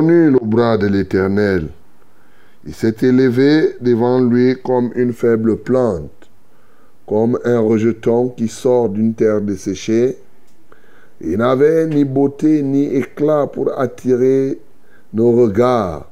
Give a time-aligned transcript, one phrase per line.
[0.00, 1.68] Le bras de l'Éternel.
[2.66, 6.30] Il s'est élevé devant lui comme une faible plante,
[7.06, 10.16] comme un rejeton qui sort d'une terre desséchée.
[11.20, 14.58] Il n'avait ni beauté ni éclat pour attirer
[15.12, 16.10] nos regards,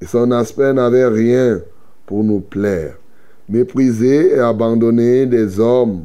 [0.00, 1.60] et son aspect n'avait rien
[2.06, 2.96] pour nous plaire.
[3.48, 6.04] Méprisé et abandonné des hommes,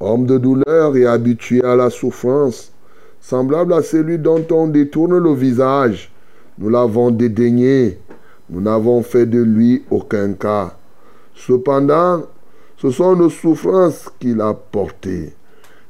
[0.00, 2.72] homme de douleur et habitué à la souffrance,
[3.20, 6.10] semblable à celui dont on détourne le visage.
[6.58, 7.98] Nous l'avons dédaigné,
[8.48, 10.76] nous n'avons fait de lui aucun cas.
[11.34, 12.22] Cependant,
[12.76, 15.32] ce sont nos souffrances qu'il a portées.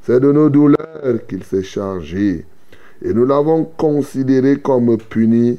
[0.03, 2.47] C'est de nos douleurs qu'il s'est chargé.
[3.03, 5.59] Et nous l'avons considéré comme puni,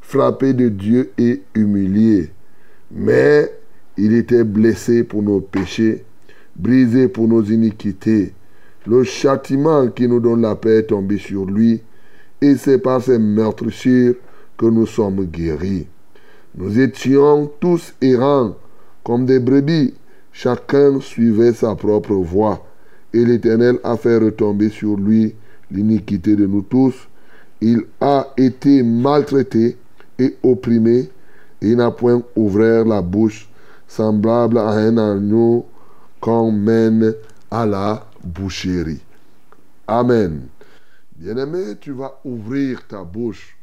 [0.00, 2.30] frappé de Dieu et humilié.
[2.90, 3.52] Mais
[3.96, 6.04] il était blessé pour nos péchés,
[6.54, 8.32] brisé pour nos iniquités.
[8.86, 11.82] Le châtiment qui nous donne la paix est tombé sur lui,
[12.40, 14.14] et c'est par ses meurtrissures
[14.56, 15.86] que nous sommes guéris.
[16.54, 18.56] Nous étions tous errants
[19.04, 19.94] comme des brebis,
[20.32, 22.66] chacun suivait sa propre voie,
[23.12, 25.34] et l'Éternel a fait retomber sur lui
[25.70, 26.94] l'iniquité de nous tous.
[27.60, 29.76] Il a été maltraité
[30.18, 31.10] et opprimé,
[31.62, 33.48] et n'a point ouvert la bouche,
[33.86, 35.66] semblable à un agneau
[36.20, 37.14] qu'on mène
[37.50, 39.02] à la boucherie.
[39.86, 40.48] Amen.
[41.16, 43.55] Bien-aimé, tu vas ouvrir ta bouche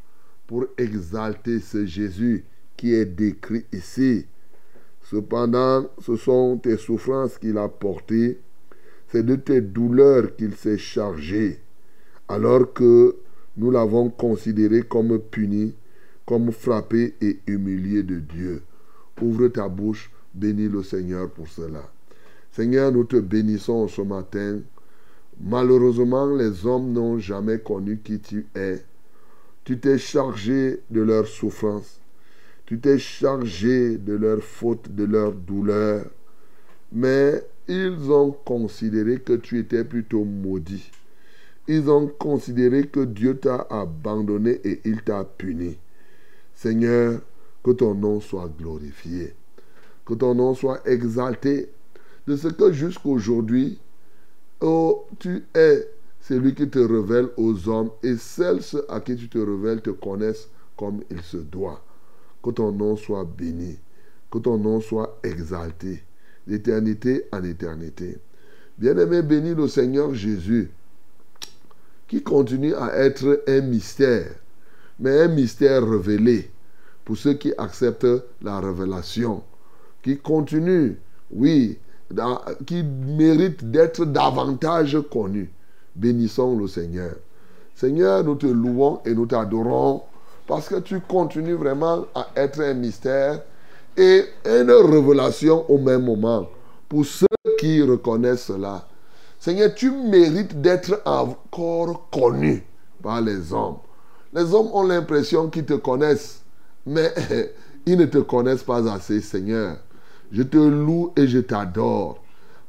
[0.47, 2.45] pour exalter ce Jésus
[2.77, 4.25] qui est décrit ici.
[5.01, 8.39] Cependant, ce sont tes souffrances qu'il a portées,
[9.09, 11.59] c'est de tes douleurs qu'il s'est chargé,
[12.27, 13.15] alors que
[13.57, 15.75] nous l'avons considéré comme puni,
[16.25, 18.63] comme frappé et humilié de Dieu.
[19.21, 21.89] Ouvre ta bouche, bénis le Seigneur pour cela.
[22.51, 24.59] Seigneur, nous te bénissons ce matin.
[25.39, 28.83] Malheureusement, les hommes n'ont jamais connu qui tu es.
[29.63, 32.01] Tu t'es chargé de leurs souffrances.
[32.65, 36.05] Tu t'es chargé de leurs fautes, de leurs douleurs.
[36.91, 40.91] Mais ils ont considéré que tu étais plutôt maudit.
[41.67, 45.77] Ils ont considéré que Dieu t'a abandonné et il t'a puni.
[46.53, 47.21] Seigneur,
[47.63, 49.33] que ton nom soit glorifié.
[50.05, 51.69] Que ton nom soit exalté
[52.27, 53.79] de ce que jusqu'aujourd'hui,
[54.59, 55.87] oh, tu es
[56.33, 60.49] celui qui te révèle aux hommes et celles à qui tu te révèles te connaissent
[60.75, 61.79] comme il se doit.
[62.41, 63.77] Que ton nom soit béni,
[64.31, 66.03] que ton nom soit exalté,
[66.47, 68.17] d'éternité en éternité.
[68.79, 70.71] Bien-aimé, bénis le Seigneur Jésus,
[72.07, 74.31] qui continue à être un mystère,
[74.99, 76.49] mais un mystère révélé
[77.05, 79.43] pour ceux qui acceptent la révélation,
[80.01, 80.97] qui continue
[81.29, 81.77] oui,
[82.65, 85.51] qui mérite d'être davantage connu.
[85.95, 87.15] Bénissons le Seigneur.
[87.75, 90.01] Seigneur, nous te louons et nous t'adorons
[90.47, 93.41] parce que tu continues vraiment à être un mystère
[93.97, 96.47] et une révélation au même moment
[96.89, 97.25] pour ceux
[97.59, 98.87] qui reconnaissent cela.
[99.39, 102.63] Seigneur, tu mérites d'être encore connu
[103.01, 103.77] par les hommes.
[104.33, 106.41] Les hommes ont l'impression qu'ils te connaissent,
[106.85, 107.13] mais
[107.85, 109.77] ils ne te connaissent pas assez, Seigneur.
[110.31, 112.19] Je te loue et je t'adore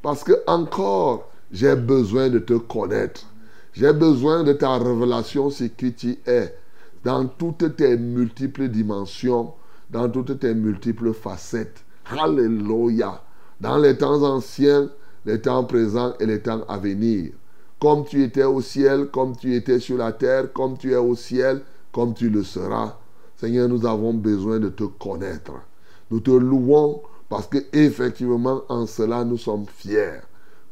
[0.03, 3.27] parce que encore j'ai besoin de te connaître.
[3.73, 6.53] J'ai besoin de ta révélation sur qui tu es
[7.05, 9.53] dans toutes tes multiples dimensions,
[9.89, 11.85] dans toutes tes multiples facettes.
[12.11, 13.23] Alléluia.
[13.61, 14.91] Dans les temps anciens,
[15.25, 17.31] les temps présents et les temps à venir.
[17.81, 21.15] Comme tu étais au ciel, comme tu étais sur la terre, comme tu es au
[21.15, 21.63] ciel,
[21.93, 22.97] comme tu le seras.
[23.37, 25.53] Seigneur, nous avons besoin de te connaître.
[26.11, 30.21] Nous te louons parce que effectivement en cela nous sommes fiers.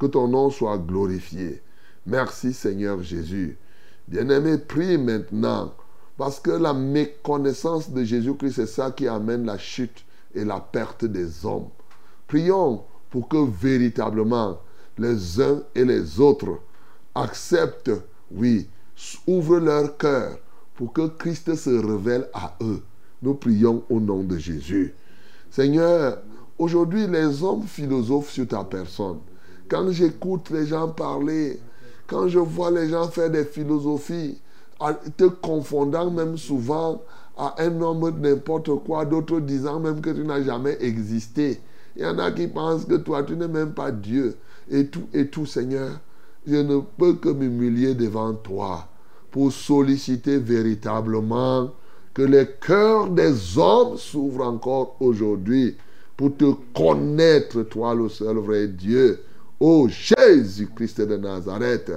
[0.02, 1.62] Que ton nom soit glorifié.
[2.06, 3.56] Merci Seigneur Jésus.
[4.08, 5.74] Bien-aimé, prie maintenant
[6.18, 10.04] parce que la méconnaissance de Jésus-Christ, c'est ça qui amène la chute
[10.34, 11.68] et la perte des hommes.
[12.26, 14.58] Prions pour que véritablement
[14.98, 16.58] les uns et les autres
[17.14, 17.92] acceptent,
[18.32, 18.68] oui,
[19.28, 20.36] ouvrent leur cœur
[20.74, 22.82] pour que Christ se révèle à eux.
[23.22, 24.96] Nous prions au nom de Jésus.
[25.48, 26.18] Seigneur,
[26.58, 29.20] aujourd'hui les hommes philosophent sur ta personne.
[29.68, 31.58] Quand j'écoute les gens parler,
[32.06, 34.38] quand je vois les gens faire des philosophies,
[35.16, 37.02] te confondant même souvent
[37.36, 41.60] à un homme n'importe quoi, d'autres disant même que tu n'as jamais existé.
[41.96, 44.36] Il y en a qui pensent que toi, tu n'es même pas Dieu.
[44.70, 46.00] Et tout, et tout, Seigneur,
[46.46, 48.88] je ne peux que m'humilier devant toi
[49.30, 51.70] pour solliciter véritablement
[52.14, 55.76] que les cœurs des hommes s'ouvrent encore aujourd'hui
[56.16, 59.22] pour te connaître, toi, le seul vrai Dieu.
[59.64, 61.92] Ô Jésus-Christ de Nazareth.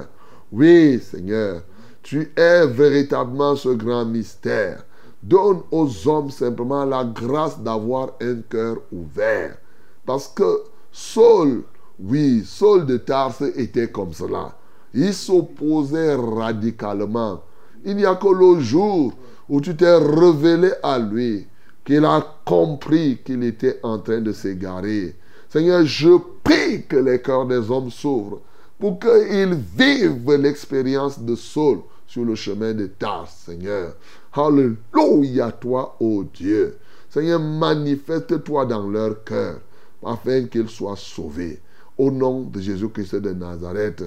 [0.52, 1.62] Oui, Seigneur,
[2.00, 4.84] tu es véritablement ce grand mystère.
[5.20, 9.56] Donne aux hommes simplement la grâce d'avoir un cœur ouvert.
[10.04, 11.64] Parce que Saul,
[11.98, 14.56] oui, Saul de Tarse était comme cela.
[14.94, 17.42] Il s'opposait radicalement.
[17.84, 19.12] Il n'y a que le jour
[19.48, 21.48] où tu t'es révélé à lui
[21.84, 25.16] qu'il a compris qu'il était en train de s'égarer.
[25.48, 26.10] Seigneur, je
[26.42, 28.40] prie que les cœurs des hommes s'ouvrent
[28.78, 33.94] pour qu'ils vivent l'expérience de Saul sur le chemin de Tars, Seigneur.
[34.32, 36.76] Alléluia, toi, ô Dieu.
[37.08, 39.60] Seigneur, manifeste-toi dans leur cœur
[40.04, 41.60] afin qu'ils soient sauvés.
[41.98, 44.04] Au nom de Jésus-Christ de Nazareth.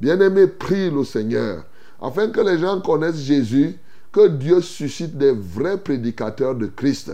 [0.00, 1.64] Bien-aimé, prie le Seigneur
[2.00, 3.76] afin que les gens connaissent Jésus,
[4.12, 7.12] que Dieu suscite des vrais prédicateurs de Christ.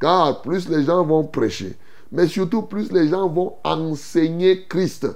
[0.00, 1.76] Car plus les gens vont prêcher,
[2.14, 5.06] mais surtout plus les gens vont enseigner Christ,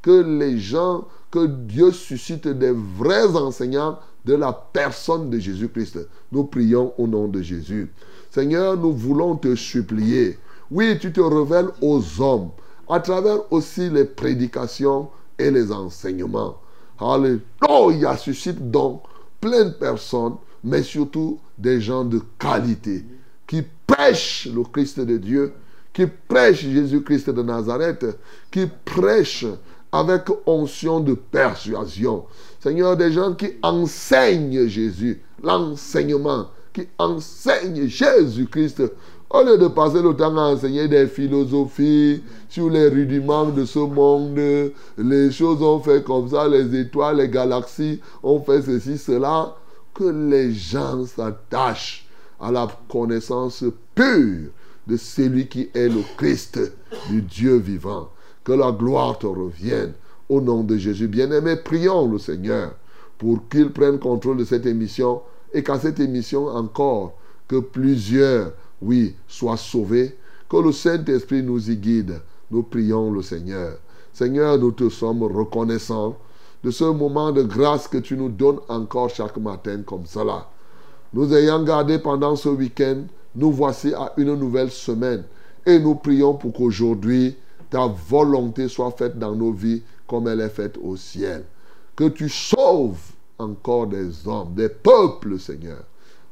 [0.00, 5.98] que les gens, que Dieu suscite des vrais enseignants de la personne de Jésus-Christ.
[6.32, 7.92] Nous prions au nom de Jésus.
[8.30, 10.38] Seigneur, nous voulons te supplier
[10.70, 12.50] oui, tu te révèles aux hommes
[12.88, 15.08] à travers aussi les prédications
[15.38, 16.56] et les enseignements.
[16.98, 19.02] Alléluia, suscite donc
[19.40, 23.04] plein de personnes, mais surtout des gens de qualité
[23.46, 25.52] qui prêchent le Christ de Dieu,
[25.94, 28.04] qui prêchent Jésus-Christ de Nazareth,
[28.50, 29.46] qui prêchent
[29.92, 32.24] avec onction de persuasion.
[32.60, 38.82] Seigneur, des gens qui enseignent Jésus, l'enseignement, qui enseignent Jésus-Christ
[39.30, 43.78] au lieu de passer le temps à enseigner des philosophies sur les rudiments de ce
[43.78, 49.54] monde, les choses ont fait comme ça, les étoiles, les galaxies ont fait ceci, cela,
[49.92, 52.06] que les gens s'attachent
[52.40, 53.64] à la connaissance
[53.94, 54.50] pure
[54.86, 56.60] de celui qui est le Christ,
[57.08, 58.10] du Dieu vivant.
[58.42, 59.92] Que la gloire te revienne.
[60.28, 62.74] Au nom de Jésus bien-aimé, prions le Seigneur
[63.18, 65.22] pour qu'il prenne contrôle de cette émission
[65.52, 67.14] et qu'à cette émission encore,
[67.46, 70.16] que plusieurs oui, sois sauvé.
[70.48, 72.20] Que le Saint-Esprit nous y guide.
[72.50, 73.78] Nous prions le Seigneur.
[74.12, 76.16] Seigneur, nous te sommes reconnaissants
[76.62, 80.48] de ce moment de grâce que tu nous donnes encore chaque matin comme cela.
[81.12, 83.04] Nous ayant gardé pendant ce week-end,
[83.36, 85.24] nous voici à une nouvelle semaine.
[85.66, 87.36] Et nous prions pour qu'aujourd'hui,
[87.70, 91.44] ta volonté soit faite dans nos vies comme elle est faite au ciel.
[91.96, 95.84] Que tu sauves encore des hommes, des peuples, Seigneur.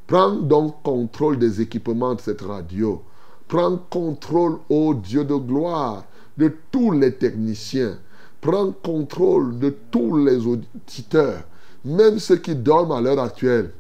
[0.07, 3.03] Prends donc contrôle des équipements de cette radio.
[3.49, 6.05] Prends contrôle, ô Dieu de gloire,
[6.37, 7.99] de tous les techniciens.
[8.41, 11.45] Prends contrôle de tous les auditeurs,
[11.85, 13.71] même ceux qui dorment à l'heure actuelle.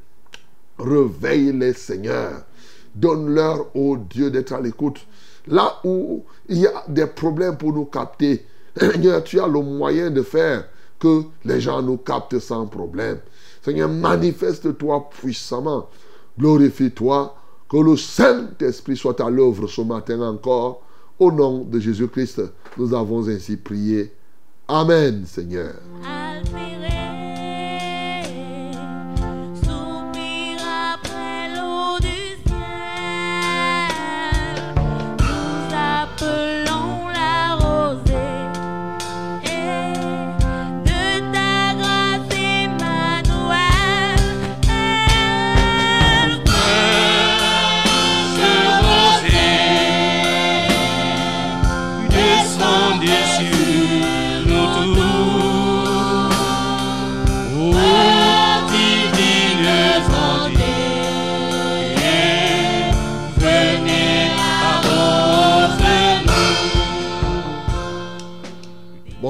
[0.79, 2.45] Réveille les Seigneurs.
[2.95, 5.07] Donne-leur, ô Dieu, d'être à l'écoute
[5.47, 8.47] Là où il y a des problèmes pour nous capter,
[8.77, 10.67] Seigneur, tu as le moyen de faire
[10.99, 13.19] que les gens nous captent sans problème.
[13.63, 15.89] Seigneur, manifeste-toi puissamment.
[16.39, 17.37] Glorifie-toi.
[17.69, 20.83] Que le Saint-Esprit soit à l'œuvre ce matin encore.
[21.19, 22.43] Au nom de Jésus-Christ,
[22.77, 24.13] nous avons ainsi prié.
[24.69, 25.75] Amen, Seigneur.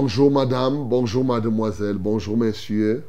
[0.03, 3.05] Bonjour madame, bonjour mademoiselle, bonjour messieurs.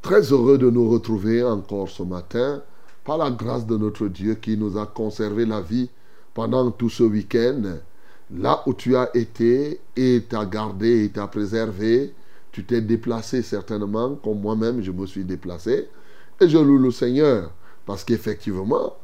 [0.00, 2.62] Très heureux de nous retrouver encore ce matin
[3.04, 5.90] par la grâce de notre Dieu qui nous a conservé la vie
[6.32, 7.60] pendant tout ce week-end.
[8.34, 12.14] Là où tu as été et t'a gardé et t'a préservé,
[12.52, 15.90] tu t'es déplacé certainement, comme moi-même je me suis déplacé.
[16.40, 17.50] Et je loue le Seigneur
[17.84, 18.94] parce qu'effectivement,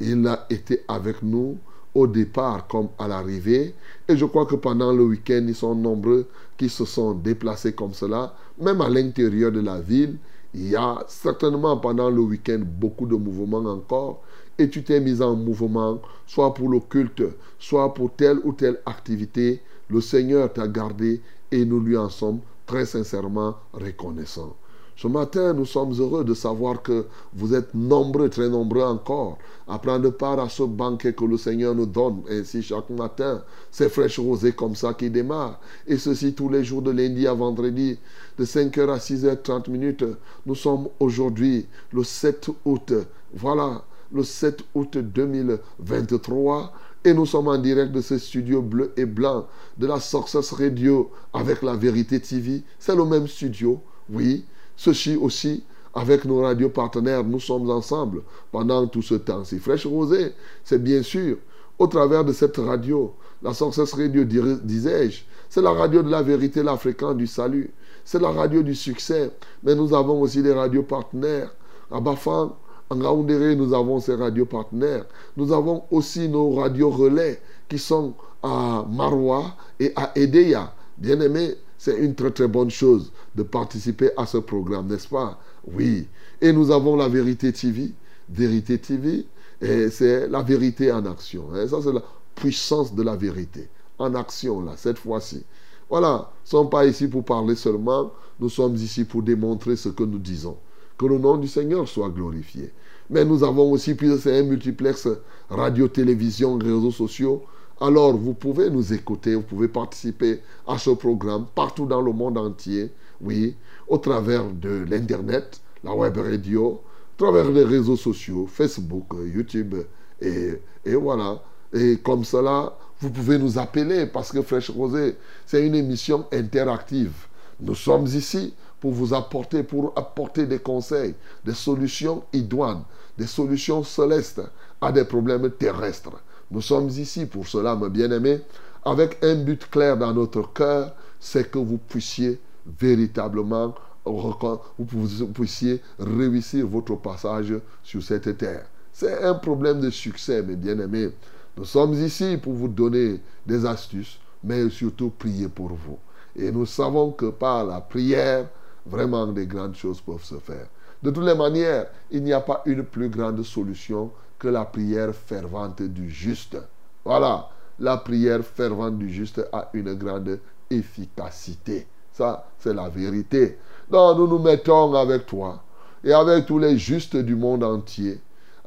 [0.00, 1.58] il a été avec nous
[1.94, 3.74] au départ comme à l'arrivée.
[4.08, 7.94] Et je crois que pendant le week-end, ils sont nombreux qui se sont déplacés comme
[7.94, 8.34] cela.
[8.60, 10.16] Même à l'intérieur de la ville,
[10.54, 14.22] il y a certainement pendant le week-end beaucoup de mouvements encore.
[14.58, 17.22] Et tu t'es mis en mouvement, soit pour le culte,
[17.58, 19.62] soit pour telle ou telle activité.
[19.88, 21.20] Le Seigneur t'a gardé
[21.50, 24.54] et nous lui en sommes très sincèrement reconnaissants.
[25.00, 29.78] Ce matin, nous sommes heureux de savoir que vous êtes nombreux, très nombreux encore, à
[29.78, 32.20] prendre part à ce banquet que le Seigneur nous donne.
[32.28, 35.58] Ainsi, chaque matin, c'est fraîche rosée comme ça qui démarre.
[35.86, 37.98] Et ceci tous les jours de lundi à vendredi,
[38.36, 40.04] de 5h à 6h30 minutes.
[40.44, 42.92] Nous sommes aujourd'hui le 7 août.
[43.32, 46.74] Voilà, le 7 août 2023.
[47.06, 49.46] Et nous sommes en direct de ce studio bleu et blanc
[49.78, 52.64] de la Success Radio avec la Vérité TV.
[52.78, 53.80] C'est le même studio,
[54.10, 54.44] oui.
[54.80, 59.44] Ceci aussi, avec nos radios partenaires, nous sommes ensemble pendant tout ce temps.
[59.44, 60.32] Si Fraîche Rosée,
[60.64, 61.36] c'est bien sûr
[61.78, 65.20] au travers de cette radio, la Success Radio, disais-je,
[65.50, 67.70] c'est la radio de la vérité, la fréquence du salut.
[68.06, 69.30] C'est la radio du succès.
[69.62, 71.54] Mais nous avons aussi des radios partenaires.
[71.90, 72.56] À Bafang,
[72.88, 75.04] en Gaoundéré, nous avons ces radios partenaires.
[75.36, 79.44] Nous avons aussi nos radios relais qui sont à Marwa
[79.78, 80.72] et à Edeya.
[80.96, 85.40] Bien aimés, c'est une très très bonne chose de participer à ce programme, n'est-ce pas?
[85.66, 86.06] Oui.
[86.42, 87.92] Et nous avons la Vérité TV.
[88.28, 89.24] Vérité TV,
[89.62, 91.46] c'est la vérité en action.
[91.54, 91.66] Hein.
[91.66, 92.02] ça, c'est la
[92.34, 93.70] puissance de la vérité.
[93.98, 95.42] En action, là, cette fois-ci.
[95.88, 99.88] Voilà, nous ne sommes pas ici pour parler seulement, nous sommes ici pour démontrer ce
[99.88, 100.58] que nous disons.
[100.98, 102.74] Que le nom du Seigneur soit glorifié.
[103.08, 105.08] Mais nous avons aussi, puisque c'est un multiplex
[105.48, 107.42] radio, télévision, réseaux sociaux,
[107.80, 112.36] alors vous pouvez nous écouter, vous pouvez participer à ce programme partout dans le monde
[112.36, 113.56] entier, oui,
[113.88, 116.82] au travers de l'Internet, la web radio,
[117.14, 119.74] à travers les réseaux sociaux, Facebook, YouTube,
[120.20, 121.42] et, et voilà.
[121.72, 127.12] Et comme cela, vous pouvez nous appeler parce que Fraîche Rosée, c'est une émission interactive.
[127.60, 132.82] Nous sommes ici pour vous apporter, pour apporter des conseils, des solutions idoines,
[133.16, 134.42] des solutions célestes
[134.80, 136.12] à des problèmes terrestres.
[136.50, 138.40] Nous sommes ici pour cela, mes bien-aimés,
[138.84, 146.66] avec un but clair dans notre cœur, c'est que vous puissiez véritablement, vous puissiez réussir
[146.66, 148.66] votre passage sur cette terre.
[148.92, 151.10] C'est un problème de succès, mes bien-aimés.
[151.56, 155.98] Nous sommes ici pour vous donner des astuces, mais surtout prier pour vous.
[156.34, 158.48] Et nous savons que par la prière,
[158.86, 160.66] vraiment des grandes choses peuvent se faire.
[161.02, 165.14] De toutes les manières, il n'y a pas une plus grande solution que la prière
[165.14, 166.56] fervente du juste.
[167.04, 171.86] Voilà, la prière fervente du juste a une grande efficacité.
[172.12, 173.58] Ça, c'est la vérité.
[173.88, 175.62] Donc, nous nous mettons avec toi
[176.02, 178.20] et avec tous les justes du monde entier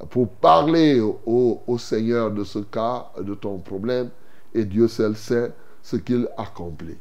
[0.09, 4.09] pour parler au, au Seigneur de ce cas, de ton problème,
[4.53, 5.51] et Dieu seul sait
[5.81, 6.97] ce qu'il accomplit.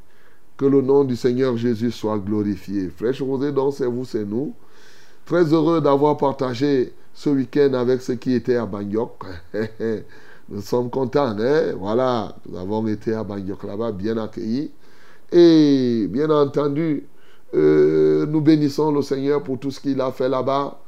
[0.56, 2.88] Que le nom du Seigneur Jésus soit glorifié.
[2.88, 4.54] Fraîche Rosée, donc c'est vous, c'est nous.
[5.24, 9.24] Très heureux d'avoir partagé ce week-end avec ceux qui étaient à Bangkok.
[10.48, 11.72] nous sommes contents, hein?
[11.78, 14.70] Voilà, nous avons été à Bangkok là-bas, bien accueillis.
[15.30, 17.06] Et bien entendu,
[17.54, 20.78] euh, nous bénissons le Seigneur pour tout ce qu'il a fait là-bas,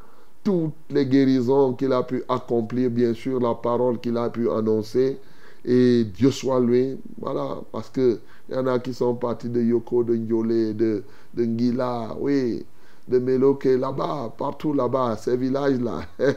[0.42, 5.18] toutes les guérisons qu'il a pu accomplir, bien sûr, la parole qu'il a pu annoncer.
[5.64, 6.98] Et Dieu soit loué.
[7.18, 8.18] Voilà, parce qu'il
[8.50, 12.64] y en a qui sont partis de Yoko, de Ndiolé, de, de Ngila, oui,
[13.08, 16.02] de Meloke, là-bas, partout là-bas, ces villages-là.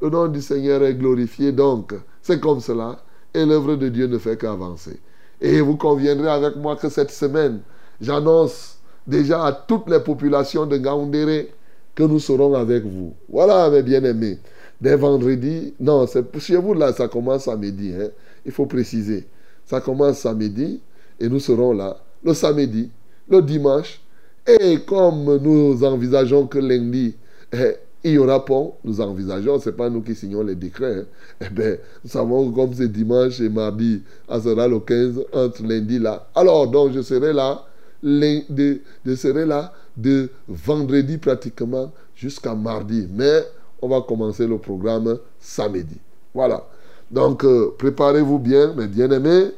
[0.00, 1.52] Le nom du Seigneur est glorifié.
[1.52, 3.02] Donc, c'est comme cela.
[3.34, 5.00] Et l'œuvre de Dieu ne fait qu'avancer.
[5.40, 7.60] Et vous conviendrez avec moi que cette semaine,
[8.00, 11.52] j'annonce déjà à toutes les populations de Gaoundéré
[11.94, 13.14] que nous serons avec vous.
[13.28, 14.38] Voilà, mes bien-aimés.
[14.80, 17.92] Dès vendredi, non, c'est chez vous là, ça commence samedi.
[17.94, 18.08] Hein.
[18.46, 19.28] Il faut préciser.
[19.66, 20.80] Ça commence samedi
[21.18, 22.90] et nous serons là le samedi,
[23.28, 24.00] le dimanche.
[24.46, 27.14] Et comme nous envisageons que lundi,
[27.52, 31.00] eh, il y aura pont, nous envisageons, ce n'est pas nous qui signons les décrets.
[31.00, 31.04] Hein.
[31.42, 35.98] Eh bien, nous savons comme c'est dimanche et mardi, ça sera le 15, entre lundi
[35.98, 36.28] là.
[36.34, 37.66] Alors, donc, je serai là,
[38.02, 43.06] je serai là de vendredi pratiquement jusqu'à mardi.
[43.12, 43.44] Mais
[43.82, 45.98] on va commencer le programme samedi.
[46.34, 46.66] Voilà.
[47.10, 49.50] Donc, euh, préparez-vous bien, mes bien-aimés.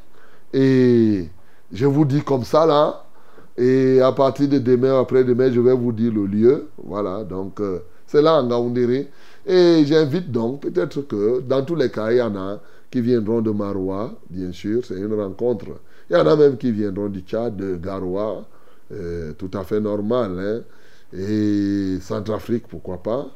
[0.53, 1.29] Et
[1.71, 3.02] je vous dis comme ça, là.
[3.57, 6.67] Et à partir de demain, après-demain, je vais vous dire le lieu.
[6.83, 7.23] Voilà.
[7.23, 9.09] Donc, euh, c'est là en Gaoundéré.
[9.45, 13.41] Et j'invite donc, peut-être que dans tous les cas, il y en a qui viendront
[13.41, 14.83] de Maroua, bien sûr.
[14.85, 15.67] C'est une rencontre.
[16.09, 18.45] Il y en a même qui viendront du Tchad, de Garoua.
[18.91, 20.39] Euh, tout à fait normal.
[20.39, 20.61] Hein.
[21.17, 23.27] Et Centrafrique, pourquoi pas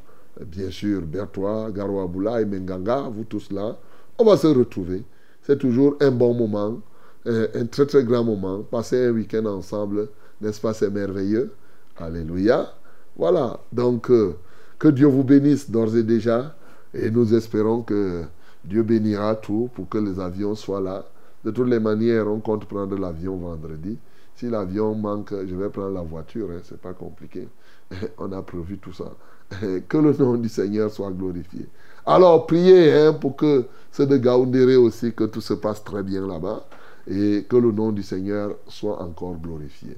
[0.46, 3.78] bien sûr, Bertois, Garoua et Menganga, vous tous là,
[4.18, 5.04] on va se retrouver.
[5.42, 6.82] C'est toujours un bon moment,
[7.28, 8.64] un, très très grand moment.
[8.64, 10.10] Passer un week-end ensemble,
[10.42, 11.54] n'est-ce pas, c'est merveilleux.
[11.98, 12.74] Alléluia.
[13.16, 14.36] Voilà, donc euh,
[14.78, 16.56] que Dieu vous bénisse d'ores et déjà.
[16.94, 18.24] Et nous espérons que
[18.64, 21.06] Dieu bénira tout pour que les avions soient là.
[21.44, 23.98] De toutes les manières, on compte prendre l'avion vendredi.
[24.36, 27.48] Si l'avion manque, je vais prendre la voiture, hein, c'est pas compliqué.
[28.18, 29.12] on a prévu tout ça.
[29.88, 31.68] que le nom du Seigneur soit glorifié.
[32.06, 36.26] Alors, priez hein, pour que c'est de Gaoundéré aussi, que tout se passe très bien
[36.28, 36.66] là-bas
[37.10, 39.98] et que le nom du Seigneur soit encore glorifié.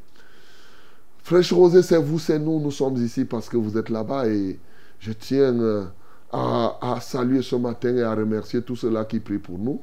[1.23, 4.59] Frère Rosé, c'est vous, c'est nous, nous sommes ici parce que vous êtes là-bas et
[4.99, 5.85] je tiens euh,
[6.31, 9.81] à, à, saluer ce matin et à remercier tous ceux-là qui prient pour nous.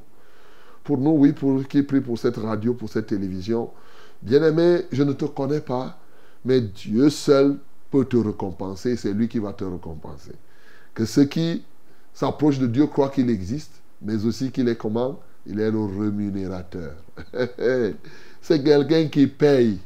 [0.83, 3.69] Pour nous, oui, pour qui prient pour cette radio, pour cette télévision.
[4.21, 5.97] Bien-aimé, je ne te connais pas,
[6.43, 7.57] mais Dieu seul
[7.91, 10.33] peut te récompenser, c'est lui qui va te récompenser.
[10.93, 11.63] Que ceux qui
[12.13, 15.19] s'approchent de Dieu croient qu'il existe, mais aussi qu'il est comment?
[15.49, 16.93] Il est le rémunérateur.
[18.41, 19.79] c'est quelqu'un qui paye.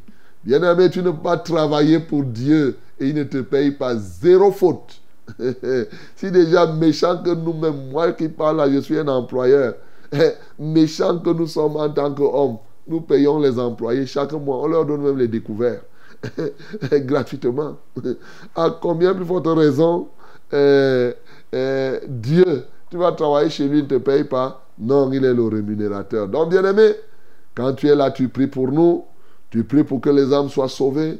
[0.44, 4.52] Bien-aimé, tu ne peux pas travailler pour Dieu et il ne te paye pas zéro
[4.52, 5.00] faute.
[6.16, 9.76] si déjà méchant que nous-mêmes, moi qui parle là, je suis un employeur,
[10.60, 14.86] méchant que nous sommes en tant qu'hommes, nous payons les employés chaque mois, on leur
[14.86, 15.86] donne même les découvertes.
[16.92, 17.78] gratuitement.
[18.56, 20.08] À combien plus forte raison
[20.54, 21.14] euh,
[21.54, 24.66] euh, Dieu, tu vas travailler chez lui, il ne te paye pas.
[24.82, 26.28] Non, il est le rémunérateur.
[26.28, 26.96] Donc, bien aimé,
[27.54, 29.06] quand tu es là, tu pries pour nous,
[29.52, 31.20] tu pries pour que les âmes soient sauvées.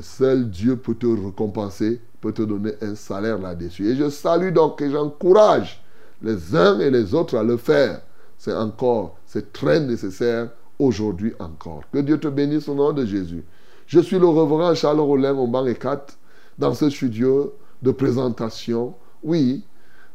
[0.00, 3.88] Seul Dieu peut te récompenser, peut te donner un salaire là-dessus.
[3.88, 5.82] Et je salue donc et j'encourage
[6.22, 8.02] les uns et les autres à le faire.
[8.36, 11.82] C'est encore, c'est très nécessaire aujourd'hui encore.
[11.92, 13.44] Que Dieu te bénisse au nom de Jésus.
[13.86, 16.18] Je suis le reverend Charles Rollin au banc 4
[16.58, 18.94] dans ce studio de présentation.
[19.22, 19.64] Oui,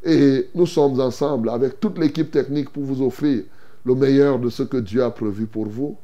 [0.05, 3.43] et nous sommes ensemble avec toute l'équipe technique pour vous offrir
[3.83, 5.97] le meilleur de ce que Dieu a prévu pour vous.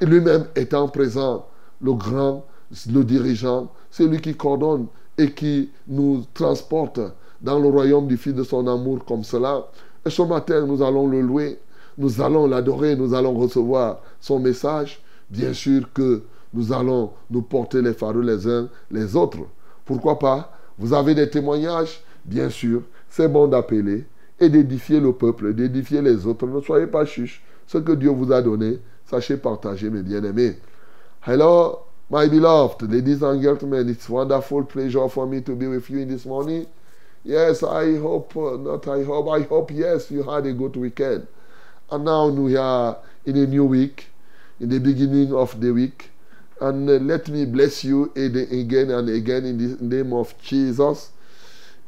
[0.00, 1.46] Et lui-même étant présent,
[1.80, 2.44] le grand,
[2.92, 4.86] le dirigeant, c'est lui qui coordonne
[5.16, 7.00] et qui nous transporte
[7.40, 9.66] dans le royaume du Fils de son amour comme cela.
[10.04, 11.58] Et ce matin, nous allons le louer,
[11.96, 15.00] nous allons l'adorer, nous allons recevoir son message.
[15.30, 19.38] Bien sûr que nous allons nous porter les fardeaux les uns les autres.
[19.84, 20.52] Pourquoi pas?
[20.78, 22.02] Vous avez des témoignages?
[22.24, 22.82] Bien sûr,
[23.16, 24.04] c'est bon d'appeler
[24.40, 26.48] et d'édifier le peuple, d'édifier les autres.
[26.48, 27.44] Ne soyez pas chuches.
[27.64, 30.56] Ce que Dieu vous a donné, sachez partager, mes bien-aimés.
[31.24, 31.78] Hello,
[32.10, 36.08] my beloved, ladies and gentlemen, it's wonderful pleasure for me to be with you in
[36.08, 36.66] this morning.
[37.24, 41.28] Yes, I hope, not I hope, I hope, yes, you had a good weekend.
[41.92, 44.08] And now we are in a new week,
[44.58, 46.10] in the beginning of the week.
[46.60, 51.12] And uh, let me bless you again and again in the name of Jesus.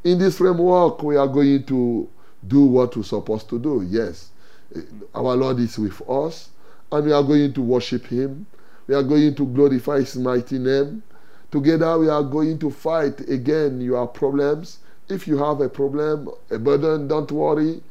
[0.07, 2.09] In this framework, we are going to
[2.47, 3.85] do what we're supposed to do.
[3.91, 4.31] Yes,
[5.13, 6.51] our Lord is with us,
[6.93, 8.47] and we are going to worship Him.
[8.87, 11.03] We are going to glorify His mighty name.
[11.51, 14.79] Together, we are going to fight again your problems.
[15.09, 17.83] If you have a problem, a burden, don't worry.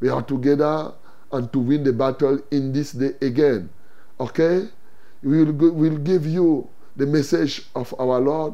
[0.00, 0.92] We are together
[1.32, 3.70] and to win the battle in this day again.
[4.20, 4.68] Okay?
[5.22, 8.52] we will, will give you the message of our Lord,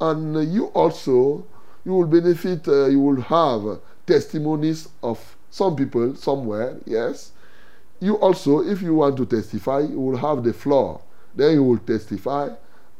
[0.00, 1.46] and you also
[1.84, 2.66] you will benefit.
[2.68, 6.78] Uh, you will have testimonies of some people somewhere.
[6.86, 7.32] Yes,
[8.00, 11.00] you also, if you want to testify, you will have the floor.
[11.34, 12.48] Then you will testify.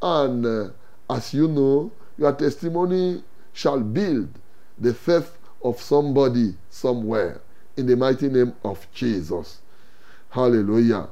[0.02, 0.68] And uh,
[1.08, 4.28] as you know, your testimony shall build
[4.78, 7.40] the faith of somebody somewhere
[7.76, 9.60] in the mighty name of Jesus.
[10.30, 11.08] Hallelujah.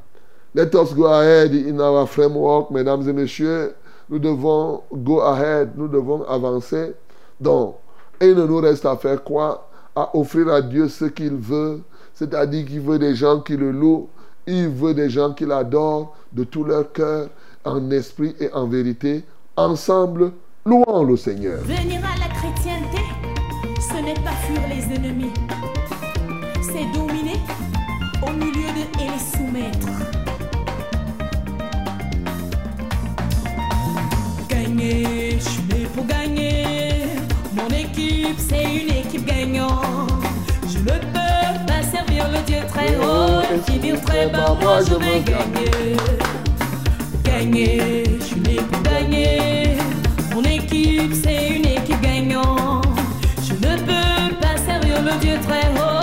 [0.54, 3.74] Let us go ahead in our framework, mesdames et messieurs.
[4.08, 6.94] Nous devons go ahead, nous devons avancer.
[7.40, 7.76] Donc,
[8.20, 9.68] il ne nous reste à faire quoi?
[9.94, 11.80] À offrir à Dieu ce qu'il veut,
[12.14, 14.08] c'est-à-dire qu'il veut des gens qui le louent,
[14.46, 17.28] il veut des gens qui l'adorent de tout leur cœur,
[17.64, 19.24] en esprit et en vérité.
[19.56, 20.32] Ensemble,
[20.64, 21.58] louons le Seigneur.
[21.62, 23.02] Venir à la chrétienté,
[23.80, 25.32] ce n'est pas fuir les ennemis,
[38.28, 40.10] équipe, c'est une équipe gagnante.
[40.70, 44.56] Je ne peux pas servir le Dieu très haut et finir très bas.
[44.60, 45.96] Moi, je vais gagner.
[47.24, 49.76] Gagner, je suis né pour gagner.
[50.34, 52.86] Mon équipe, c'est une équipe gagnante.
[53.46, 55.97] Je ne peux pas servir le Dieu très haut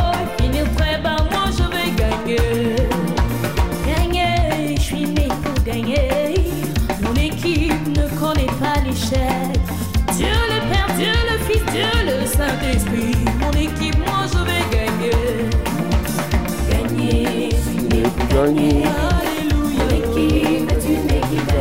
[19.92, 20.72] équipe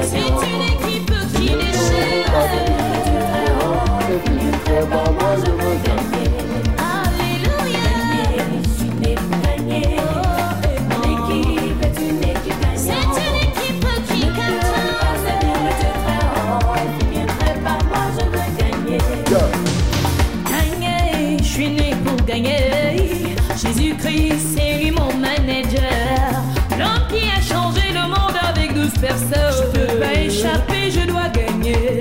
[0.02, 2.24] C'est une équipe qui déchire.
[29.04, 29.70] Avec 12 personnes.
[29.74, 31.98] Je peux pas échapper, je dois gagner.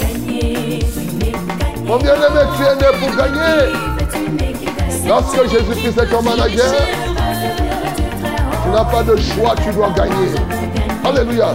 [0.00, 1.32] Gagner, gagner.
[1.84, 3.72] Mon bien-aimé, tu es né pour gagner.
[5.06, 6.74] Lorsque Jésus-Christ est ton manager,
[8.64, 10.34] tu n'as pas de choix, tu dois gagner.
[11.04, 11.54] Alléluia.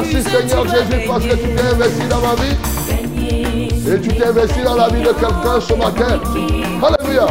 [0.00, 2.54] Merci Seigneur Jésus parce que tu t'es investi dans ma vie
[3.90, 6.20] et tu t'es investi dans la vie de quelqu'un ce matin.
[6.80, 7.26] Alléluia.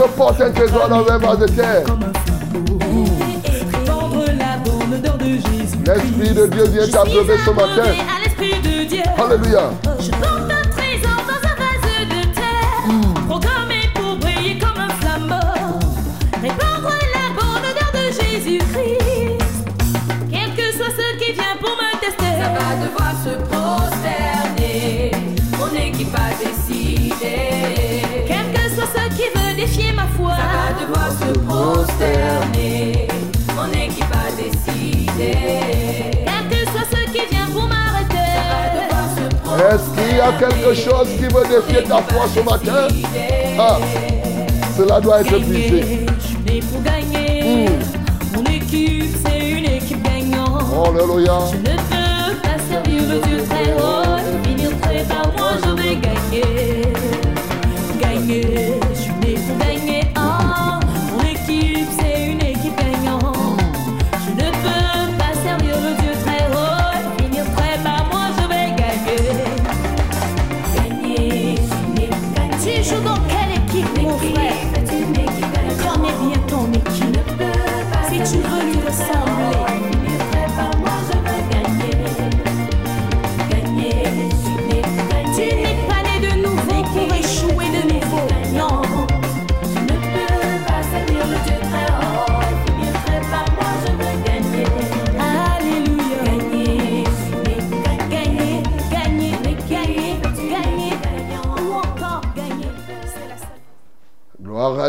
[0.00, 1.84] Je porte un trésor dans un vase de terre.
[5.84, 7.92] L'Esprit de Dieu vient t'abreuver ce matin.
[9.18, 9.70] Alléluia.
[31.60, 33.08] Se prosterner.
[33.54, 35.36] Mon équipe a décidé.
[36.24, 38.16] quel que soit ce qui vient pour m'arrêter.
[39.70, 42.88] Est-ce qu'il y a quelque chose qui veut défier ta foi ce matin?
[43.58, 43.78] Ah,
[44.76, 45.80] cela doit être brisé.
[45.80, 47.68] Gagner, je suis né pour gagner.
[48.34, 50.62] Mon équipe, c'est une équipe gagnante.
[50.86, 51.40] Alléluia.
[51.50, 55.30] Je ne peux pas servir le Dieu très haut finir très bas.
[55.36, 56.92] Moi, je vais gagner.
[58.00, 58.80] Gagner,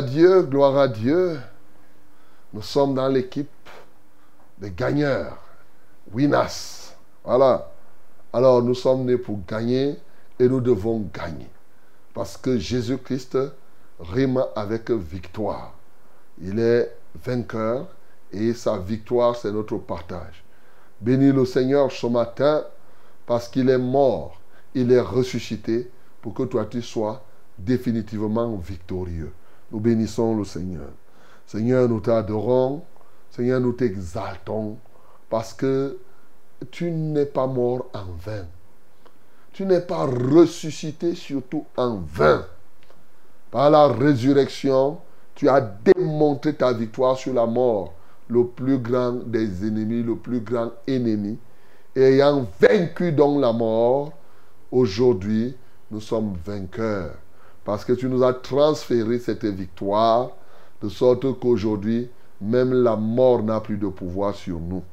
[0.01, 1.39] Dieu, gloire à Dieu.
[2.53, 3.49] Nous sommes dans l'équipe
[4.57, 5.37] des gagneurs.
[6.11, 6.93] Winners.
[7.23, 7.71] Voilà.
[8.33, 9.97] Alors nous sommes nés pour gagner
[10.39, 11.49] et nous devons gagner.
[12.13, 13.37] Parce que Jésus-Christ
[13.99, 15.73] rime avec victoire.
[16.41, 17.87] Il est vainqueur
[18.31, 20.43] et sa victoire, c'est notre partage.
[20.99, 22.63] Bénis le Seigneur ce matin
[23.25, 24.39] parce qu'il est mort,
[24.73, 25.89] il est ressuscité
[26.21, 27.23] pour que toi tu sois
[27.57, 29.31] définitivement victorieux.
[29.71, 30.89] Nous bénissons le Seigneur.
[31.45, 32.83] Seigneur, nous t'adorons.
[33.29, 34.77] Seigneur, nous t'exaltons
[35.29, 35.97] parce que
[36.69, 38.45] tu n'es pas mort en vain.
[39.53, 42.45] Tu n'es pas ressuscité surtout en vain.
[43.49, 44.99] Par la résurrection,
[45.35, 47.93] tu as démontré ta victoire sur la mort,
[48.27, 51.37] le plus grand des ennemis, le plus grand ennemi.
[51.95, 54.13] Ayant vaincu donc la mort,
[54.71, 55.55] aujourd'hui,
[55.89, 57.15] nous sommes vainqueurs.
[57.63, 60.31] Parce que tu nous as transféré cette victoire,
[60.81, 62.09] de sorte qu'aujourd'hui,
[62.41, 64.83] même la mort n'a plus de pouvoir sur nous.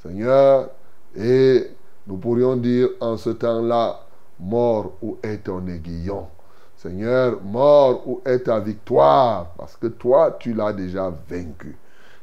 [0.00, 0.70] Seigneur,
[1.16, 1.70] et
[2.06, 4.00] nous pourrions dire en ce temps-là,
[4.38, 6.26] mort, où est ton aiguillon
[6.76, 11.76] Seigneur, mort, où est ta victoire Parce que toi, tu l'as déjà vaincu.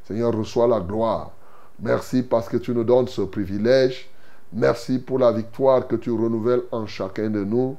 [0.03, 1.31] Seigneur, reçois la gloire.
[1.79, 4.07] Merci parce que tu nous donnes ce privilège.
[4.53, 7.75] Merci pour la victoire que tu renouvelles en chacun de nous.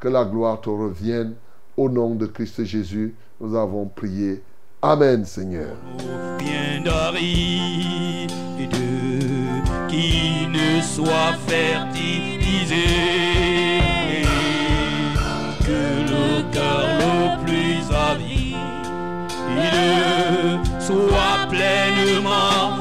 [0.00, 1.34] Que la gloire te revienne.
[1.76, 4.42] Au nom de Christ Jésus, nous avons prié.
[4.82, 5.76] Amen, Seigneur.
[9.88, 12.84] qui ne soit fertilisé,
[15.60, 18.34] que le cœur le plus avide
[20.80, 22.73] soit pleinement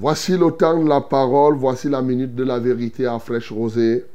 [0.00, 4.06] Voici le temps de la parole, voici la minute de la vérité à fraîche rosée.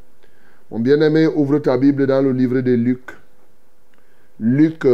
[0.71, 3.11] Mon bien-aimé, ouvre ta Bible dans le livre de Luc.
[4.39, 4.87] Luc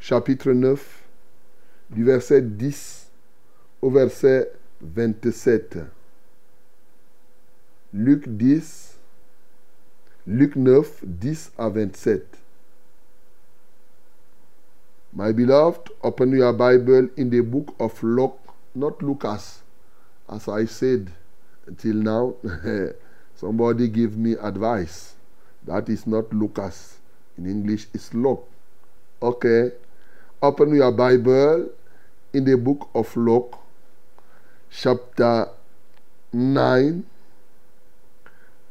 [0.00, 1.04] chapitre 9,
[1.90, 3.08] du verset 10
[3.82, 4.50] au verset
[4.80, 5.78] 27.
[7.94, 8.98] Luc 10,
[10.26, 12.26] Luc 9, 10 à 27.
[15.14, 18.40] My beloved, open your Bible in the book of Luke,
[18.74, 19.61] not Lucas.
[20.32, 21.12] As I said
[21.66, 22.34] until now,
[23.34, 25.14] somebody give me advice.
[25.66, 26.98] That is not Lucas.
[27.36, 28.48] In English, it's Luke.
[29.20, 29.72] Okay.
[30.40, 31.68] Open your Bible
[32.32, 33.58] in the book of Luke,
[34.70, 35.48] chapter
[36.32, 37.04] 9,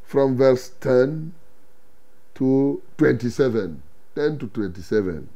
[0.04, 1.32] from verse 10
[2.34, 3.84] to 27.
[4.16, 5.30] 10 to 27.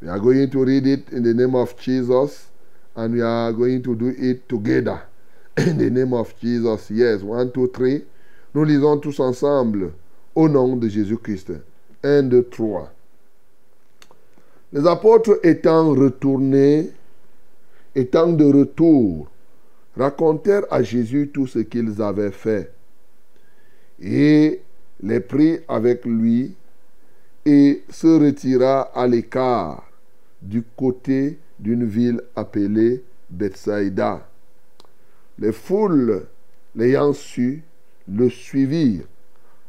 [0.00, 2.46] We are going to read it in the name of Jesus
[2.96, 5.02] and we are going to do it together.
[5.56, 6.90] In the name of Jesus.
[6.90, 8.02] Yes, one, two, three.
[8.54, 9.92] Nous lisons tous ensemble
[10.34, 11.52] au nom de Jésus-Christ.
[12.02, 12.90] Un, deux, trois.
[14.72, 16.90] Les apôtres étant retournés,
[17.94, 19.28] étant de retour,
[19.96, 22.72] racontèrent à Jésus tout ce qu'ils avaient fait.
[24.00, 24.60] Et
[25.02, 26.54] les prit avec lui
[27.46, 29.84] et se retira à l'écart
[30.42, 34.28] du côté d'une ville appelée Bethsaïda.
[35.38, 36.26] Les foules,
[36.76, 37.64] l'ayant su,
[38.06, 39.06] le suivirent.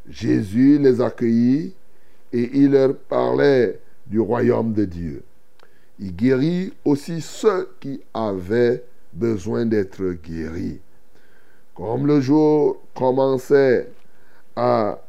[0.08, 1.74] Jésus les accueillit
[2.34, 5.24] et il leur parlait du royaume de Dieu.
[5.98, 10.82] Il guérit aussi ceux qui avaient besoin d'être guéris.
[11.74, 13.90] Comme le jour commençait
[14.58, 15.00] à,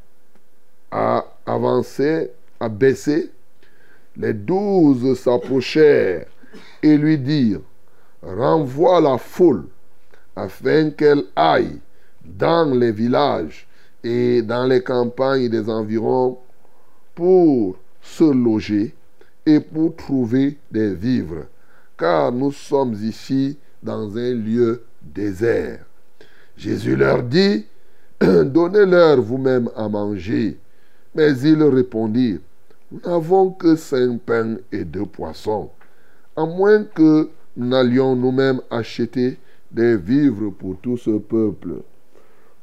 [0.92, 3.30] à avancer, à baisser,
[4.16, 6.26] les douze s'approchèrent
[6.82, 7.60] et lui dirent,
[8.22, 9.66] renvoie la foule
[10.34, 11.78] afin qu'elle aille
[12.24, 13.66] dans les villages
[14.02, 16.38] et dans les campagnes des environs
[17.14, 18.94] pour se loger
[19.44, 21.46] et pour trouver des vivres,
[21.96, 25.84] car nous sommes ici dans un lieu désert.
[26.56, 27.64] Jésus leur dit,
[28.20, 30.58] donnez-leur vous-même à manger.
[31.14, 32.40] Mais ils répondirent,
[32.90, 35.70] nous n'avons que cinq pains et deux poissons,
[36.36, 39.38] à moins que nous n'allions nous-mêmes acheter
[39.70, 41.82] des vivres pour tout ce peuple.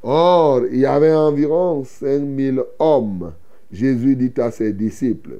[0.03, 3.33] Or, il y avait environ cinq mille hommes.
[3.71, 5.39] Jésus dit à ses disciples,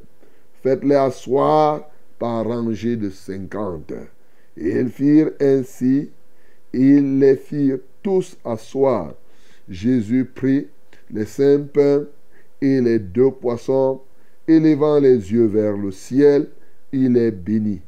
[0.63, 1.83] faites-les asseoir
[2.17, 3.93] par rangée de cinquante.
[4.57, 6.09] Et ils firent ainsi,
[6.73, 9.13] ils les firent tous asseoir.
[9.69, 10.67] Jésus prit
[11.11, 12.05] les cinq pains
[12.61, 14.01] et les deux poissons,
[14.47, 16.47] élevant les yeux vers le ciel,
[16.91, 17.81] il les bénit.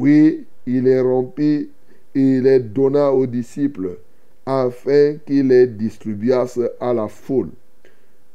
[0.00, 1.68] Puis il les rompit
[2.14, 3.98] et les donna aux disciples,
[4.46, 7.50] afin qu'ils les distribuassent à la foule.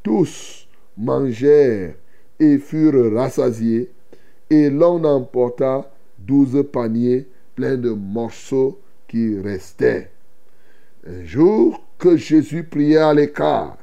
[0.03, 1.95] Tous mangèrent
[2.39, 3.89] et furent rassasiés,
[4.49, 10.11] et l'on emporta douze paniers pleins de morceaux qui restaient.
[11.07, 13.77] Un jour que Jésus priait à l'écart,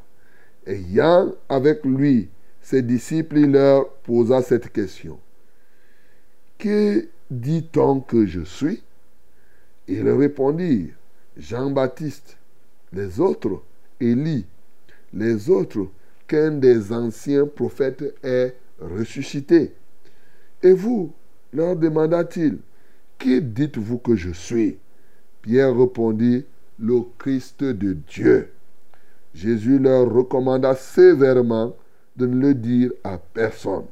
[0.66, 2.28] ayant avec lui
[2.60, 5.18] ses disciples, il leur posa cette question.
[6.58, 7.08] Que
[7.40, 8.82] dit-on que je suis
[9.88, 10.94] Ils répondirent,
[11.36, 12.36] Jean-Baptiste,
[12.92, 13.62] les autres,
[14.00, 14.46] Élie,
[15.12, 15.88] les autres,
[16.26, 19.72] qu'un des anciens prophètes est ressuscité.
[20.62, 21.12] Et vous,
[21.52, 22.58] leur demanda-t-il,
[23.18, 24.78] qui dites-vous que je suis?
[25.42, 26.44] Pierre répondit,
[26.78, 28.50] le Christ de Dieu.
[29.34, 31.74] Jésus leur recommanda sévèrement
[32.16, 33.86] de ne le dire à personne.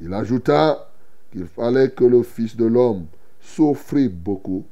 [0.00, 0.89] Il ajouta
[1.30, 3.06] qu'il fallait que le Fils de l'homme
[3.40, 4.64] souffrit beaucoup,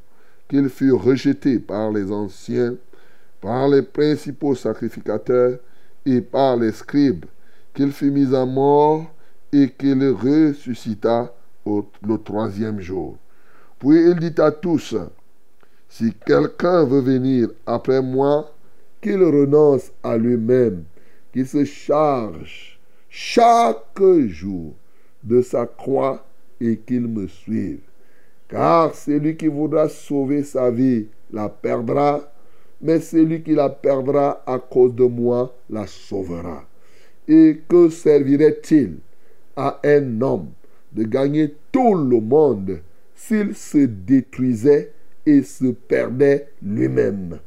[0.48, 2.76] qu'il fût rejeté par les anciens,
[3.40, 5.58] par les principaux sacrificateurs
[6.04, 7.26] et par les scribes,
[7.74, 9.06] qu'il fut mis à mort
[9.52, 11.32] et qu'il ressuscita
[11.66, 13.16] le troisième jour.
[13.78, 14.96] Puis il dit à tous,
[15.88, 18.52] si quelqu'un veut venir après moi,
[19.00, 20.84] qu'il renonce à lui-même,
[21.32, 24.74] qu'il se charge chaque jour
[25.22, 26.24] de sa croix
[26.60, 27.80] et qu'il me suive.
[28.48, 32.32] Car celui qui voudra sauver sa vie la perdra,
[32.80, 36.64] mais celui qui la perdra à cause de moi la sauvera.
[37.26, 38.98] Et que servirait-il
[39.56, 40.48] à un homme
[40.92, 42.80] de gagner tout le monde
[43.14, 44.92] s'il se détruisait
[45.26, 47.38] et se perdait lui-même?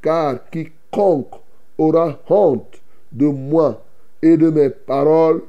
[0.00, 1.34] Car quiconque
[1.76, 3.84] aura honte de moi
[4.22, 5.42] et de mes paroles,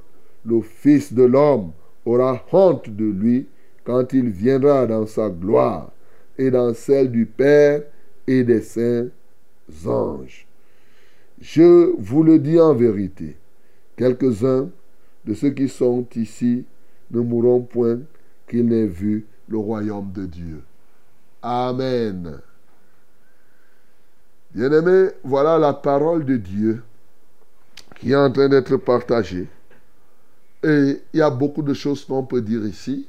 [0.46, 1.72] le Fils de l'homme
[2.06, 3.48] aura honte de lui
[3.84, 5.92] quand il viendra dans sa gloire
[6.38, 7.84] et dans celle du Père
[8.28, 9.08] et des saints
[9.86, 10.48] anges.
[11.40, 13.36] Je vous le dis en vérité,
[13.98, 14.70] quelques-uns
[15.26, 16.66] de ceux qui sont ici
[17.12, 18.00] ne mourront point
[18.48, 20.62] qu'ils n'aient vu le royaume de Dieu.
[21.42, 22.40] Amen.
[24.54, 26.82] Bien-aimés, voilà la parole de Dieu
[28.00, 29.48] qui est en train d'être partagée.
[30.68, 33.08] Il y a beaucoup de choses qu'on peut dire ici.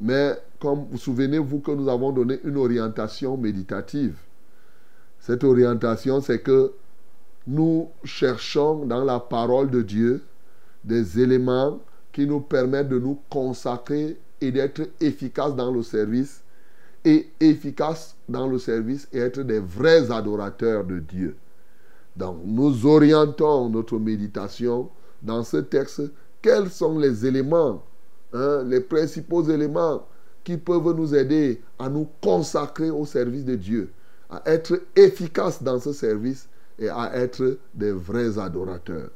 [0.00, 4.16] Mais comme vous souvenez-vous que nous avons donné une orientation méditative.
[5.20, 6.72] Cette orientation, c'est que
[7.46, 10.22] nous cherchons dans la parole de Dieu
[10.82, 11.80] des éléments
[12.12, 16.42] qui nous permettent de nous consacrer et d'être efficaces dans le service
[17.04, 21.36] et efficaces dans le service et être des vrais adorateurs de Dieu.
[22.16, 24.88] Donc nous orientons notre méditation
[25.22, 26.02] dans ce texte.
[26.46, 27.82] Quels sont les éléments,
[28.32, 30.06] hein, les principaux éléments
[30.44, 33.90] qui peuvent nous aider à nous consacrer au service de Dieu,
[34.30, 39.10] à être efficaces dans ce service et à être des vrais adorateurs?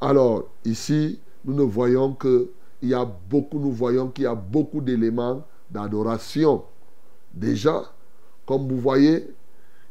[0.00, 2.48] Alors ici, nous ne voyons que
[2.80, 6.62] il y a beaucoup, nous voyons qu'il y a beaucoup d'éléments d'adoration.
[7.34, 7.92] Déjà,
[8.46, 9.34] comme vous voyez,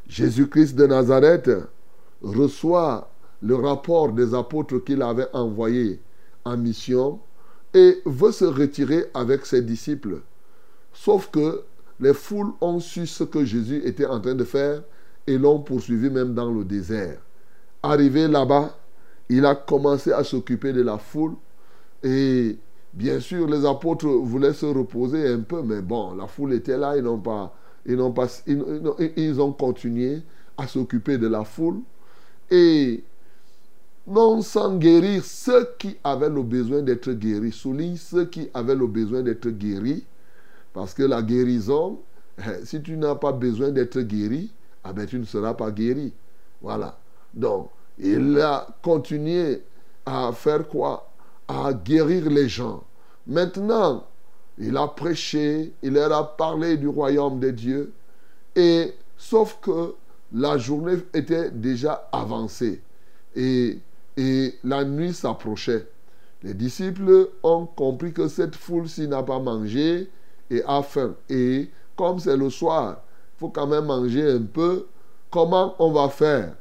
[0.08, 1.50] Jésus-Christ de Nazareth
[2.22, 3.10] reçoit
[3.42, 6.00] le rapport des apôtres qu'il avait envoyés
[6.54, 7.18] mission
[7.74, 10.20] et veut se retirer avec ses disciples.
[10.92, 11.62] Sauf que
[11.98, 14.82] les foules ont su ce que Jésus était en train de faire
[15.26, 17.18] et l'ont poursuivi même dans le désert.
[17.82, 18.76] Arrivé là-bas,
[19.28, 21.34] il a commencé à s'occuper de la foule
[22.02, 22.56] et
[22.92, 26.96] bien sûr les apôtres voulaient se reposer un peu, mais bon, la foule était là,
[26.96, 27.54] ils n'ont pas,
[27.84, 30.22] ils n'ont pas, ils ont continué
[30.56, 31.80] à s'occuper de la foule
[32.50, 33.02] et
[34.06, 37.52] non sans guérir ceux qui avaient le besoin d'être guéris.
[37.52, 40.04] Souligne ceux qui avaient le besoin d'être guéris.
[40.72, 42.00] Parce que la guérison,
[42.38, 44.52] eh, si tu n'as pas besoin d'être guéri,
[44.84, 46.12] ah ben, tu ne seras pas guéri.
[46.60, 46.98] Voilà.
[47.34, 49.62] Donc, il a continué
[50.04, 51.10] à faire quoi?
[51.48, 52.84] À guérir les gens.
[53.26, 54.06] Maintenant,
[54.58, 57.92] il a prêché, il leur a parlé du royaume de Dieu.
[58.54, 59.94] Et sauf que
[60.32, 62.82] la journée était déjà avancée
[63.36, 63.78] et,
[64.16, 65.86] et la nuit s'approchait.
[66.42, 70.10] Les disciples ont compris que cette foule-ci n'a pas mangé
[70.50, 71.14] et a faim.
[71.28, 73.02] Et comme c'est le soir,
[73.34, 74.86] il faut quand même manger un peu.
[75.30, 76.54] Comment on va faire?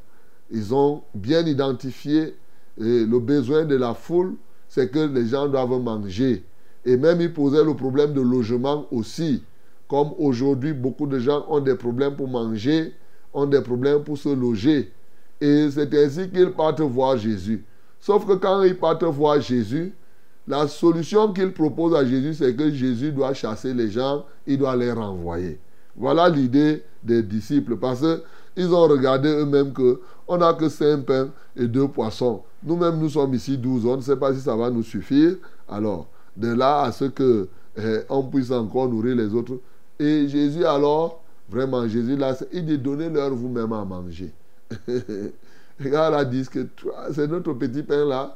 [0.52, 2.36] Ils ont bien identifié
[2.78, 4.36] le besoin de la foule,
[4.68, 6.44] c'est que les gens doivent manger.
[6.84, 9.44] Et même ils posaient le problème de logement aussi.
[9.88, 12.94] Comme aujourd'hui, beaucoup de gens ont des problèmes pour manger,
[13.34, 14.92] ont des problèmes pour se loger.
[15.42, 17.64] Et c'est ainsi qu'ils partent voir Jésus.
[18.00, 19.94] Sauf que quand ils partent voir Jésus,
[20.48, 24.76] la solution qu'ils proposent à Jésus, c'est que Jésus doit chasser les gens, il doit
[24.76, 25.60] les renvoyer.
[25.96, 27.78] Voilà l'idée des disciples.
[27.78, 28.06] Parce
[28.56, 32.44] qu'ils ont regardé eux-mêmes que on n'a que cinq pains et deux poissons.
[32.64, 33.86] Nous-mêmes, nous sommes ici 12.
[33.86, 35.36] On ne sait pas si ça va nous suffire.
[35.70, 39.60] Alors, de là à ce que eh, on puisse encore nourrir les autres.
[40.00, 42.18] Et Jésus, alors, vraiment, Jésus,
[42.52, 44.34] il dit donnez-leur vous-même à manger.
[45.80, 46.68] Regarde là, disent que
[47.12, 48.36] c'est notre petit pain là.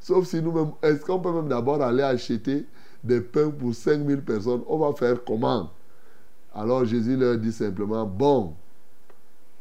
[0.00, 2.66] Sauf si nous-mêmes, est-ce qu'on peut même d'abord aller acheter
[3.02, 4.62] des pains pour 5000 personnes?
[4.66, 5.70] On va faire comment?
[6.54, 8.54] Alors Jésus leur dit simplement, bon,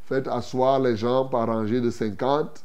[0.05, 2.63] faites asseoir les gens par rangée de 50.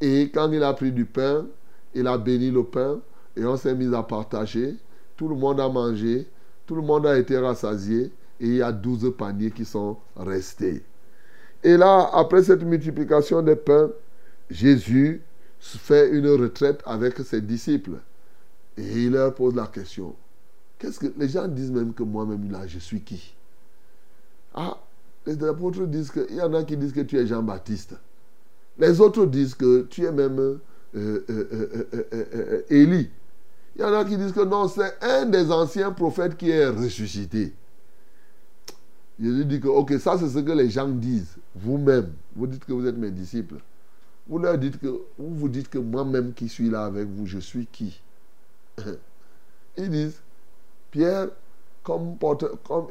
[0.00, 1.46] Et quand il a pris du pain,
[1.94, 3.00] il a béni le pain
[3.36, 4.76] et on s'est mis à partager.
[5.16, 6.26] Tout le monde a mangé,
[6.66, 10.82] tout le monde a été rassasié et il y a 12 paniers qui sont restés.
[11.64, 13.90] Et là, après cette multiplication des pains,
[14.50, 15.22] Jésus
[15.60, 17.98] fait une retraite avec ses disciples.
[18.76, 20.14] Et il leur pose la question.
[20.78, 23.34] Qu'est-ce que les gens disent même que moi-même là, je suis qui?
[24.54, 24.78] Ah,
[25.26, 27.94] les apôtres disent que il y en a qui disent que tu es Jean-Baptiste.
[28.78, 30.58] Les autres disent que tu es même euh,
[30.96, 33.10] euh, euh, Élie.
[33.76, 36.68] Il y en a qui disent que non, c'est un des anciens prophètes qui est
[36.68, 37.54] ressuscité.
[39.20, 41.36] Jésus dit que, ok, ça c'est ce que les gens disent.
[41.54, 43.56] Vous-même, vous dites que vous êtes mes disciples.
[44.26, 44.86] Vous leur dites que,
[45.18, 48.00] vous vous dites que moi-même qui suis là avec vous, je suis qui?
[49.76, 50.20] Ils disent,
[50.90, 51.28] Pierre,
[51.82, 52.16] comme,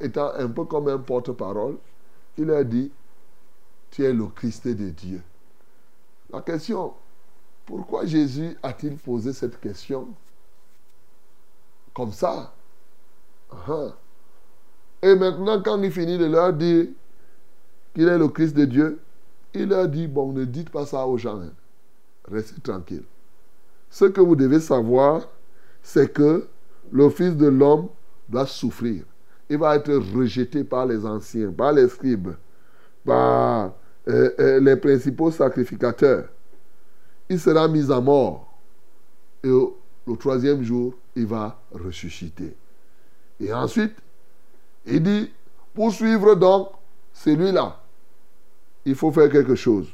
[0.02, 1.78] étant un peu comme un porte-parole,
[2.38, 2.92] il leur dit,
[3.92, 5.22] tu es le Christ de Dieu.
[6.32, 6.94] La question,
[7.66, 10.08] pourquoi Jésus a-t-il posé cette question
[11.94, 12.54] comme ça?
[13.52, 13.94] Uh-huh.
[15.02, 16.88] Et maintenant, quand il finit de leur dire
[17.94, 19.00] qu'il est le Christ de Dieu,
[19.54, 21.42] il leur dit, bon, ne dites pas ça aux gens.
[21.42, 21.52] Hein.
[22.32, 23.04] Restez tranquille.
[23.90, 25.28] Ce que vous devez savoir,
[25.82, 26.48] c'est que
[26.92, 27.88] le Fils de l'homme
[28.30, 29.04] doit souffrir.
[29.50, 32.36] Il va être rejeté par les anciens, par les scribes,
[33.06, 33.74] par
[34.08, 36.30] euh, euh, les principaux sacrificateurs.
[37.30, 38.48] Il sera mis à mort.
[39.44, 42.56] Et le troisième jour, il va ressusciter.
[43.40, 43.96] Et ensuite,
[44.86, 45.32] il dit,
[45.74, 46.70] pour suivre donc
[47.14, 47.81] celui-là,
[48.86, 49.88] il faut faire quelque chose.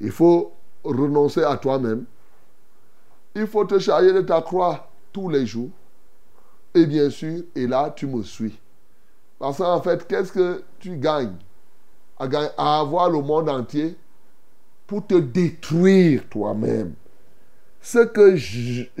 [0.00, 0.52] Il faut
[0.84, 2.04] renoncer à toi-même.
[3.34, 5.70] Il faut te charger de ta croix tous les jours.
[6.74, 8.58] Et bien sûr, et là, tu me suis.
[9.38, 11.36] Parce qu'en fait, qu'est-ce que tu gagnes
[12.18, 13.96] à, avoir le monde entier
[14.86, 16.94] pour te détruire toi-même?
[17.80, 18.36] Ce que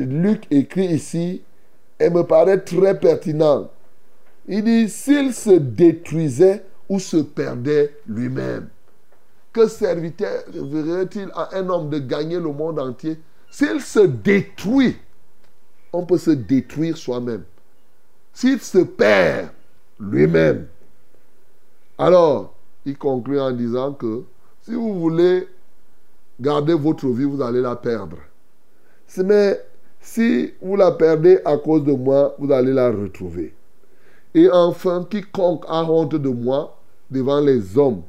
[0.00, 1.42] Luc écrit ici,
[1.98, 3.70] elle me paraît très pertinent.
[4.46, 8.68] Il dit, s'il se détruisait ou se perdait lui-même,
[9.56, 13.18] que servirait-il à un homme de gagner le monde entier?
[13.50, 14.96] S'il se détruit,
[15.94, 17.44] on peut se détruire soi-même.
[18.34, 19.48] S'il se perd
[19.98, 20.66] lui-même,
[21.96, 22.52] alors
[22.84, 24.24] il conclut en disant que
[24.60, 25.48] si vous voulez
[26.38, 28.18] garder votre vie, vous allez la perdre.
[29.24, 29.58] Mais
[30.00, 33.54] si vous la perdez à cause de moi, vous allez la retrouver.
[34.34, 36.78] Et enfin, quiconque a honte de moi
[37.10, 38.02] devant les hommes,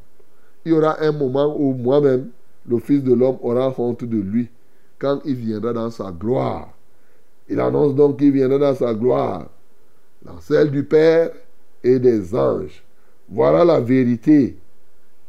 [0.67, 2.29] il y aura un moment où moi-même,
[2.67, 4.49] le Fils de l'homme, aura honte de lui
[4.99, 6.73] quand il viendra dans sa gloire.
[7.47, 9.47] Il annonce donc qu'il viendra dans sa gloire,
[10.23, 11.31] dans celle du Père
[11.83, 12.83] et des anges.
[13.29, 14.57] Voilà la vérité.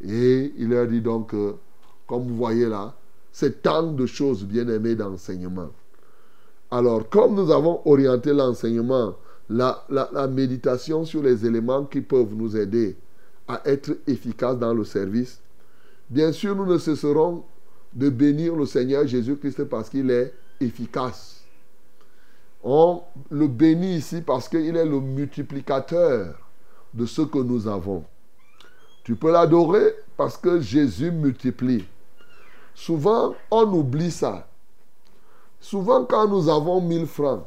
[0.05, 1.31] Et il leur dit donc,
[2.09, 2.95] comme vous voyez là,
[3.31, 5.71] c'est tant de choses bien aimées d'enseignement.
[6.73, 9.15] Alors, comme nous avons orienté l'enseignement
[9.49, 12.97] la, méditation sur les éléments qui peuvent nous aider
[13.49, 15.41] à être efficaces dans le service,
[16.09, 17.45] bien sûr, nous ne cesserons
[17.93, 21.43] de bénir le Seigneur Jésus-Christ parce qu'il est efficace.
[22.63, 26.35] On le bénit ici parce qu'il est le multiplicateur
[26.93, 28.05] de ce que nous avons.
[29.05, 31.87] Tu peux l'adorer parce que Jésus multiplie.
[32.75, 34.47] Souvent, on oublie ça.
[35.61, 37.45] Souvent, quand nous avons 1000 francs,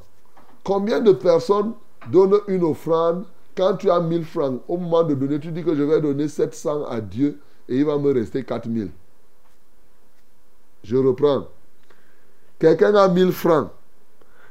[0.63, 1.73] combien de personnes
[2.09, 3.25] donne une offrande.
[3.55, 6.27] Quand tu as 1000 francs, au moment de donner, tu dis que je vais donner
[6.27, 8.89] 700 à Dieu et il va me rester 4000.
[10.83, 11.47] Je reprends.
[12.59, 13.69] Quelqu'un a 1000 francs.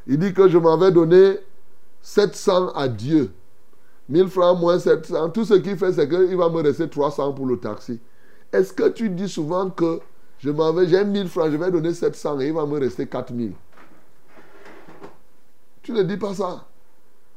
[0.07, 1.39] Il dit que je m'en vais donner
[2.03, 3.31] 700 à Dieu.
[4.09, 5.31] 1000 francs moins 700.
[5.31, 8.01] Tout ce qu'il fait, c'est qu'il va me rester 300 pour le taxi.
[8.53, 10.01] Est-ce que tu dis souvent que
[10.39, 10.51] je
[10.87, 13.53] j'ai 1000 francs, je vais donner 700 et il va me rester 4000
[15.83, 16.67] Tu ne dis pas ça.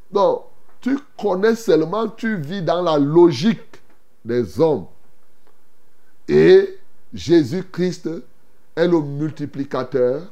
[0.10, 0.44] Donc,
[0.84, 3.82] Tu connais seulement, tu vis dans la logique
[4.26, 4.86] des hommes.
[6.28, 6.78] Et
[7.14, 8.10] Jésus-Christ
[8.76, 10.24] est le multiplicateur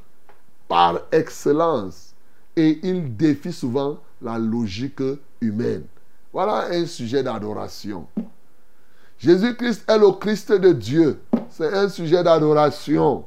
[0.68, 2.14] par excellence.
[2.58, 5.02] Et il défie souvent la logique
[5.40, 5.86] humaine.
[6.34, 8.08] Voilà un sujet d'adoration.
[9.20, 11.22] Jésus-Christ est le Christ de Dieu.
[11.50, 13.24] C'est un sujet d'adoration.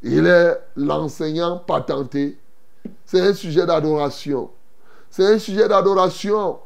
[0.00, 2.38] Il est l'enseignant patenté.
[3.04, 4.50] C'est un sujet d'adoration.
[5.16, 6.58] C'est un sujet d'adoration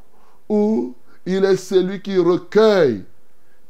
[0.48, 0.92] où
[1.24, 3.04] il est celui qui recueille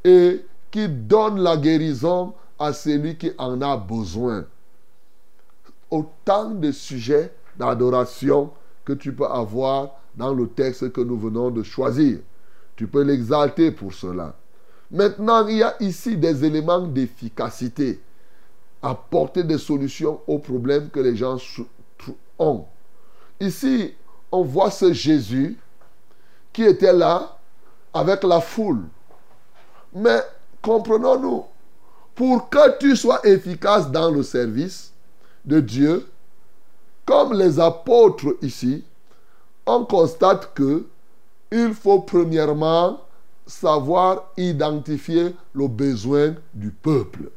[0.03, 4.47] et qui donne la guérison à celui qui en a besoin.
[5.91, 8.53] Autant de sujets d'adoration
[8.87, 12.21] que tu peux avoir dans le texte que nous venons de choisir.
[12.75, 14.35] Tu peux l'exalter pour cela.
[14.91, 18.01] Maintenant, il y a ici des éléments d'efficacité.
[18.81, 21.37] Apporter des solutions aux problèmes que les gens
[22.39, 22.65] ont.
[23.41, 23.93] Ici,
[24.33, 25.59] on voit ce Jésus
[26.53, 27.37] qui était là
[27.93, 28.85] avec la foule.
[29.93, 30.21] Mais
[30.63, 31.45] comprenons-nous,
[32.15, 34.93] pour que tu sois efficace dans le service
[35.45, 36.09] de Dieu,
[37.05, 38.85] comme les apôtres ici,
[39.67, 40.87] on constate que
[41.51, 43.01] il faut premièrement
[43.47, 47.31] savoir identifier le besoin du peuple.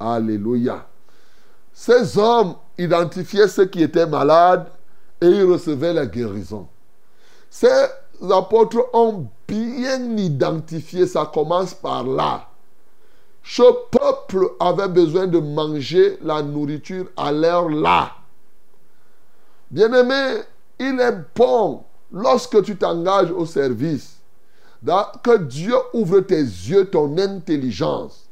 [0.00, 0.86] Alléluia.
[1.74, 4.66] Ces hommes identifiaient ceux qui étaient malades
[5.22, 6.66] et ils recevaient la guérison.
[7.48, 7.68] Ces
[8.30, 12.48] apôtres ont bien identifié, ça commence par là.
[13.44, 18.12] Ce peuple avait besoin de manger la nourriture à l'heure là.
[19.70, 20.42] Bien-aimé,
[20.78, 24.18] il est bon lorsque tu t'engages au service
[25.22, 28.28] que Dieu ouvre tes yeux, ton intelligence.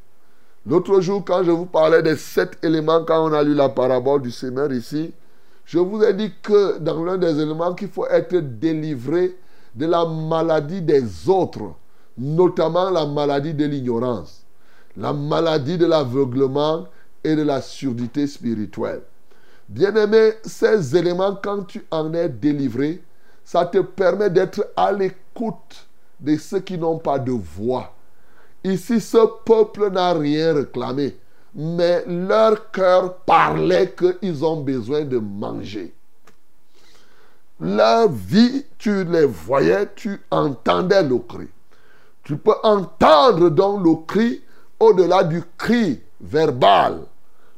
[0.66, 4.22] L'autre jour, quand je vous parlais des sept éléments, quand on a lu la parabole
[4.22, 5.12] du Seigneur ici,
[5.70, 9.36] je vous ai dit que dans l'un des éléments qu'il faut être délivré
[9.72, 11.74] de la maladie des autres,
[12.18, 14.44] notamment la maladie de l'ignorance,
[14.96, 16.88] la maladie de l'aveuglement
[17.22, 19.02] et de la surdité spirituelle.
[19.68, 23.00] Bien-aimé, ces éléments, quand tu en es délivré,
[23.44, 25.86] ça te permet d'être à l'écoute
[26.18, 27.94] de ceux qui n'ont pas de voix.
[28.64, 31.16] Ici, ce peuple n'a rien réclamé,
[31.54, 35.94] mais leur cœur parlait qu'ils ont besoin de manger.
[37.60, 41.48] Leur vie, tu les voyais, tu entendais le cri.
[42.24, 44.42] Tu peux entendre donc le cri
[44.78, 47.00] au-delà du cri verbal.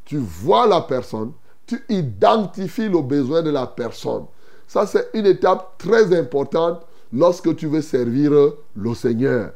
[0.05, 1.33] Tu vois la personne,
[1.67, 4.25] tu identifies le besoin de la personne.
[4.67, 6.81] Ça, c'est une étape très importante
[7.13, 8.33] lorsque tu veux servir
[8.75, 9.53] le Seigneur.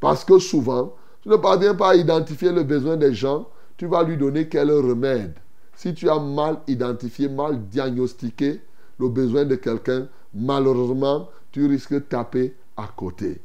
[0.00, 3.46] Parce que souvent, tu ne parviens pas à identifier le besoin des gens,
[3.80, 5.32] tu vas lui donner quel remède?
[5.74, 8.60] Si tu as mal identifié, mal diagnostiqué
[8.98, 13.40] le besoin de quelqu'un, malheureusement, tu risques de taper à côté.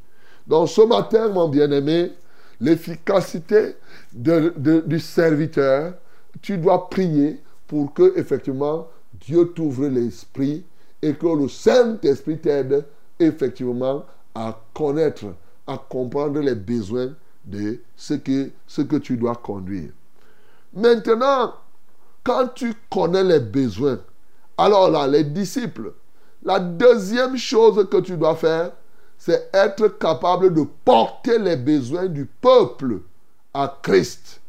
[0.45, 2.11] Donc ce matin, mon bien-aimé,
[2.59, 3.77] l'efficacité
[4.11, 5.93] du serviteur,
[6.41, 10.65] tu dois prier pour que effectivement Dieu t'ouvre l'esprit
[11.01, 12.83] et que le Saint-Esprit t'aide
[13.21, 15.27] effectivement à connaître,
[15.65, 17.13] à comprendre les besoins
[17.45, 19.91] de ce que, ce que tu dois conduire.
[20.75, 21.53] Maintenant,
[22.23, 23.99] quand tu connais les besoins,
[24.57, 25.93] alors là, les disciples,
[26.43, 28.71] la deuxième chose que tu dois faire,
[29.17, 32.99] c'est être capable de porter les besoins du peuple
[33.53, 34.41] à Christ.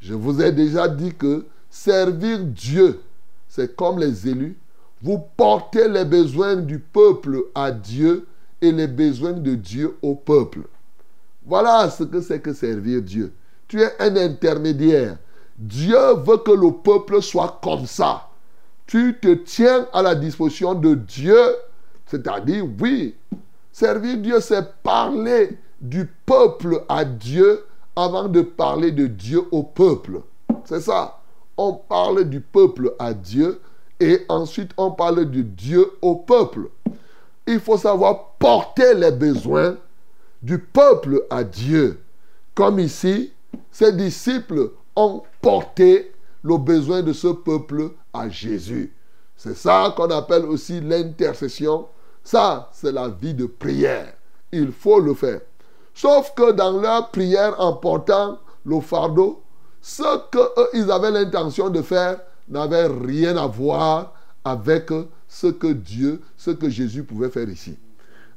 [0.00, 3.00] Je vous ai déjà dit que servir Dieu,
[3.48, 4.56] c'est comme les élus,
[5.02, 8.26] vous portez les besoins du peuple à Dieu
[8.60, 10.60] et les besoins de Dieu au peuple.
[11.44, 13.32] Voilà ce que c'est que servir Dieu.
[13.66, 15.18] Tu es un intermédiaire.
[15.62, 18.28] Dieu veut que le peuple soit comme ça.
[18.88, 21.38] Tu te tiens à la disposition de Dieu.
[22.06, 23.14] C'est-à-dire, oui,
[23.70, 30.22] servir Dieu, c'est parler du peuple à Dieu avant de parler de Dieu au peuple.
[30.64, 31.20] C'est ça.
[31.56, 33.60] On parle du peuple à Dieu
[34.00, 36.70] et ensuite, on parle de Dieu au peuple.
[37.46, 39.76] Il faut savoir porter les besoins
[40.42, 42.00] du peuple à Dieu.
[42.56, 43.32] Comme ici,
[43.70, 46.12] ces disciples ont porté
[46.42, 48.92] le besoin de ce peuple à Jésus.
[49.36, 51.86] C'est ça qu'on appelle aussi l'intercession.
[52.22, 54.12] Ça, c'est la vie de prière.
[54.52, 55.40] Il faut le faire.
[55.94, 59.42] Sauf que dans leur prière en portant le fardeau,
[59.80, 60.02] ce
[60.72, 64.14] qu'ils avaient l'intention de faire, n'avait rien à voir
[64.44, 64.90] avec
[65.28, 67.76] ce que Dieu, ce que Jésus pouvait faire ici.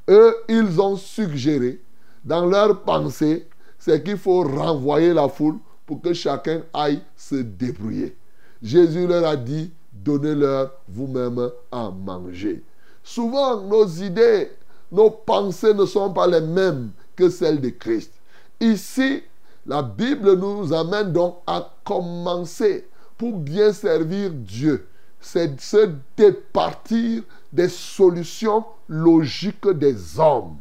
[0.08, 1.80] Eux, ils ont suggéré,
[2.24, 3.48] dans leur pensée,
[3.78, 8.16] c'est qu'il faut renvoyer la foule pour que chacun aille se débrouiller.
[8.62, 12.62] Jésus leur a dit, donnez-leur vous-même à manger.
[13.02, 14.50] souvent nos idées,
[14.90, 18.12] nos pensées ne sont pas les mêmes que celles de Christ.
[18.60, 19.22] Ici,
[19.66, 24.86] la Bible nous amène donc à commencer pour bien servir Dieu.
[25.20, 27.22] C'est se départir
[27.52, 30.56] des solutions logiques des hommes.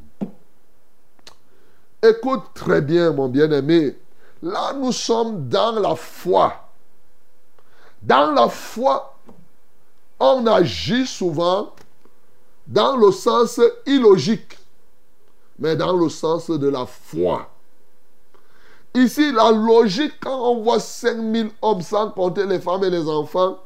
[2.01, 3.95] Écoute très bien, mon bien-aimé.
[4.45, 6.53] Là, nous sommes dans la foi.
[8.03, 9.15] Dans la foi,
[10.19, 11.71] on agit souvent
[12.67, 14.59] dans le sens illogique,
[15.57, 17.49] mais dans le sens de la foi.
[18.93, 23.57] Ici, la logique, quand on voit 5000 hommes sans compter les femmes et les enfants,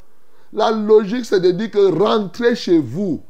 [0.53, 3.21] la logique, c'est de dire que rentrez chez vous.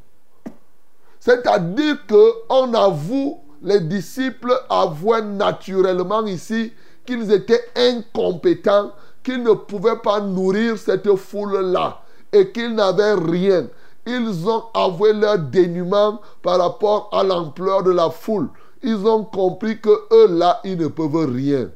[1.18, 6.72] C'est-à-dire qu'on avoue, les disciples avouaient naturellement ici
[7.06, 8.92] qu'ils étaient incompétents,
[9.22, 13.66] qu'ils ne pouvaient pas nourrir cette foule-là et qu'ils n'avaient rien.
[14.06, 18.48] Ils ont avoué leur dénuement par rapport à l'ampleur de la foule.
[18.82, 21.70] Ils ont compris que eux là, ils ne peuvent rien.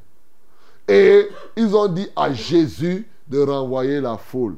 [0.88, 4.56] Et ils ont dit à Jésus de renvoyer la foule.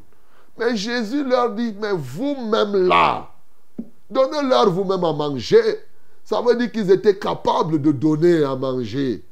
[0.59, 3.29] Mais Jésus leur dit, mais vous-même là,
[4.11, 5.81] donnez-leur vous-même à manger.
[6.25, 9.23] Ça veut dire qu'ils étaient capables de donner à manger.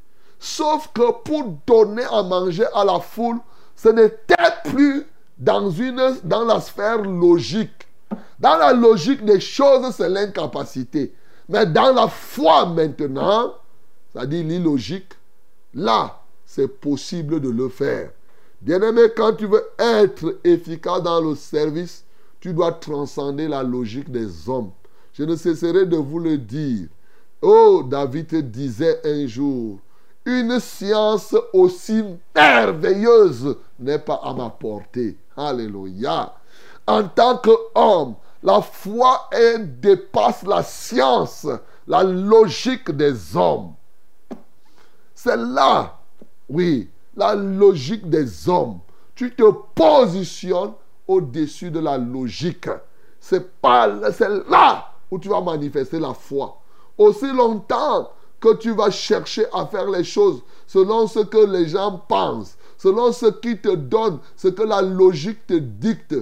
[0.44, 3.38] Sauf que pour donner à manger à la foule,
[3.74, 4.34] ce n'était
[4.66, 5.06] plus
[5.38, 7.88] dans, une, dans la sphère logique.
[8.38, 11.14] Dans la logique des choses, c'est l'incapacité.
[11.48, 13.54] Mais dans la foi maintenant,
[14.12, 15.14] c'est-à-dire l'illogique,
[15.72, 18.10] là, c'est possible de le faire.
[18.60, 22.04] Bien-aimé, quand tu veux être efficace dans le service,
[22.38, 24.72] tu dois transcender la logique des hommes.
[25.14, 26.88] Je ne cesserai de vous le dire.
[27.40, 29.78] Oh, David disait un jour,
[30.26, 32.02] une science aussi
[32.34, 35.18] merveilleuse n'est pas à ma portée.
[35.36, 36.34] Alléluia.
[36.86, 41.46] En tant qu'homme, la foi dépasse la science,
[41.86, 43.74] la logique des hommes.
[45.14, 45.98] C'est là,
[46.48, 48.80] oui, la logique des hommes.
[49.14, 50.72] Tu te positionnes
[51.06, 52.68] au-dessus de la logique.
[53.20, 56.60] C'est là où tu vas manifester la foi.
[56.98, 58.10] Aussi longtemps
[58.44, 63.10] que tu vas chercher à faire les choses selon ce que les gens pensent, selon
[63.10, 66.14] ce qui te donne, ce que la logique te dicte,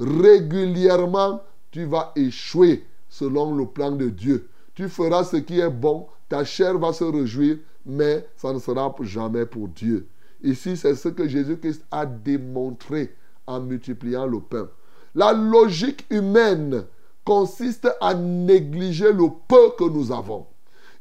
[0.00, 4.48] régulièrement, tu vas échouer selon le plan de Dieu.
[4.74, 8.94] Tu feras ce qui est bon, ta chair va se réjouir, mais ça ne sera
[9.02, 10.08] jamais pour Dieu.
[10.42, 13.14] Ici, c'est ce que Jésus-Christ a démontré
[13.46, 14.70] en multipliant le pain.
[15.14, 16.84] La logique humaine
[17.22, 20.46] consiste à négliger le peu que nous avons.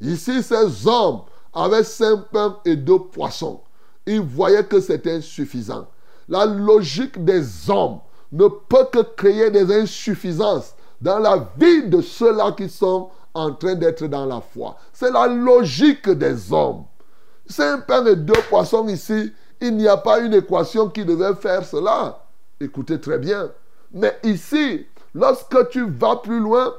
[0.02, 1.22] Ici, ces hommes
[1.54, 3.62] avaient cinq pains et deux poissons.
[4.06, 5.88] Ils voyaient que c'était insuffisant.
[6.28, 8.00] La logique des hommes
[8.32, 13.76] ne peut que créer des insuffisances dans la vie de ceux-là qui sont en train
[13.76, 14.76] d'être dans la foi.
[14.94, 16.86] C'est la logique des hommes.
[17.48, 19.32] Cinq pains et deux poissons ici,
[19.62, 22.26] il n'y a pas une équation qui devait faire cela.
[22.60, 23.52] Écoutez très bien.
[23.92, 26.74] Mais ici, lorsque tu vas plus loin,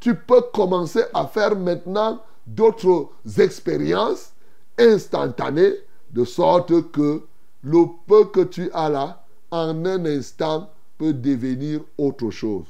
[0.00, 4.32] tu peux commencer à faire maintenant d'autres expériences
[4.78, 5.74] instantanées,
[6.10, 7.22] de sorte que
[7.62, 12.66] le peu que tu as là, en un instant, peut devenir autre chose.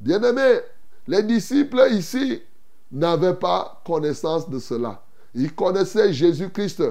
[0.00, 0.60] Bien-aimés,
[1.06, 2.42] les disciples ici
[2.90, 5.02] n'avaient pas connaissance de cela.
[5.34, 6.82] Ils connaissaient Jésus-Christ,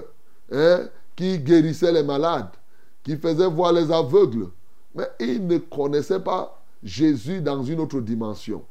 [0.51, 2.49] hein, qui guérissait les malades,
[3.03, 4.49] qui faisait voir les aveugles,
[4.95, 8.63] mais ils ne connaissaient pas Jésus dans une autre dimension.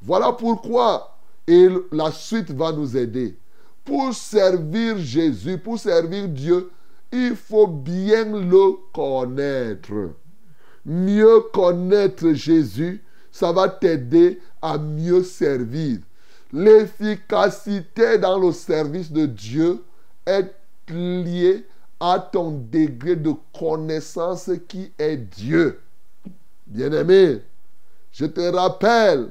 [0.00, 1.17] Voilà pourquoi
[1.48, 3.34] et la suite va nous aider.
[3.82, 6.70] Pour servir Jésus, pour servir Dieu,
[7.10, 10.10] il faut bien le connaître.
[10.84, 16.00] Mieux connaître Jésus, ça va t'aider à mieux servir.
[16.52, 19.82] L'efficacité dans le service de Dieu
[20.26, 20.52] est
[20.90, 21.64] liée
[21.98, 25.80] à ton degré de connaissance qui est Dieu.
[26.66, 27.40] Bien-aimé,
[28.12, 29.30] je te rappelle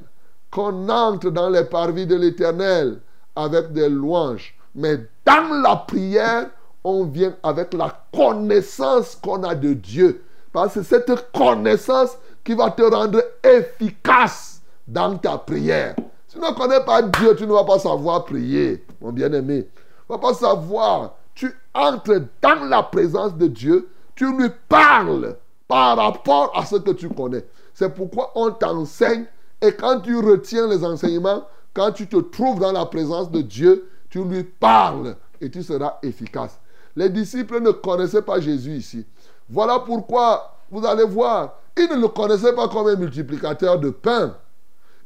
[0.50, 3.00] qu'on entre dans les parvis de l'Éternel
[3.36, 4.54] avec des louanges.
[4.74, 6.48] Mais dans la prière,
[6.84, 10.22] on vient avec la connaissance qu'on a de Dieu.
[10.52, 15.94] Parce que cette connaissance qui va te rendre efficace dans ta prière.
[16.26, 19.68] Si tu ne connais pas Dieu, tu ne vas pas savoir prier, mon bien-aimé.
[19.74, 21.14] Tu ne vas pas savoir.
[21.34, 25.36] Tu entres dans la présence de Dieu, tu lui parles
[25.68, 27.44] par rapport à ce que tu connais.
[27.74, 29.26] C'est pourquoi on t'enseigne
[29.60, 33.88] et quand tu retiens les enseignements, quand tu te trouves dans la présence de Dieu,
[34.10, 36.58] tu lui parles et tu seras efficace.
[36.96, 39.06] Les disciples ne connaissaient pas Jésus ici.
[39.48, 44.36] Voilà pourquoi, vous allez voir, ils ne le connaissaient pas comme un multiplicateur de pain.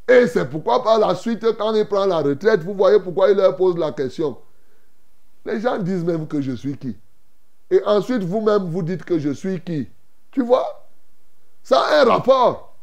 [0.09, 3.37] Et c'est pourquoi par la suite, quand il prend la retraite, vous voyez pourquoi il
[3.37, 4.37] leur pose la question.
[5.45, 6.97] Les gens disent même que je suis qui.
[7.71, 9.89] Et ensuite, vous-même, vous dites que je suis qui.
[10.31, 10.89] Tu vois?
[11.63, 12.77] Ça a un rapport.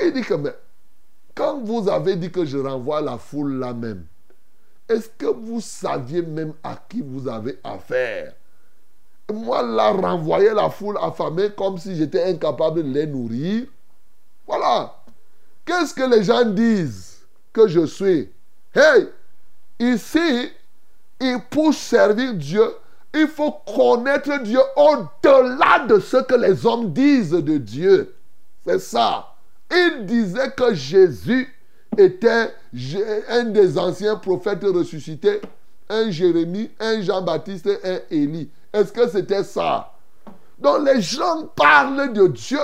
[0.00, 0.54] Il dit que, mais,
[1.38, 4.04] quand vous avez dit que je renvoie la foule là même,
[4.88, 8.34] est-ce que vous saviez même à qui vous avez affaire?
[9.32, 13.66] Moi, là, renvoyer la foule affamée comme si j'étais incapable de les nourrir.
[14.48, 14.94] Voilà.
[15.64, 17.20] Qu'est-ce que les gens disent
[17.52, 18.30] que je suis?
[18.74, 19.08] Hey,
[19.78, 20.50] ici,
[21.20, 22.68] et pour servir Dieu,
[23.14, 28.16] il faut connaître Dieu au-delà de ce que les hommes disent de Dieu.
[28.66, 29.34] C'est ça.
[29.70, 31.54] Il disait que Jésus
[31.96, 32.54] était
[33.28, 35.40] un des anciens prophètes ressuscités,
[35.88, 38.50] un Jérémie, un Jean-Baptiste un Élie.
[38.72, 39.92] Est-ce que c'était ça?
[40.58, 42.58] Donc les gens parlent de Dieu,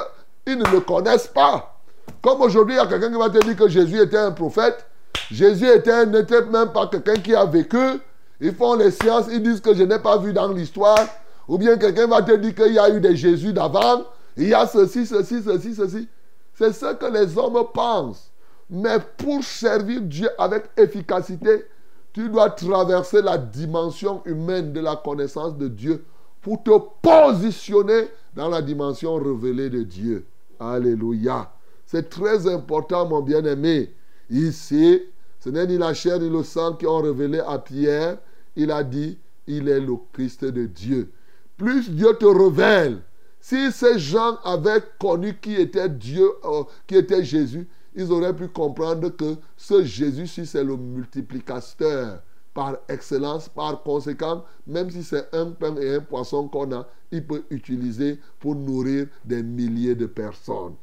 [0.47, 1.79] ils ne le connaissent pas.
[2.23, 4.85] Comme aujourd'hui, il y a quelqu'un qui va te dire que Jésus était un prophète.
[5.31, 8.01] Jésus était, n'était même pas quelqu'un qui a vécu.
[8.41, 11.07] Ils font les sciences, ils disent que je n'ai pas vu dans l'histoire.
[11.49, 14.05] Ou bien quelqu'un va te dire qu'il y a eu des Jésus d'avant.
[14.37, 16.09] Il y a ceci, ceci, ceci, ceci.
[16.55, 18.31] C'est ce que les hommes pensent.
[18.71, 21.67] Mais pour servir Dieu avec efficacité,
[22.13, 26.05] tu dois traverser la dimension humaine de la connaissance de Dieu
[26.41, 26.71] pour te
[27.03, 30.27] positionner dans la dimension révélée de Dieu.
[30.61, 31.51] Alléluia.
[31.87, 33.93] C'est très important, mon bien-aimé.
[34.31, 35.03] Ici,
[35.41, 38.19] ce n'est ni la chair ni le sang qui ont révélé à Pierre.
[38.57, 41.13] Il a dit, il est le Christ de Dieu.
[41.57, 43.01] Plus Dieu te révèle,
[43.47, 48.49] si ces gens avaient connu qui était Dieu, euh, qui était Jésus, ils auraient pu
[48.49, 52.23] comprendre que ce Jésus-ci, c'est le multiplicateur
[52.55, 53.51] par excellence.
[53.51, 58.19] Par conséquent, même si c'est un pain et un poisson qu'on a, il peut utiliser
[58.41, 60.77] pour nourrir des milliers de personnes.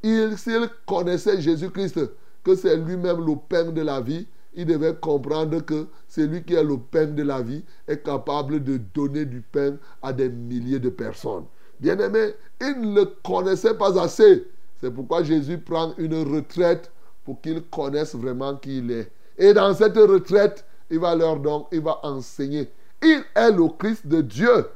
[0.00, 1.98] S'il connaissait Jésus-Christ,
[2.44, 6.62] que c'est lui-même le pain de la vie, il devait comprendre que celui qui est
[6.62, 10.90] le pain de la vie est capable de donner du pain à des milliers de
[10.90, 11.46] personnes.
[11.80, 14.46] Bien-aimé, il ne le connaissait pas assez.
[14.80, 16.90] C'est pourquoi Jésus prend une retraite
[17.24, 19.10] pour qu'ils connaissent vraiment qui il est.
[19.38, 22.70] Et dans cette retraite, il va leur donc, il va enseigner.
[23.02, 24.66] Il est le Christ de Dieu.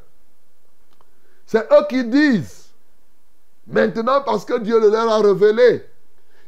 [1.46, 2.68] C'est eux qui disent.
[3.66, 5.84] Maintenant, parce que Dieu le leur a révélé.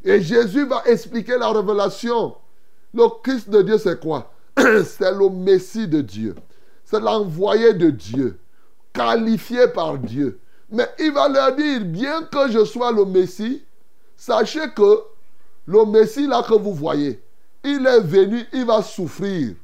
[0.03, 2.35] Et Jésus va expliquer la révélation.
[2.93, 4.31] Le Christ de Dieu, c'est quoi?
[4.57, 6.35] C'est le Messie de Dieu.
[6.83, 8.37] C'est l'envoyé de Dieu,
[8.93, 10.39] qualifié par Dieu.
[10.69, 13.63] Mais il va leur dire, bien que je sois le Messie,
[14.15, 15.01] sachez que
[15.65, 17.21] le Messie là que vous voyez,
[17.63, 19.55] il est venu, il va souffrir.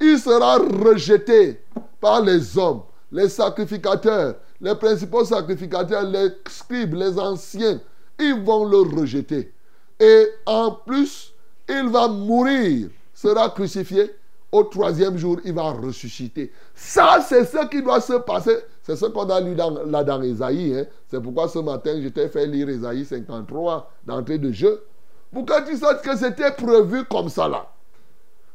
[0.00, 1.62] Il sera rejeté
[2.00, 2.82] par les hommes,
[3.12, 7.80] les sacrificateurs, les principaux sacrificateurs, les scribes, les anciens,
[8.18, 9.52] ils vont le rejeter.
[10.00, 11.32] Et en plus,
[11.68, 14.14] il va mourir, sera crucifié.
[14.52, 16.52] Au troisième jour, il va ressusciter.
[16.74, 18.56] Ça, c'est ce qui doit se passer.
[18.82, 20.78] C'est ce qu'on a lu dans, là dans Isaïe.
[20.78, 20.86] Hein.
[21.08, 24.84] C'est pourquoi ce matin, je t'ai fait lire Isaïe 53 d'entrée de jeu.
[25.32, 27.66] Pour que tu saches que c'était prévu comme ça là.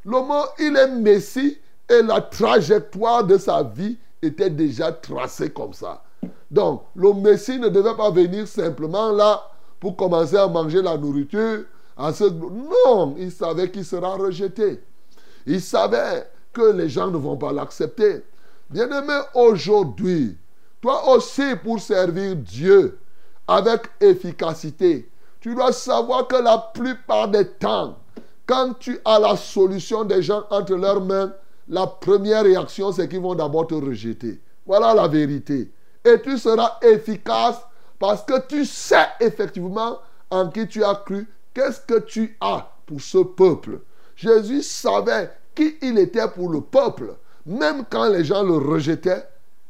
[0.05, 1.57] Le mot, il est Messie
[1.89, 6.01] et la trajectoire de sa vie était déjà tracé comme ça.
[6.49, 9.43] Donc, le Messie ne devait pas venir simplement là
[9.79, 11.65] pour commencer à manger la nourriture.
[11.97, 14.81] Non, il savait qu'il sera rejeté.
[15.45, 18.23] Il savait que les gens ne vont pas l'accepter.
[18.69, 20.37] Bien-aimé, aujourd'hui,
[20.81, 22.99] toi aussi pour servir Dieu
[23.47, 27.97] avec efficacité, tu dois savoir que la plupart des temps,
[28.45, 31.33] quand tu as la solution des gens entre leurs mains,
[31.67, 34.41] la première réaction, c'est qu'ils vont d'abord te rejeter.
[34.65, 35.71] Voilà la vérité.
[36.03, 37.61] Et tu seras efficace
[37.99, 43.01] parce que tu sais effectivement en qui tu as cru, qu'est-ce que tu as pour
[43.01, 43.79] ce peuple?
[44.22, 47.15] Jésus savait qui il était pour le peuple.
[47.45, 49.24] Même quand les gens le rejetaient,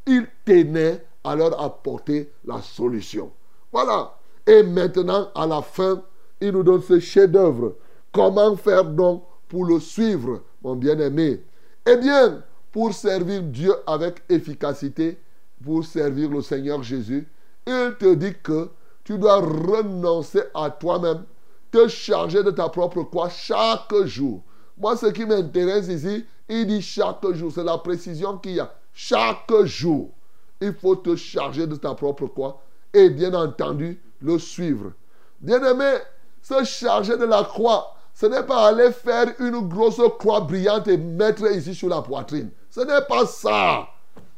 [0.05, 3.31] il tenait à leur apporter la solution.
[3.71, 4.17] Voilà.
[4.45, 6.03] Et maintenant, à la fin,
[6.41, 7.75] il nous donne ce chef-d'œuvre.
[8.11, 11.43] Comment faire donc pour le suivre, mon bien-aimé?
[11.85, 12.43] Eh bien,
[12.73, 15.17] pour servir Dieu avec efficacité,
[15.63, 17.25] pour servir le Seigneur Jésus,
[17.65, 18.69] il te dit que
[19.03, 21.23] tu dois renoncer à toi-même,
[21.71, 24.43] te charger de ta propre croix chaque jour.
[24.77, 28.73] Moi, ce qui m'intéresse ici, il dit chaque jour, c'est la précision qu'il y a.
[28.93, 30.11] Chaque jour,
[30.59, 32.61] il faut te charger de ta propre croix
[32.93, 34.91] et bien entendu le suivre.
[35.39, 35.93] Bien-aimé,
[36.41, 40.97] se charger de la croix, ce n'est pas aller faire une grosse croix brillante et
[40.97, 42.51] mettre ici sur la poitrine.
[42.69, 43.87] Ce n'est pas ça.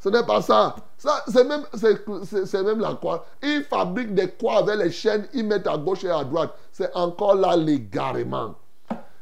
[0.04, 0.76] Ce n'est pas ça.
[0.98, 1.64] Ça, c'est même,
[2.66, 3.26] même la croix.
[3.42, 6.54] Ils fabriquent des croix avec les chaînes, ils mettent à gauche et à droite.
[6.74, 8.56] C'est encore là l'égarement.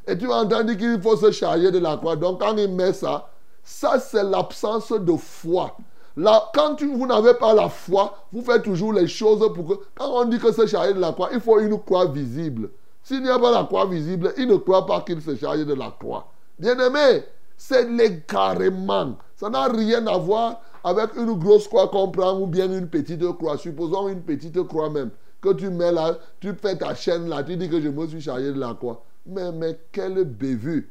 [0.07, 2.15] Et tu vas entendre qu'il faut se charger de la croix.
[2.15, 3.29] Donc quand il met ça,
[3.63, 5.77] ça c'est l'absence de foi.
[6.17, 9.83] Là, quand tu- vous n'avez pas la foi, vous faites toujours les choses pour que...
[9.95, 12.71] Quand on dit que se charger de la croix, il faut une croix visible.
[13.03, 15.73] S'il n'y a pas la croix visible, il ne croit pas qu'il se charge de
[15.75, 16.25] la croix.
[16.57, 17.23] Bien-aimé,
[17.55, 19.15] c'est l'égarement.
[19.35, 23.25] Ça n'a rien à voir avec une grosse croix qu'on prend ou bien une petite
[23.37, 23.57] croix.
[23.57, 25.11] Supposons une petite croix même.
[25.41, 28.21] Que tu mets là, tu fais ta chaîne là, tu dis que je me suis
[28.21, 29.03] chargé de la croix.
[29.25, 30.89] Mais, mais quelle bévue.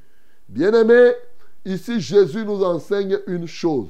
[0.48, 1.12] Bien-aimé,
[1.64, 3.88] ici Jésus nous enseigne une chose.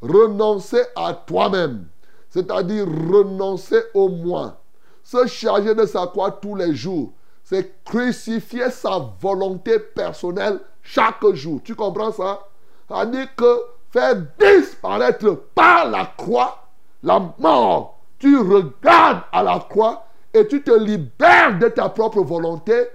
[0.00, 1.86] Renoncer à toi-même.
[2.30, 4.60] C'est-à-dire renoncer au moi.
[5.02, 7.12] Se charger de sa croix tous les jours.
[7.42, 11.60] C'est crucifier sa volonté personnelle chaque jour.
[11.64, 12.40] Tu comprends ça?
[12.86, 13.60] C'est-à-dire que
[13.90, 16.68] faire disparaître par la croix
[17.02, 17.98] la mort.
[18.18, 22.88] Tu regardes à la croix et tu te libères de ta propre volonté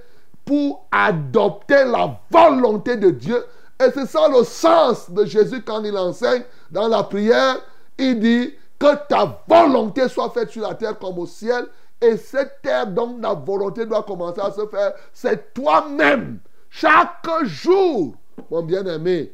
[0.45, 3.43] pour adopter la volonté de Dieu.
[3.79, 7.57] Et c'est ça le sens de Jésus quand il enseigne dans la prière.
[7.97, 11.65] Il dit que ta volonté soit faite sur la terre comme au ciel.
[12.01, 16.39] Et cette terre dont la volonté doit commencer à se faire, c'est toi-même.
[16.69, 18.15] Chaque jour,
[18.51, 19.33] mon bien-aimé,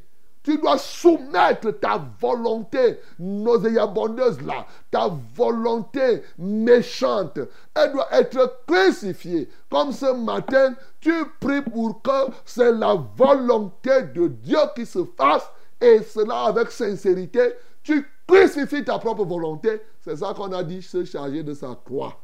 [0.50, 7.38] tu dois soumettre ta volonté nauséabondeuse là, ta volonté méchante.
[7.76, 9.48] Elle doit être crucifiée.
[9.70, 15.48] Comme ce matin, tu pries pour que c'est la volonté de Dieu qui se fasse
[15.80, 17.54] et cela avec sincérité.
[17.84, 19.82] Tu crucifies ta propre volonté.
[20.02, 22.18] C'est ça qu'on a dit, se charger de sa croix.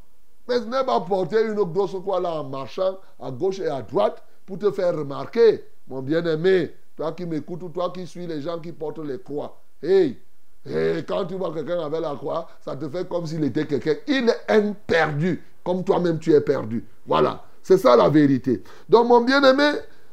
[0.48, 3.84] Mais ce n'est pas porter une grosse croix là en marchant à gauche et à
[3.84, 8.42] droite pour te faire remarquer, mon bien-aimé, toi qui m'écoutes ou toi qui suis les
[8.42, 9.60] gens qui portent les croix.
[9.84, 10.18] Hey,
[10.66, 13.96] hey, quand tu vois quelqu'un avec la croix, ça te fait comme s'il était quelqu'un.
[14.08, 16.86] Il est perdu, comme toi-même tu es perdu.
[17.06, 18.64] Voilà, c'est ça la vérité.
[18.88, 19.72] Donc, mon bien-aimé,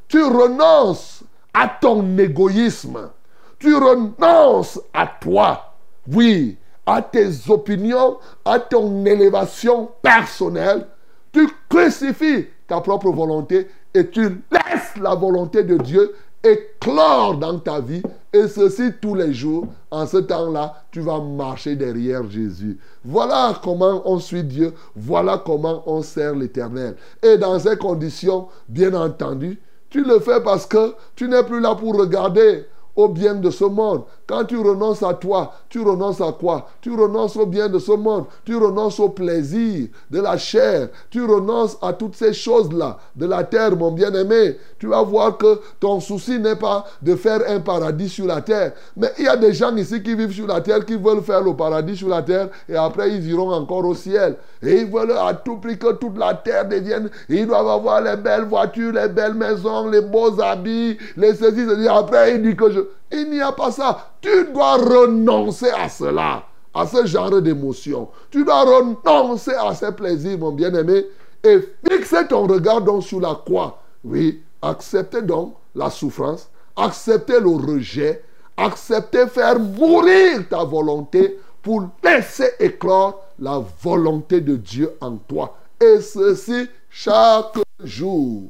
[0.09, 1.22] tu renonces
[1.55, 3.11] à ton égoïsme.
[3.59, 5.74] Tu renonces à toi.
[6.12, 10.89] Oui, à tes opinions, à ton élévation personnelle.
[11.33, 17.80] Tu crucifies ta propre volonté et tu laisses la volonté de Dieu éclore dans ta
[17.80, 18.03] vie.
[18.32, 19.66] Et ceci tous les jours.
[19.90, 22.78] En ce temps-là, tu vas marcher derrière Jésus.
[23.05, 24.72] Voilà comment on suit Dieu.
[24.97, 26.97] Voilà comment on sert l'Éternel.
[27.22, 31.74] Et dans ces conditions, bien entendu, tu le fais parce que tu n'es plus là
[31.74, 32.64] pour regarder
[32.97, 34.05] au bien de ce monde.
[34.33, 36.66] Quand tu renonces à toi, tu renonces à quoi?
[36.80, 38.24] Tu renonces au bien de ce monde.
[38.47, 40.89] Tu renonces au plaisir de la chair.
[41.11, 44.57] Tu renonces à toutes ces choses-là de la terre, mon bien-aimé.
[44.78, 48.72] Tu vas voir que ton souci n'est pas de faire un paradis sur la terre.
[48.97, 51.43] Mais il y a des gens ici qui vivent sur la terre, qui veulent faire
[51.43, 54.37] le paradis sur la terre et après ils iront encore au ciel.
[54.62, 57.11] Et ils veulent à tout prix que toute la terre devienne.
[57.28, 61.66] Ils doivent avoir les belles voitures, les belles maisons, les beaux habits, les ceci.
[61.87, 62.80] Après, il dit que je.
[63.14, 64.12] Il n'y a pas ça.
[64.23, 68.09] Tu dois renoncer à cela, à ce genre d'émotion.
[68.31, 71.05] Tu dois renoncer à ces plaisirs, mon bien-aimé,
[71.43, 73.83] et fixer ton regard donc sur la croix.
[74.05, 78.23] Oui, accepter donc la souffrance, accepter le rejet,
[78.57, 85.57] accepter faire mourir ta volonté pour laisser éclore la volonté de Dieu en toi.
[85.81, 88.43] Et ceci chaque jour.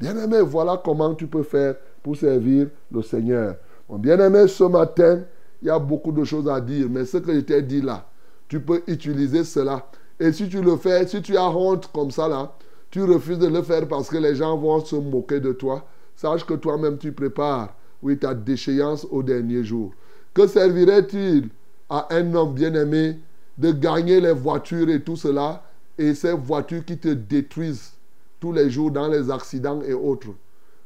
[0.00, 3.54] Bien-aimé, voilà comment tu peux faire pour servir le Seigneur.
[3.88, 5.20] Mon bien-aimé, ce matin,
[5.62, 8.08] il y a beaucoup de choses à dire, mais ce que je t'ai dit là,
[8.48, 9.86] tu peux utiliser cela.
[10.18, 12.52] Et si tu le fais, si tu as honte comme ça là,
[12.90, 16.44] tu refuses de le faire parce que les gens vont se moquer de toi, sache
[16.44, 19.92] que toi-même tu prépares, oui, ta déchéance au dernier jour.
[20.34, 21.48] Que servirait-il
[21.88, 23.18] à un homme bien-aimé
[23.58, 25.62] de gagner les voitures et tout cela,
[25.98, 27.92] et ces voitures qui te détruisent
[28.40, 30.28] tous les jours dans les accidents et autres?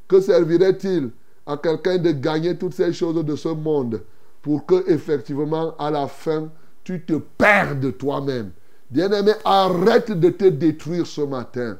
[0.07, 1.11] Que servirait-il
[1.51, 4.01] à quelqu'un de gagner toutes ces choses de ce monde
[4.41, 6.49] pour que effectivement à la fin
[6.83, 8.51] tu te perdes toi-même.
[8.89, 11.77] Bien-aimé, arrête de te détruire ce matin.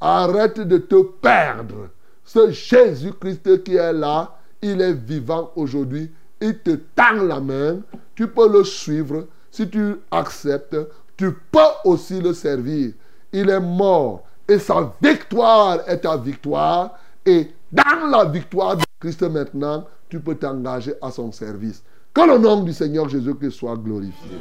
[0.00, 1.90] Arrête de te perdre.
[2.24, 6.10] Ce Jésus-Christ qui est là, il est vivant aujourd'hui.
[6.40, 7.80] Il te tend la main.
[8.14, 9.26] Tu peux le suivre.
[9.50, 10.76] Si tu acceptes,
[11.16, 12.92] tu peux aussi le servir.
[13.32, 16.98] Il est mort et sa victoire est ta victoire.
[17.26, 21.82] Et dans la victoire de Christ maintenant, tu peux t'engager à son service.
[22.14, 24.38] Que le nom du Seigneur Jésus-Christ soit glorifié.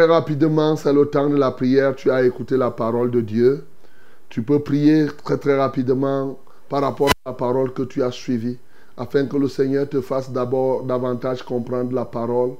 [0.00, 1.94] Très rapidement, c'est le temps de la prière.
[1.94, 3.66] Tu as écouté la parole de Dieu.
[4.30, 6.38] Tu peux prier très très rapidement
[6.70, 8.56] par rapport à la parole que tu as suivie,
[8.96, 12.52] afin que le Seigneur te fasse d'abord davantage comprendre la parole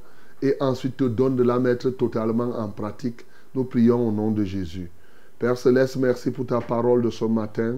[0.42, 3.24] et ensuite te donne de la mettre totalement en pratique.
[3.54, 4.90] Nous prions au nom de Jésus.
[5.38, 7.76] Père Céleste, merci pour ta parole de ce matin.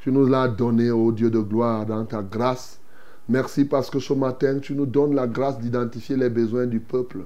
[0.00, 2.80] Tu nous l'as donnée, ô Dieu de gloire, dans ta grâce.
[3.28, 7.18] Merci parce que ce matin, tu nous donnes la grâce d'identifier les besoins du peuple,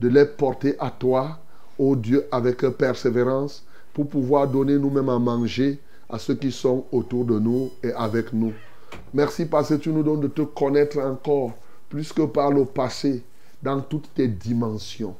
[0.00, 1.38] de les porter à toi,
[1.78, 5.78] ô Dieu, avec persévérance, pour pouvoir donner nous-mêmes à manger
[6.08, 8.52] à ceux qui sont autour de nous et avec nous.
[9.12, 11.52] Merci parce que tu nous donnes de te connaître encore
[11.88, 13.22] plus que par le passé,
[13.62, 15.14] dans toutes tes dimensions.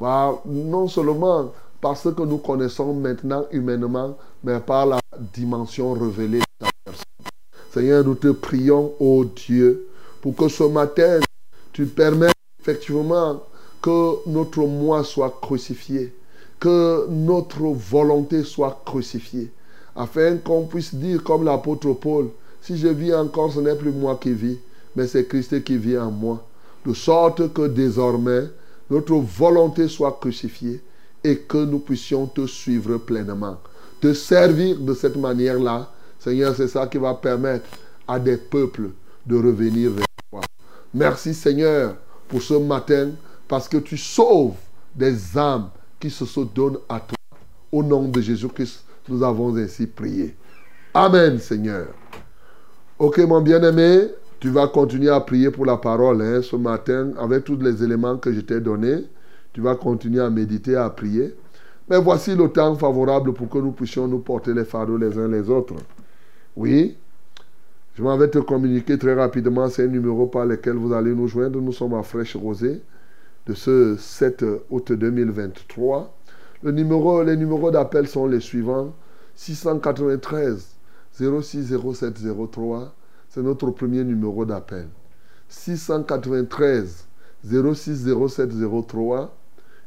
[0.00, 5.00] Non seulement parce que nous connaissons maintenant humainement, mais par la
[5.34, 7.04] dimension révélée de ta personne.
[7.72, 9.88] Seigneur, nous te prions, ô Dieu,
[10.20, 11.20] pour que ce matin,
[11.72, 13.42] tu permettes effectivement
[13.82, 16.12] que notre moi soit crucifié,
[16.58, 19.50] que notre volonté soit crucifiée,
[19.96, 22.28] afin qu'on puisse dire comme l'apôtre Paul,
[22.60, 24.58] si je vis encore, ce n'est plus moi qui vis,
[24.94, 26.44] mais c'est Christ qui vit en moi.
[26.84, 28.44] De sorte que désormais,
[28.90, 30.82] notre volonté soit crucifiée
[31.22, 33.58] et que nous puissions te suivre pleinement.
[34.00, 37.66] Te servir de cette manière-là, Seigneur, c'est ça qui va permettre
[38.08, 38.90] à des peuples
[39.26, 40.40] de revenir vers toi.
[40.92, 41.94] Merci Seigneur
[42.28, 43.10] pour ce matin,
[43.50, 44.54] parce que tu sauves
[44.94, 46.24] des âmes qui se
[46.54, 47.16] donnent à toi.
[47.72, 50.36] Au nom de Jésus-Christ, nous avons ainsi prié.
[50.94, 51.88] Amen Seigneur.
[52.96, 54.02] Ok mon bien-aimé,
[54.38, 58.18] tu vas continuer à prier pour la parole hein, ce matin avec tous les éléments
[58.18, 59.04] que je t'ai donnés.
[59.52, 61.34] Tu vas continuer à méditer, à prier.
[61.88, 65.26] Mais voici le temps favorable pour que nous puissions nous porter les fardeaux les uns
[65.26, 65.74] les autres.
[66.54, 66.96] Oui,
[67.96, 71.60] je m'en vais te communiquer très rapidement ces numéros par lesquels vous allez nous joindre.
[71.60, 72.80] Nous sommes à Fraîche Rosée
[73.50, 76.16] de ce 7 août 2023.
[76.62, 78.94] Le numéro, les numéros d'appel sont les suivants
[79.34, 80.76] 693
[81.12, 82.14] 06 07
[82.52, 82.94] 03.
[83.28, 84.86] C'est notre premier numéro d'appel.
[85.48, 87.08] 693
[87.44, 88.50] 06 07
[88.86, 89.36] 03.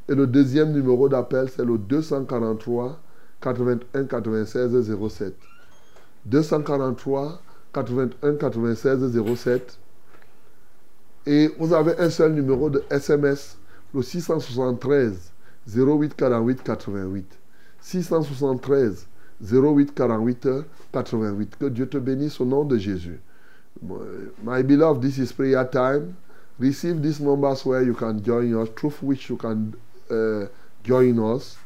[0.09, 2.99] Et le deuxième numéro d'appel, c'est le 243
[3.39, 5.33] 81 96 07.
[6.25, 7.41] 243
[7.71, 9.79] 81 96 07.
[11.25, 13.57] Et vous avez un seul numéro de SMS,
[13.93, 15.31] le 673
[15.67, 17.39] 08 48 88.
[17.81, 19.07] 673
[19.41, 20.47] 08 48
[20.91, 21.55] 88.
[21.57, 23.19] Que Dieu te bénisse au nom de Jésus.
[24.43, 26.15] My beloved, this is prayer time.
[26.59, 29.73] Receive these numbers where you can join us, through which you can
[30.11, 30.45] uh,
[30.83, 31.57] join us.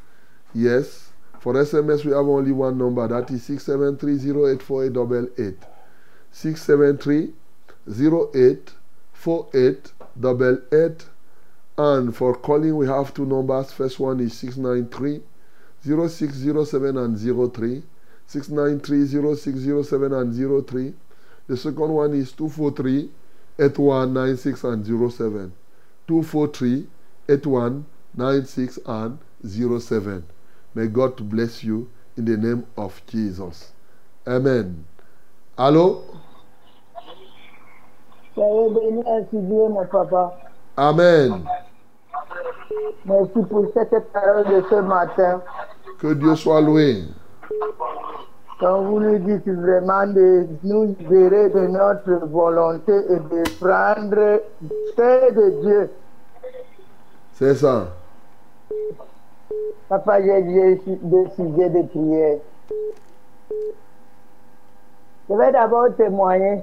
[0.53, 1.11] Yes.
[1.39, 3.07] For SMS, we have only one number.
[3.07, 5.55] That is 673084888.
[9.24, 11.05] 673-084888.
[11.80, 13.72] And for calling, we have two numbers.
[13.72, 15.22] First one is 693
[15.84, 17.84] 0607 and 03.
[18.26, 20.93] 693 0607 and 03.
[21.47, 23.09] The second one is 243
[23.59, 25.53] 8196 and 07.
[26.07, 26.88] 243
[27.30, 29.20] 8196 and
[29.82, 30.26] 07.
[30.74, 33.72] May God bless you in the name of Jesus.
[34.26, 34.86] Amen.
[35.57, 36.03] Allô?
[38.38, 40.38] Soyez béni ainsi Dieu, mon papa.
[40.77, 41.43] Amen.
[43.03, 45.41] Merci pour cette parole de ce matin.
[45.99, 47.05] Que Dieu soit loué.
[48.59, 54.41] Quand vous nous dites vraiment de nous libérer de notre volonté et de prendre
[54.95, 55.89] paix de Dieu.
[57.33, 57.88] C'est ça.
[59.89, 62.41] Papa, j'ai décidé de prier.
[65.27, 66.61] Je vais d'abord témoigner.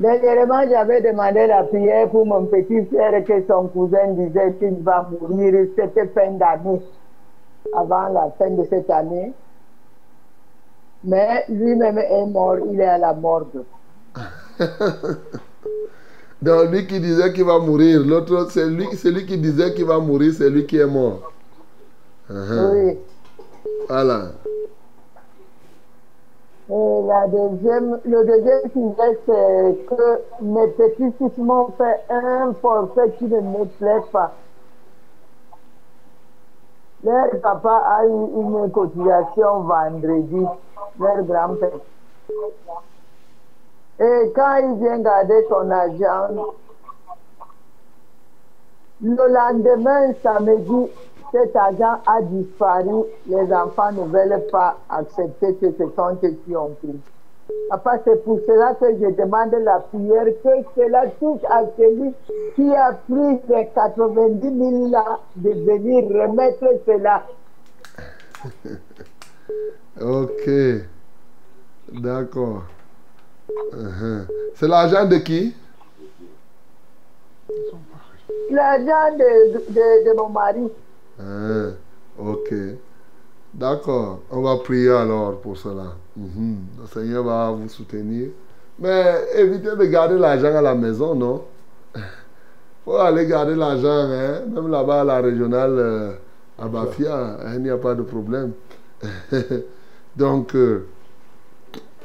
[0.00, 5.06] Dernièrement, j'avais demandé la prière pour mon petit frère que son cousin disait qu'il va
[5.20, 6.80] mourir cette fin d'année,
[7.76, 9.34] avant la fin de cette année.
[11.04, 13.62] Mais lui-même est mort, il est à la morgue.
[16.42, 19.98] Donc lui qui disait qu'il va mourir, l'autre, c'est lui, celui qui disait qu'il va
[19.98, 21.30] mourir, c'est lui qui est mort.
[22.30, 22.70] Uh-huh.
[22.72, 22.98] Oui.
[23.86, 24.32] Voilà.
[26.72, 33.10] Et la deuxième, le deuxième sujet, c'est que mes petits fils m'ont fait un forfait
[33.18, 34.32] qui ne me plaît pas.
[37.02, 40.46] Leur papa a eu une cotisation vendredi,
[41.00, 41.70] leur grand-père.
[43.98, 46.52] Et quand il vient garder son argent,
[49.02, 50.90] le lendemain, samedi,
[51.32, 53.04] cet argent a disparu.
[53.26, 57.00] Les enfants ne veulent pas accepter que ce sont eux qui ont pris.
[57.68, 62.12] Papa, c'est pour cela que je demande la prière, que cela touche à celui
[62.54, 67.24] qui a pris les 90 000 là, de venir remettre cela.
[70.00, 70.48] Ok.
[71.92, 72.62] D'accord.
[73.72, 74.26] Uh-huh.
[74.54, 75.54] C'est l'argent de qui?
[78.50, 80.70] L'argent de, de, de mon mari.
[81.20, 81.70] Ah,
[82.18, 82.54] Ok.
[83.52, 84.20] D'accord.
[84.30, 85.96] On va prier alors pour cela.
[86.16, 86.56] Mhm.
[86.80, 88.28] Le Seigneur va vous soutenir.
[88.78, 91.42] Mais évitez de garder l'argent à la maison, non?
[92.84, 94.40] Faut aller garder l'argent, hein?
[94.48, 96.12] même là-bas à la régionale euh,
[96.58, 98.52] à Bafia, hein, il n'y a pas de problème.
[100.16, 100.86] Donc, euh,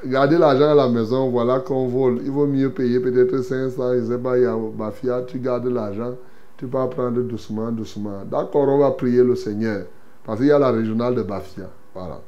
[0.05, 2.19] garder l'argent à la maison, voilà qu'on vole.
[2.23, 5.39] Il vaut mieux payer peut-être 500, je ne sais pas, il y a Bafia, tu
[5.39, 6.15] gardes l'argent,
[6.57, 8.23] tu peux prendre doucement, doucement.
[8.29, 9.85] D'accord, on va prier le Seigneur,
[10.23, 11.69] parce qu'il y a la régionale de Bafia.
[11.93, 12.21] Voilà.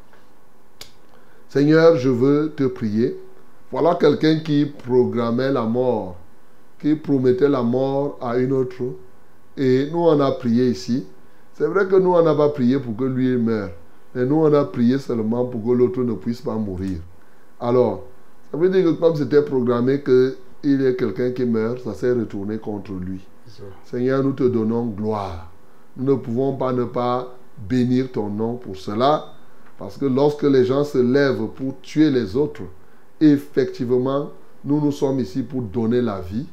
[1.49, 3.17] Seigneur, je veux te prier.
[3.71, 6.17] Voilà quelqu'un qui programmait la mort,
[6.79, 8.83] qui promettait la mort à une autre.
[9.55, 11.05] Et nous, on a prié ici.
[11.53, 13.71] C'est vrai que nous, on n'a pas prié pour que lui meure.
[14.13, 16.99] Mais nous, on a prié seulement pour que l'autre ne puisse pas mourir.
[17.59, 18.03] Alors,
[18.51, 22.11] ça veut dire que comme c'était programmé qu'il y ait quelqu'un qui meurt, ça s'est
[22.11, 23.25] retourné contre lui.
[23.85, 25.49] Seigneur, nous te donnons gloire.
[25.95, 29.33] Nous ne pouvons pas ne pas bénir ton nom pour cela.
[29.77, 32.63] Parce que lorsque les gens se lèvent pour tuer les autres,
[33.21, 34.31] effectivement,
[34.65, 36.47] nous nous sommes ici pour donner la vie.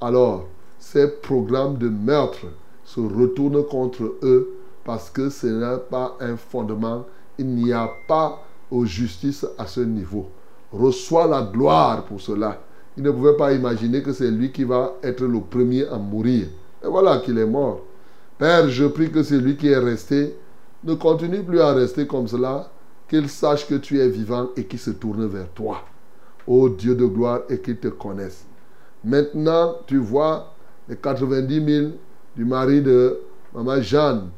[0.00, 0.46] Alors,
[0.78, 2.46] ces programmes de meurtre
[2.84, 7.04] se retournent contre eux parce que ce n'est pas un fondement.
[7.38, 8.42] Il n'y a pas
[8.72, 10.28] de justice à ce niveau.
[10.72, 12.60] Reçois la gloire pour cela.
[12.98, 16.48] Il ne pouvait pas imaginer que c'est lui qui va être le premier à mourir.
[16.84, 17.82] Et voilà qu'il est mort.
[18.38, 20.34] Père, je prie que celui qui est resté
[20.82, 22.68] ne continue plus à rester comme cela,
[23.08, 25.84] qu'il sache que tu es vivant et qu'il se tourne vers toi.
[26.44, 28.44] Ô Dieu de gloire, et qu'il te connaisse.
[29.04, 30.52] Maintenant, tu vois
[30.88, 31.90] les 90 000
[32.34, 33.20] du mari de
[33.54, 34.30] Maman Jeanne.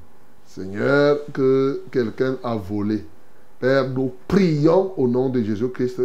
[0.44, 3.06] Seigneur, que quelqu'un a volé.
[3.58, 6.02] Père, nous prions au nom de Jésus-Christ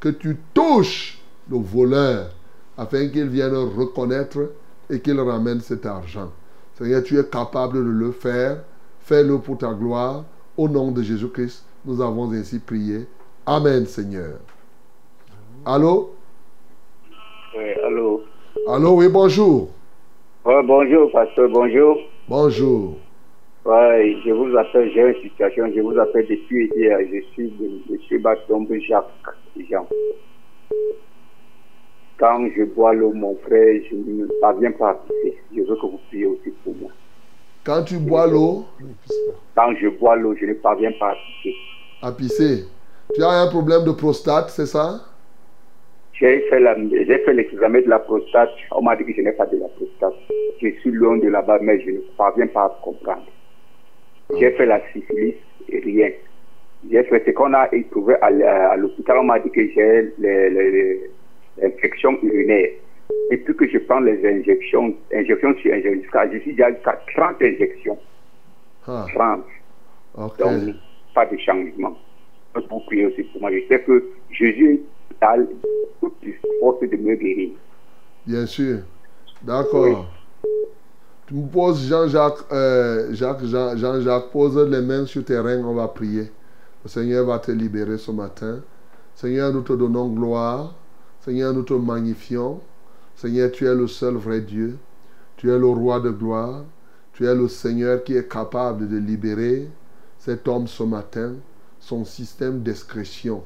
[0.00, 1.21] que tu touches
[1.52, 2.30] le voleur
[2.78, 4.52] afin qu'il vienne reconnaître
[4.90, 6.30] et qu'il ramène cet argent.
[6.74, 8.64] Seigneur, tu es capable de le faire.
[9.00, 10.24] Fais-le pour ta gloire.
[10.56, 13.06] Au nom de Jésus-Christ, nous avons ainsi prié.
[13.46, 14.38] Amen, Seigneur.
[15.64, 16.14] Allô?
[17.56, 18.22] Oui, allô?
[18.68, 19.70] Allô, oui, bonjour.
[20.44, 21.98] Ouais, bonjour, pasteur, bonjour.
[22.28, 22.96] Bonjour.
[23.64, 26.98] Ouais, je vous appelle, j'ai une situation, je vous appelle depuis hier.
[27.00, 28.22] Je suis M.
[28.22, 29.06] Batombe Jacques
[29.70, 29.86] Jean.
[32.18, 35.38] Quand je bois l'eau, mon frère, je ne parviens pas à pisser.
[35.54, 36.90] Je veux que vous priez aussi pour moi.
[37.64, 38.64] Quand tu bois l'eau,
[39.54, 41.54] Quand je bois l'eau, je ne parviens pas à pisser.
[42.02, 42.64] à pisser,
[43.14, 45.00] tu as un problème de prostate, c'est ça?
[46.14, 48.50] J'ai fait l'examen de la prostate.
[48.70, 50.14] On m'a dit que je n'ai pas de la prostate.
[50.60, 53.26] Je suis loin de là-bas, mais je ne parviens pas à comprendre.
[54.38, 55.34] J'ai fait la syphilis
[55.68, 56.10] et rien.
[56.90, 59.18] J'ai fait ce qu'on a trouvé à l'hôpital.
[59.18, 61.10] On m'a dit que j'ai les- les- les-
[61.60, 62.70] l'infection urinaire.
[63.30, 67.42] Et puis que je prends les injections, injections sur injections, je suis déjà jusqu'à 30
[67.42, 67.98] injections.
[68.86, 69.44] Ah, 30.
[70.16, 70.38] ok.
[70.38, 70.74] Donc,
[71.14, 71.96] pas de changement.
[72.54, 73.50] Vous priez aussi pour moi.
[73.52, 74.80] Je sais que Jésus
[75.20, 75.36] a
[76.00, 76.14] toute
[76.60, 77.50] force de me guérir.
[78.26, 78.78] Bien sûr.
[79.42, 80.06] D'accord.
[81.26, 85.74] Tu me poses Jean-Jacques, euh, Jacques, Jean- Jean-Jacques, pose les mains sur tes reins, on
[85.74, 86.30] va prier.
[86.84, 88.60] Le Seigneur va te libérer ce matin.
[89.14, 90.74] Seigneur, nous te donnons gloire.
[91.24, 92.60] Seigneur, nous te magnifions.
[93.14, 94.76] Seigneur, tu es le seul vrai Dieu.
[95.36, 96.64] Tu es le roi de gloire.
[97.12, 99.68] Tu es le Seigneur qui est capable de libérer
[100.18, 101.34] cet homme ce matin,
[101.78, 103.44] son système d'excrétion.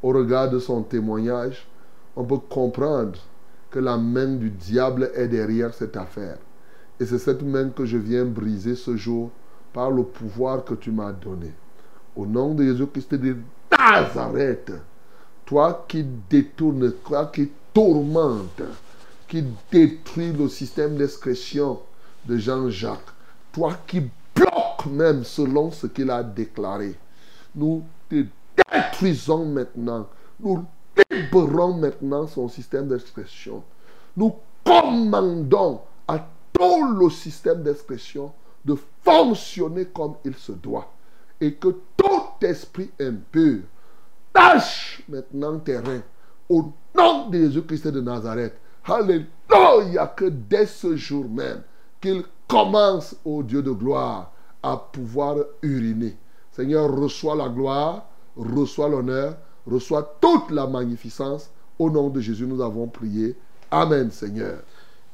[0.00, 1.66] Au regard de son témoignage,
[2.14, 3.18] on peut comprendre
[3.72, 6.38] que la main du diable est derrière cette affaire.
[7.00, 9.32] Et c'est cette main que je viens briser ce jour
[9.72, 11.52] par le pouvoir que tu m'as donné.
[12.14, 13.36] Au nom de Jésus-Christ de
[13.76, 14.72] Nazareth,
[15.48, 18.60] toi qui détournes, toi qui tourmentes,
[19.26, 19.42] qui
[19.72, 21.80] détruis le système d'expression
[22.26, 23.14] de Jean-Jacques,
[23.50, 24.02] toi qui
[24.34, 26.94] bloques même selon ce qu'il a déclaré,
[27.54, 28.26] nous te
[28.70, 30.06] détruisons maintenant.
[30.38, 30.66] Nous
[31.10, 33.64] libérons maintenant son système d'expression.
[34.18, 38.32] Nous commandons à tout le système d'expression
[38.66, 40.92] de fonctionner comme il se doit.
[41.40, 43.60] Et que tout esprit impur
[44.32, 46.00] tâche maintenant terrain
[46.48, 48.54] au nom de Jésus-Christ de Nazareth.
[48.84, 51.62] Alléluia, que dès ce jour même,
[52.00, 54.32] qu'il commence, au Dieu de gloire,
[54.62, 56.16] à pouvoir uriner.
[56.50, 58.06] Seigneur, reçois la gloire,
[58.36, 59.36] reçois l'honneur,
[59.66, 61.50] reçois toute la magnificence.
[61.78, 63.36] Au nom de Jésus, nous avons prié.
[63.70, 64.62] Amen, Seigneur.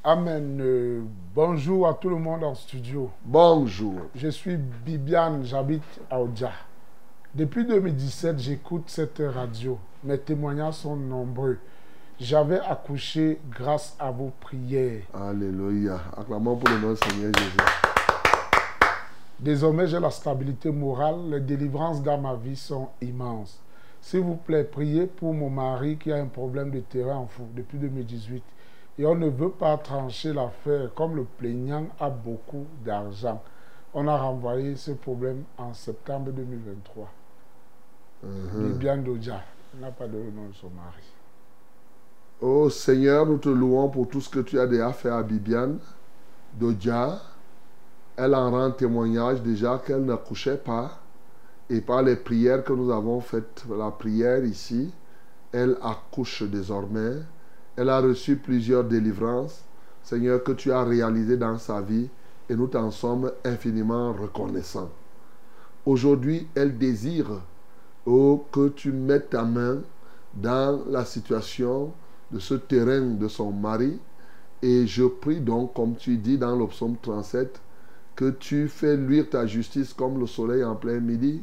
[0.02, 0.58] Amen.
[0.60, 1.02] Euh,
[1.34, 3.10] bonjour à tout le monde en studio.
[3.24, 3.94] Bonjour.
[4.14, 6.52] Je suis Bibiane, j'habite à Oja.
[7.35, 9.77] Depuis 2017, j'écoute cette radio.
[10.05, 11.59] Mes témoignages sont nombreux.
[12.20, 15.02] J'avais accouché grâce à vos prières.
[15.12, 16.01] Alléluia.
[16.16, 17.56] Acclamons pour le nom du Seigneur Jésus.
[19.40, 21.28] Désormais, j'ai la stabilité morale.
[21.28, 23.61] Les délivrances dans ma vie sont immenses.
[24.01, 27.48] S'il vous plaît, priez pour mon mari qui a un problème de terrain en fou
[27.52, 28.44] depuis 2018.
[29.01, 33.43] Et on ne veut pas trancher l'affaire comme le plaignant a beaucoup d'argent.
[33.93, 37.11] On a renvoyé ce problème en septembre 2023.
[38.24, 38.72] Mhm.
[38.72, 39.42] Bibiane Dodja
[39.80, 41.02] n'a pas donné le nom de son mari.
[42.40, 45.78] Oh Seigneur, nous te louons pour tout ce que tu as déjà fait à Bibiane,
[46.52, 47.20] Dodja.
[48.16, 51.01] Elle en rend témoignage déjà qu'elle n'accouchait pas.
[51.70, 54.92] Et par les prières que nous avons faites, la prière ici,
[55.52, 57.14] elle accouche désormais.
[57.76, 59.64] Elle a reçu plusieurs délivrances,
[60.02, 62.09] Seigneur, que tu as réalisées dans sa vie.
[62.48, 64.90] Et nous t'en sommes infiniment reconnaissants.
[65.86, 67.40] Aujourd'hui, elle désire
[68.06, 69.78] oh, que tu mettes ta main
[70.35, 71.93] dans la situation
[72.31, 73.98] de ce terrain de son mari.
[74.62, 77.60] Et je prie donc, comme tu dis dans le psaume 37,
[78.16, 81.43] que tu fais luire ta justice comme le soleil en plein midi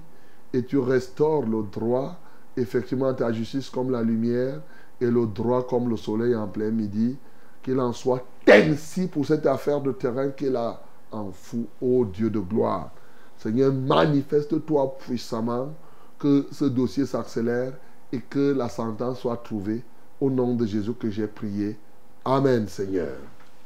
[0.53, 2.17] et tu restaures le droit,
[2.57, 4.61] effectivement ta justice comme la lumière
[4.99, 7.17] et le droit comme le soleil en plein midi.
[7.61, 10.81] Qu'il en soit ainsi pour cette affaire de terrain qu'il a
[11.11, 12.91] en fou, ô Dieu de gloire.
[13.37, 15.73] Seigneur, manifeste-toi puissamment,
[16.21, 17.73] que ce dossier s'accélère
[18.13, 19.81] et que la sentence soit trouvée.
[20.19, 21.75] Au nom de Jésus que j'ai prié.
[22.23, 23.17] Amen, Seigneur.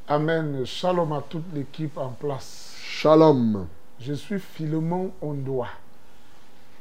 [0.08, 0.64] Amen.
[0.64, 2.74] Shalom à toute l'équipe en place.
[2.80, 3.66] Shalom.
[4.00, 5.68] Je suis Philemon Ondoa.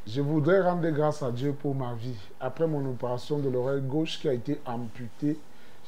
[0.07, 2.15] Je voudrais rendre grâce à Dieu pour ma vie.
[2.39, 5.37] Après mon opération de l'oreille gauche qui a été amputée,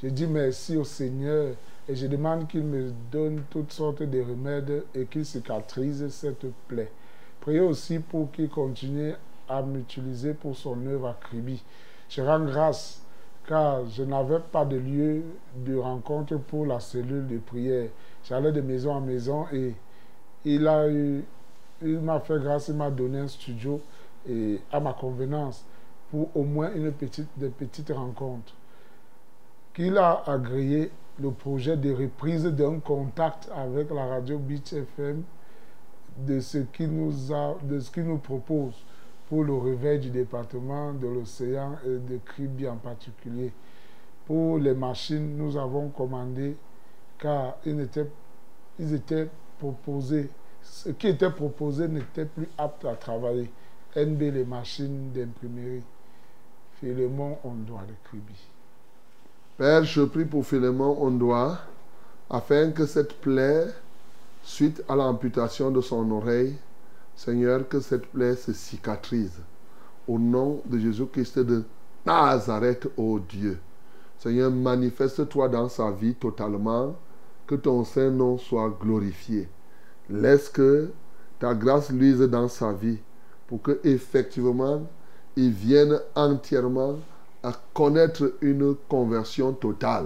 [0.04, 1.54] je dis merci au Seigneur
[1.88, 6.92] et je demande qu'il me donne toutes sortes de remèdes et qu'il cicatrise cette plaie.
[7.40, 9.14] Priez aussi pour qu'il continue
[9.50, 11.64] à m'utiliser pour son œuvre à Kribi.
[12.10, 13.02] Je rends grâce
[13.48, 15.24] car je n'avais pas de lieu
[15.56, 17.90] de rencontre pour la cellule de prière.
[18.24, 19.74] J'allais de maison en maison et
[20.44, 20.86] il a
[21.82, 23.82] il m'a fait grâce, il m'a donné un studio
[24.28, 25.64] et à ma convenance
[26.10, 28.54] pour au moins une petite, des petites rencontres.
[29.74, 35.24] Qu'il a agréé le projet de reprise d'un contact avec la radio Beach FM
[36.26, 38.74] de ce qu'il nous, a, de ce qu'il nous propose
[39.28, 43.52] pour le réveil du département de l'océan et de Kribi en particulier.
[44.26, 46.56] Pour les machines, nous avons commandé
[47.20, 48.10] car ils étaient,
[48.80, 49.28] ils étaient
[49.60, 50.30] proposés.
[50.62, 53.50] Ce qui était proposé n'était plus apte à travailler.
[53.96, 55.84] NB, les machines d'imprimerie.
[56.80, 58.36] Philemon, on doit le Kribi.
[59.58, 61.58] Père, je prie pour Philemon Ondoa,
[62.30, 63.66] afin que cette plaie,
[64.44, 66.56] suite à l'amputation de son oreille,
[67.18, 69.42] Seigneur, que cette plaie se cicatrise.
[70.08, 71.64] Au nom de Jésus-Christ de
[72.06, 73.58] Nazareth, ô Dieu.
[74.20, 76.96] Seigneur, manifeste-toi dans sa vie totalement,
[77.48, 79.50] que ton Saint-Nom soit glorifié.
[80.12, 80.92] Laisse que
[81.40, 83.00] ta grâce luise dans sa vie,
[83.48, 84.84] pour que effectivement
[85.36, 87.00] il vienne entièrement
[87.42, 90.06] à connaître une conversion totale.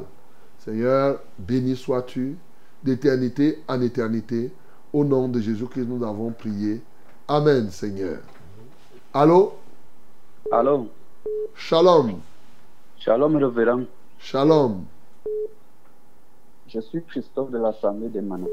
[0.59, 2.38] Seigneur, béni sois-tu
[2.83, 4.53] d'éternité en éternité.
[4.93, 6.81] Au nom de Jésus-Christ, nous avons prié.
[7.27, 8.19] Amen, Seigneur.
[9.14, 9.53] Allô?
[10.52, 10.88] Allô?
[11.56, 12.19] Shalom.
[12.98, 13.85] Shalom, révérend.
[14.19, 14.85] Shalom.
[16.68, 18.48] Je suis Christophe de la famille de Mana.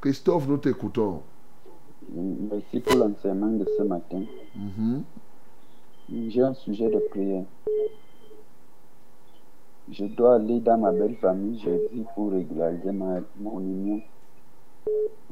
[0.00, 1.22] Christophe, nous t'écoutons.
[2.10, 4.22] Merci pour l'enseignement de ce matin.
[4.56, 5.02] Mhm.
[6.28, 7.44] J'ai un sujet de prière.
[9.90, 14.00] Je dois aller dans ma belle famille jeudi pour régulariser ma, mon union.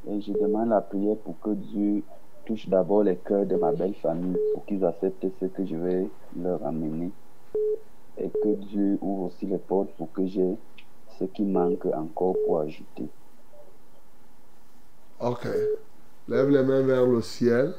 [0.09, 2.03] Et je demande la prière pour que Dieu
[2.51, 6.07] touche d'abord les cœurs de ma belle famille, pour qu'ils acceptent ce que je vais
[6.37, 7.11] leur amener.
[8.19, 10.57] Et que Dieu ouvre aussi les portes pour que j'ai
[11.19, 13.09] ce qui manque encore pour ajouter.
[15.21, 15.47] Ok.
[16.29, 17.73] Lève les mains vers le ciel.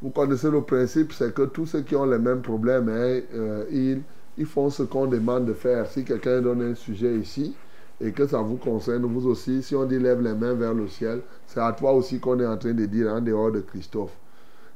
[0.00, 3.64] Vous connaissez le principe, c'est que tous ceux qui ont les mêmes problèmes, hein, euh,
[3.70, 4.02] ils,
[4.38, 5.86] ils font ce qu'on demande de faire.
[5.86, 7.54] Si quelqu'un donne un sujet ici
[8.00, 10.86] et que ça vous concerne, vous aussi, si on dit lève les mains vers le
[10.88, 14.12] ciel, c'est à toi aussi qu'on est en train de dire en dehors de Christophe.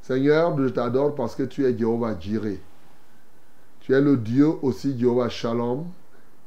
[0.00, 2.60] Seigneur, je t'adore parce que tu es Jéhovah Jireh.
[3.80, 5.84] Tu es le Dieu aussi Jéhovah Shalom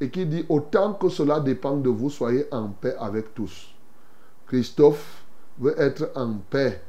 [0.02, 3.74] et qui dit autant que cela dépend de vous, soyez en paix avec tous.
[4.48, 5.24] Christophe
[5.60, 6.82] veut être en paix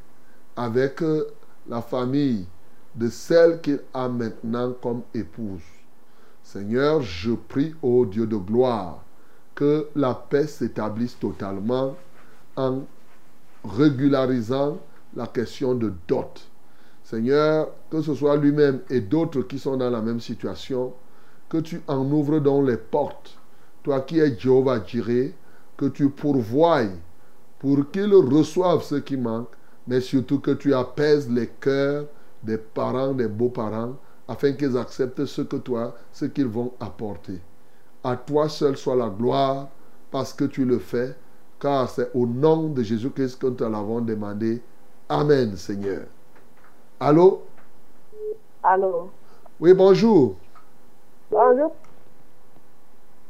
[0.56, 1.26] avec euh,
[1.68, 2.46] la famille
[2.94, 5.62] de celle qu'il a maintenant comme épouse.
[6.42, 9.03] Seigneur, je prie, ô Dieu de gloire,
[9.54, 11.96] que la paix s'établisse totalement
[12.56, 12.82] en
[13.64, 14.78] régularisant
[15.14, 16.48] la question de dot.
[17.02, 20.92] Seigneur, que ce soit lui-même et d'autres qui sont dans la même situation,
[21.48, 23.38] que tu en ouvres donc les portes.
[23.82, 25.34] Toi qui es Jéhovah Jireh,
[25.76, 26.88] que tu pourvoies
[27.58, 29.50] pour qu'ils reçoivent ce qui manque,
[29.86, 32.06] mais surtout que tu apaises les cœurs
[32.42, 37.40] des parents, des beaux-parents, afin qu'ils acceptent ce que toi, ce qu'ils vont apporter.
[38.06, 39.68] À toi seul soit la gloire,
[40.10, 41.16] parce que tu le fais,
[41.58, 44.62] car c'est au nom de Jésus-Christ que nous te l'avons demandé.
[45.08, 46.02] Amen, Seigneur.
[47.00, 47.44] Allô?
[48.62, 49.10] Allô?
[49.58, 50.36] Oui, bonjour.
[51.30, 51.74] Bonjour.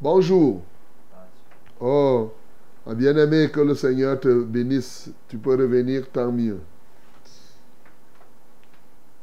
[0.00, 0.60] Bonjour.
[1.80, 2.32] Oh,
[2.84, 5.08] bien-aimé, que le Seigneur te bénisse.
[5.28, 6.60] Tu peux revenir, tant mieux.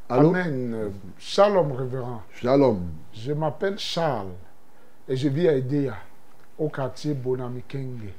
[0.07, 0.29] Allô?
[0.29, 0.93] Amen.
[1.17, 2.21] Shalom, révérend.
[2.31, 2.83] Shalom.
[3.11, 4.31] Je m'appelle Charles
[5.07, 5.95] et je vis à Edea,
[6.57, 8.13] au quartier Bonamikenge.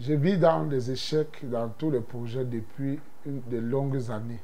[0.00, 4.40] Je vis dans des échecs dans tous les projets depuis une, de longues années.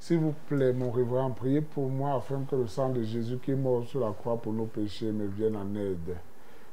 [0.00, 3.52] S'il vous plaît, mon révérend, priez pour moi afin que le sang de Jésus qui
[3.52, 6.16] est mort sur la croix pour nos péchés me vienne en aide.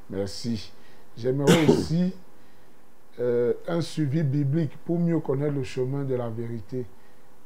[0.10, 0.72] Merci.
[1.18, 2.14] J'aimerais aussi
[3.20, 6.86] euh, un suivi biblique pour mieux connaître le chemin de la vérité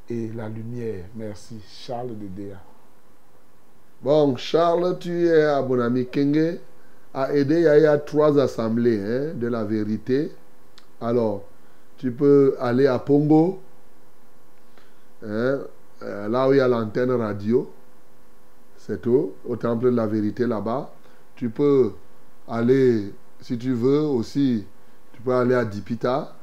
[0.09, 1.05] et la lumière.
[1.15, 1.61] Merci.
[1.67, 2.61] Charles de Déa.
[4.05, 6.59] Bon, Charles, tu es à Bonami Kenge.
[7.11, 10.31] À aider, il y a trois assemblées hein, de la vérité.
[11.01, 11.43] Alors,
[11.97, 13.59] tu peux aller à Pongo,
[15.23, 15.57] hein,
[16.03, 17.67] euh, là où il y a l'antenne radio.
[18.77, 20.91] C'est tout, au temple de la vérité là-bas.
[21.35, 21.93] Tu peux
[22.47, 23.11] aller,
[23.41, 24.67] si tu veux aussi,
[25.13, 26.35] tu peux aller à Dipita.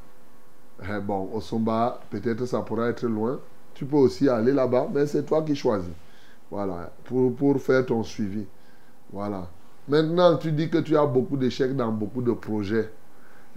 [0.82, 3.39] Eh, bon, au Somba, peut-être ça pourra être loin.
[3.74, 5.93] Tu peux aussi aller là-bas, mais c'est toi qui choisis.
[6.52, 8.44] Voilà, pour, pour faire ton suivi.
[9.10, 9.48] Voilà.
[9.88, 12.90] Maintenant, tu dis que tu as beaucoup d'échecs dans beaucoup de projets.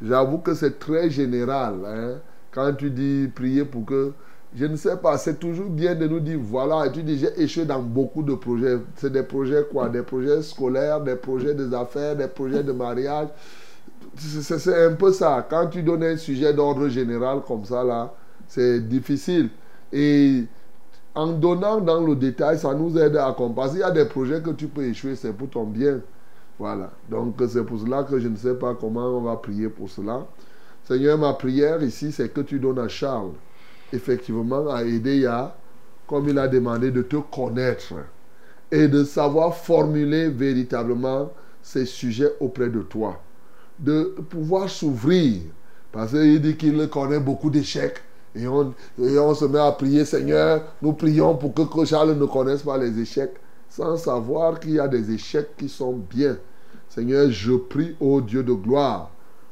[0.02, 1.74] J'avoue que c'est très général.
[1.86, 2.14] hein.
[2.52, 4.14] Quand tu dis prier pour que...
[4.56, 7.42] Je ne sais pas, c'est toujours bien de nous dire, voilà, et tu dis, j'ai
[7.44, 8.78] échoué dans beaucoup de projets.
[8.96, 9.90] C'est des projets quoi?
[9.90, 13.28] Des projets scolaires, des projets des affaires, des projets de mariage.
[14.16, 15.46] C'est un peu ça.
[15.50, 18.14] Quand tu donnes un sujet d'ordre général comme ça, là,
[18.48, 19.50] c'est difficile.
[19.92, 20.46] Et
[21.16, 23.72] en donnant dans le détail, ça nous aide à comprendre.
[23.72, 26.02] S'il y a des projets que tu peux échouer, c'est pour ton bien.
[26.60, 26.92] Voilà.
[27.10, 30.26] Donc c'est pour cela que je ne sais pas comment on va prier pour cela.
[30.84, 33.32] Seigneur, ma prière ici, c'est que tu donnes à Charles,
[33.92, 35.56] effectivement, à aider Yah,
[36.06, 37.94] comme il a demandé, de te connaître
[38.72, 41.32] et de savoir formuler véritablement
[41.62, 43.20] ces sujets auprès de toi.
[43.80, 45.42] De pouvoir s'ouvrir.
[45.92, 48.02] Parce qu'il dit qu'il connaît beaucoup d'échecs.
[48.36, 52.26] Et on, et on se met à prier, Seigneur, nous prions pour que, Charles ne
[52.26, 53.36] connaisse pas les échecs,
[53.70, 56.38] sans savoir qu'il y a des échecs qui sont bien.
[56.90, 59.12] Seigneur, je prie, ô Dieu de gloire,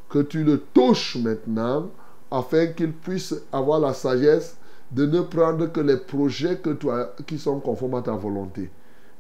[0.10, 1.90] que tu le touches maintenant,
[2.30, 4.58] afin qu'il puisse avoir la sagesse
[4.92, 8.70] de ne prendre que les projets que toi, qui sont conformes à ta volonté.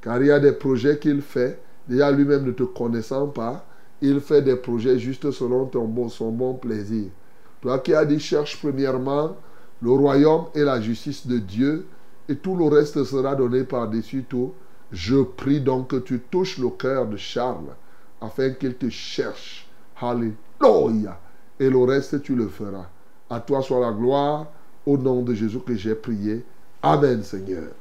[0.01, 3.65] Car il y a des projets qu'il fait, déjà lui-même ne te connaissant pas,
[4.01, 7.05] il fait des projets juste selon ton bon, son bon plaisir.
[7.61, 9.37] Toi qui as dit, cherche premièrement
[9.83, 11.85] le royaume et la justice de Dieu,
[12.29, 14.53] et tout le reste sera donné par-dessus tout.
[14.91, 17.75] Je prie donc que tu touches le cœur de Charles,
[18.21, 19.67] afin qu'il te cherche.
[19.99, 21.19] Alléluia.
[21.59, 22.87] Et le reste, tu le feras.
[23.29, 24.47] À toi soit la gloire,
[24.85, 26.45] au nom de Jésus que j'ai prié.
[26.81, 27.71] Amen, Seigneur.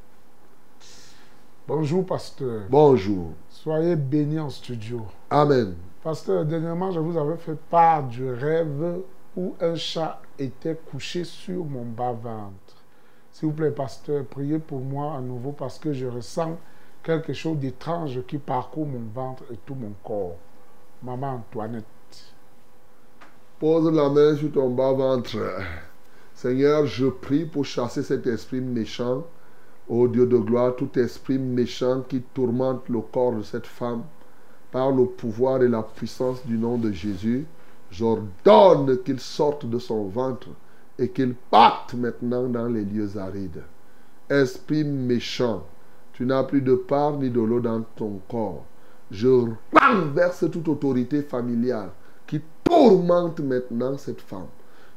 [1.68, 2.62] Bonjour, pasteur.
[2.68, 3.30] Bonjour.
[3.48, 5.02] Soyez bénis en studio.
[5.30, 5.74] Amen.
[6.02, 9.02] Pasteur, dernièrement, je vous avais fait part du rêve
[9.36, 12.76] où un chat était couché sur mon bas-ventre.
[13.32, 16.58] S'il vous plaît, pasteur, priez pour moi à nouveau parce que je ressens
[17.02, 20.36] quelque chose d'étrange qui parcourt mon ventre et tout mon corps.
[21.02, 21.84] Maman Antoinette.
[23.58, 25.38] Pose la main sur ton bas-ventre.
[26.34, 29.24] Seigneur, je prie pour chasser cet esprit méchant.
[29.88, 34.04] Ô Dieu de gloire, tout esprit méchant qui tourmente le corps de cette femme,
[34.70, 37.46] par le pouvoir et la puissance du nom de Jésus,
[37.92, 40.48] j'ordonne qu'il sorte de son ventre
[40.98, 43.62] et qu'il parte maintenant dans les lieux arides.
[44.30, 45.66] Esprit méchant,
[46.14, 48.64] tu n'as plus de part ni de l'eau dans ton corps.
[49.10, 51.90] Je renverse toute autorité familiale
[52.26, 54.48] qui tourmente maintenant cette femme.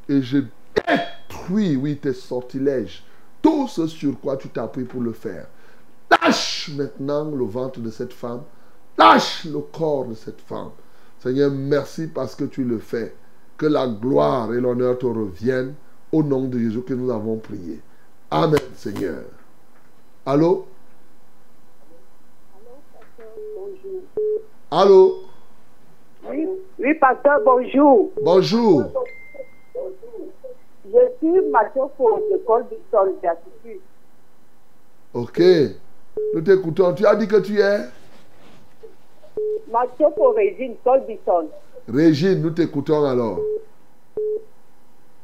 [0.07, 0.37] Et je
[0.73, 3.03] détruis, oui, tes sortilèges,
[3.41, 5.47] tout ce sur quoi tu t'appuies pour le faire.
[6.09, 8.43] Lâche maintenant le ventre de cette femme.
[8.97, 10.71] Lâche le corps de cette femme.
[11.25, 13.11] Seigneur, merci parce que tu le fais.
[13.57, 15.73] Que la gloire et l'honneur te reviennent
[16.11, 17.81] au nom de Jésus que nous avons prié.
[18.29, 19.23] Amen, Seigneur.
[20.23, 20.67] Allô?
[24.69, 25.23] Allô?
[26.29, 26.47] Oui,
[26.77, 28.11] oui, pasteur, bonjour.
[28.21, 28.83] Bonjour.
[30.85, 33.81] Je suis Mathieu Faux de Col du Sol d'Attitude.
[35.11, 35.41] Ok.
[36.35, 36.93] Nous t'écoutons.
[36.93, 37.79] Tu as dit que tu es?
[39.71, 41.47] Mathieu Faux Régine, Col du Sol.
[41.87, 43.39] Régine, nous t'écoutons alors.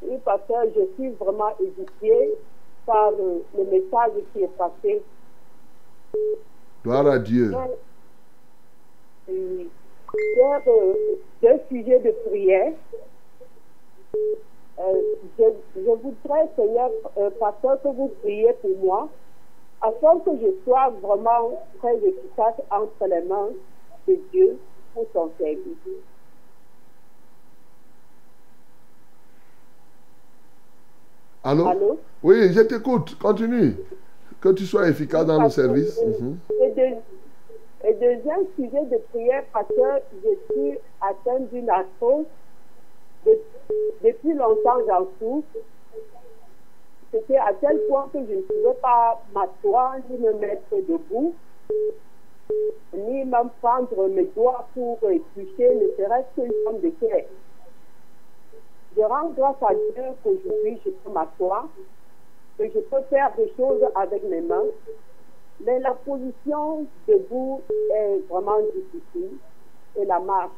[0.02, 2.34] Oui, pasteur, je suis vraiment édifiée
[2.86, 5.02] par euh, le message qui est passé.
[6.84, 7.52] Gloire à Dieu.
[9.28, 9.68] Oui.
[10.34, 10.94] Sur euh,
[11.40, 12.72] deux sujets de prière,
[14.78, 15.00] euh,
[15.38, 15.44] je,
[15.76, 19.08] je voudrais, Seigneur, euh, pasteur, que vous priez pour moi,
[19.80, 23.50] afin que je sois vraiment très efficace entre les mains
[24.08, 24.58] de Dieu
[24.94, 25.78] pour son service.
[31.44, 31.66] Allô?
[31.66, 31.98] Allô?
[32.22, 33.18] Oui, je t'écoute.
[33.18, 33.76] Continue.
[34.40, 36.00] Que tu sois efficace dans le service.
[36.04, 36.38] Mhm.
[36.60, 36.98] Et,
[37.88, 42.26] et deuxième sujet de prière, parce que je suis atteinte d'une arthrose.
[43.26, 43.38] De-
[44.02, 45.46] depuis longtemps, j'en souffre.
[47.12, 51.34] C'était à tel point que je ne pouvais pas m'asseoir ni me mettre debout,
[52.94, 57.24] ni même prendre mes doigts pour éplucher, ne serait-ce qu'une pomme de terre.
[58.96, 61.68] Je rends grâce à Dieu qu'aujourd'hui je peux m'asseoir,
[62.58, 64.66] que je peux faire des choses avec mes mains,
[65.64, 67.62] mais la position debout
[67.94, 69.36] est vraiment difficile
[69.96, 70.50] et la marche.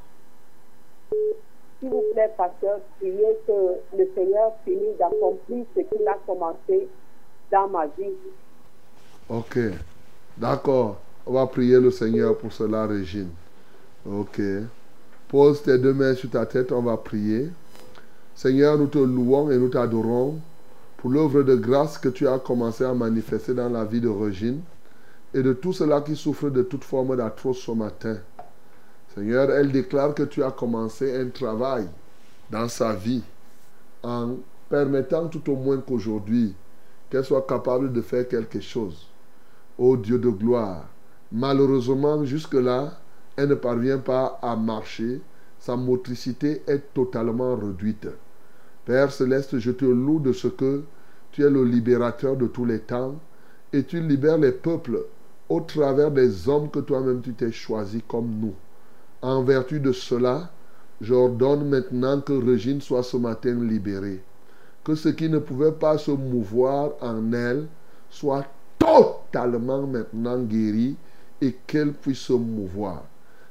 [1.78, 6.88] S'il vous plaît, pasteur, priez que le Seigneur finisse d'accomplir ce qu'il a commencé
[7.52, 8.14] dans ma vie.
[9.28, 9.58] Ok.
[10.36, 10.96] D'accord.
[11.26, 13.30] On va prier le Seigneur pour cela, Régine.
[14.04, 14.40] Ok.
[15.28, 17.48] Pose tes deux mains sur ta tête, on va prier.
[18.34, 20.38] Seigneur, nous te louons et nous t'adorons
[20.98, 24.60] pour l'œuvre de grâce que tu as commencé à manifester dans la vie de Régine
[25.32, 28.18] et de tout cela qui souffre de toute forme d'atroce ce matin.
[29.14, 31.88] Seigneur, elle déclare que tu as commencé un travail
[32.50, 33.22] dans sa vie
[34.02, 34.36] en
[34.68, 36.54] permettant tout au moins qu'aujourd'hui,
[37.08, 39.06] qu'elle soit capable de faire quelque chose.
[39.78, 40.84] Ô Dieu de gloire,
[41.32, 42.98] malheureusement, jusque-là,
[43.36, 45.20] elle ne parvient pas à marcher.
[45.58, 48.08] Sa motricité est totalement réduite.
[48.84, 50.82] Père céleste, je te loue de ce que
[51.32, 53.16] tu es le libérateur de tous les temps
[53.72, 55.04] et tu libères les peuples
[55.48, 58.54] au travers des hommes que toi-même tu t'es choisi comme nous.
[59.22, 60.50] En vertu de cela,
[61.00, 64.22] j'ordonne maintenant que Régine soit ce matin libérée.
[64.84, 67.66] Que ce qui ne pouvait pas se mouvoir en elle
[68.10, 68.44] soit
[68.78, 70.96] totalement maintenant guéri
[71.44, 73.04] et qu'elle puisse se mouvoir.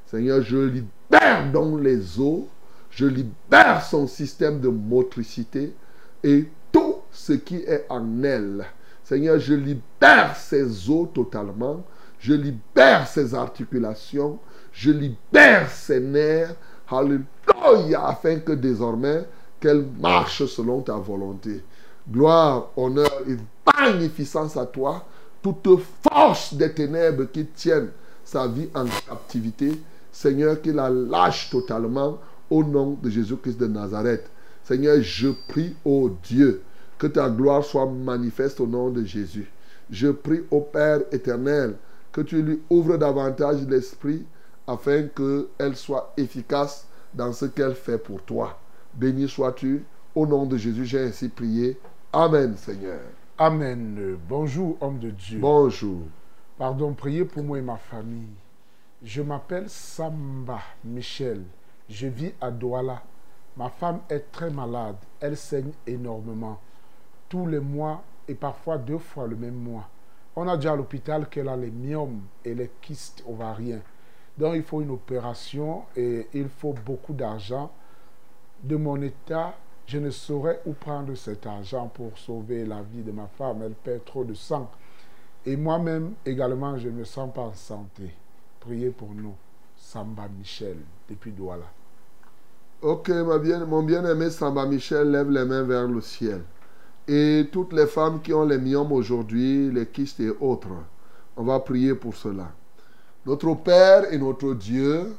[0.06, 2.44] Seigneur, je libère donc les os,
[2.90, 5.74] je libère son système de motricité
[6.24, 8.65] et tout ce qui est en elle.
[9.03, 11.84] Seigneur, je libère ses os totalement,
[12.20, 14.40] je libère ses articulations,
[14.72, 16.56] je libère ses nerfs,
[16.90, 19.26] Alléluia, afin que désormais
[19.60, 21.64] qu'elle marche selon ta volonté.
[22.10, 25.06] Gloire, honneur et magnificence à toi,
[25.44, 27.90] toute force des ténèbres qui tiennent
[28.24, 29.72] sa vie en captivité,
[30.11, 32.18] Seigneur, qu'il la lâche totalement
[32.49, 34.30] au nom de Jésus-Christ de Nazareth.
[34.64, 36.61] Seigneur, je prie, ô Dieu,
[36.98, 39.52] que ta gloire soit manifeste au nom de Jésus.
[39.91, 41.76] Je prie au Père éternel
[42.11, 44.24] que tu lui ouvres davantage l'esprit
[44.65, 48.57] afin qu'elle soit efficace dans ce qu'elle fait pour toi.
[48.94, 49.84] Béni sois-tu.
[50.15, 51.78] Au nom de Jésus, j'ai ainsi prié.
[52.14, 52.99] Amen, Seigneur.
[53.40, 54.16] Amen.
[54.30, 55.40] Bonjour, homme de Dieu.
[55.40, 56.02] Bonjour.
[56.56, 58.30] Pardon, priez pour moi et ma famille.
[59.02, 61.44] Je m'appelle Samba Michel.
[61.90, 63.02] Je vis à Douala.
[63.58, 64.98] Ma femme est très malade.
[65.20, 66.60] Elle saigne énormément.
[67.28, 69.90] Tous les mois et parfois deux fois le même mois.
[70.36, 73.82] On a dit à l'hôpital qu'elle a les myomes et les kystes ovariens.
[74.38, 77.72] Donc il faut une opération et il faut beaucoup d'argent.
[78.62, 79.56] De mon état,
[79.86, 83.62] je ne saurais où prendre cet argent pour sauver la vie de ma femme.
[83.64, 84.70] Elle perd trop de sang.
[85.46, 88.14] Et moi-même également, je ne me sens pas en santé.
[88.60, 89.34] Priez pour nous.
[89.76, 90.78] Samba Michel,
[91.10, 91.66] depuis Douala.
[92.82, 96.42] Ok, mon bien-aimé Samba Michel lève les mains vers le ciel.
[97.08, 100.70] Et toutes les femmes qui ont les myomes aujourd'hui, les kystes et autres,
[101.36, 102.52] on va prier pour cela.
[103.26, 105.14] Notre Père et notre Dieu,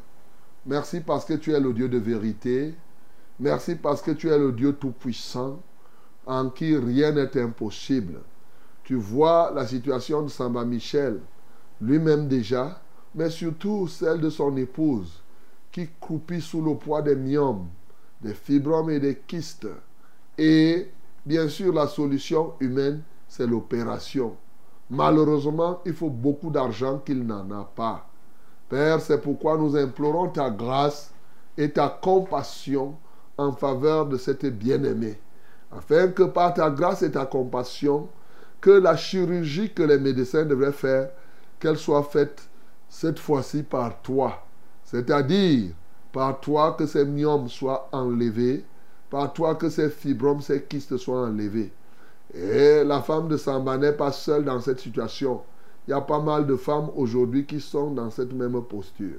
[0.66, 2.74] merci parce que tu es le Dieu de vérité.
[3.40, 5.60] Merci parce que tu es le Dieu tout-puissant,
[6.26, 8.20] en qui rien n'est impossible.
[8.84, 11.20] Tu vois la situation de Samba Michel,
[11.80, 12.80] lui-même déjà,
[13.14, 15.22] mais surtout celle de son épouse,
[15.72, 17.66] qui croupit sous le poids des myomes,
[18.20, 19.66] des fibromes et des kystes.
[20.38, 20.90] Et
[21.26, 24.36] bien sûr, la solution humaine, c'est l'opération.
[24.90, 28.08] Malheureusement, il faut beaucoup d'argent qu'il n'en a pas.
[28.68, 31.12] Père, c'est pourquoi nous implorons ta grâce
[31.56, 32.94] et ta compassion
[33.38, 35.18] en faveur de cette bien-aimée,
[35.72, 38.08] afin que par ta grâce et ta compassion,
[38.60, 41.10] que la chirurgie que les médecins devraient faire,
[41.58, 42.48] qu'elle soit faite
[42.88, 44.44] cette fois-ci par toi.
[44.84, 45.72] C'est-à-dire
[46.12, 48.64] par toi que ces myomes soient enlevés,
[49.10, 51.72] par toi que ces fibromes, ces kystes soient enlevés.
[52.32, 55.42] Et la femme de Samba n'est pas seule dans cette situation.
[55.86, 59.18] Il y a pas mal de femmes aujourd'hui qui sont dans cette même posture.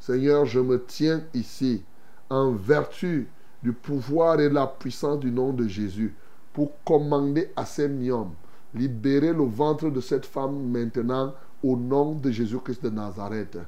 [0.00, 1.84] Seigneur, je me tiens ici
[2.28, 3.28] en vertu
[3.62, 6.14] du pouvoir et la puissance du nom de Jésus
[6.52, 8.32] pour commander à ces myomes,
[8.74, 13.58] libérer le ventre de cette femme maintenant au nom de Jésus-Christ de Nazareth.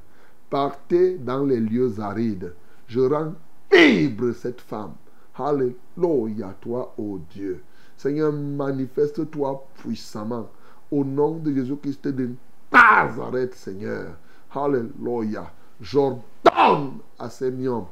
[0.49, 2.53] Partez dans les lieux arides.
[2.87, 3.35] Je rends
[3.73, 4.93] libre cette femme.
[5.35, 7.63] Alléluia, toi, ô Dieu.
[7.97, 10.49] Seigneur, manifeste-toi puissamment
[10.91, 12.31] au nom de Jésus-Christ de
[12.73, 14.17] Nazareth, Seigneur.
[14.55, 15.51] Alléluia.
[15.81, 17.87] J'ordonne à ces myomes,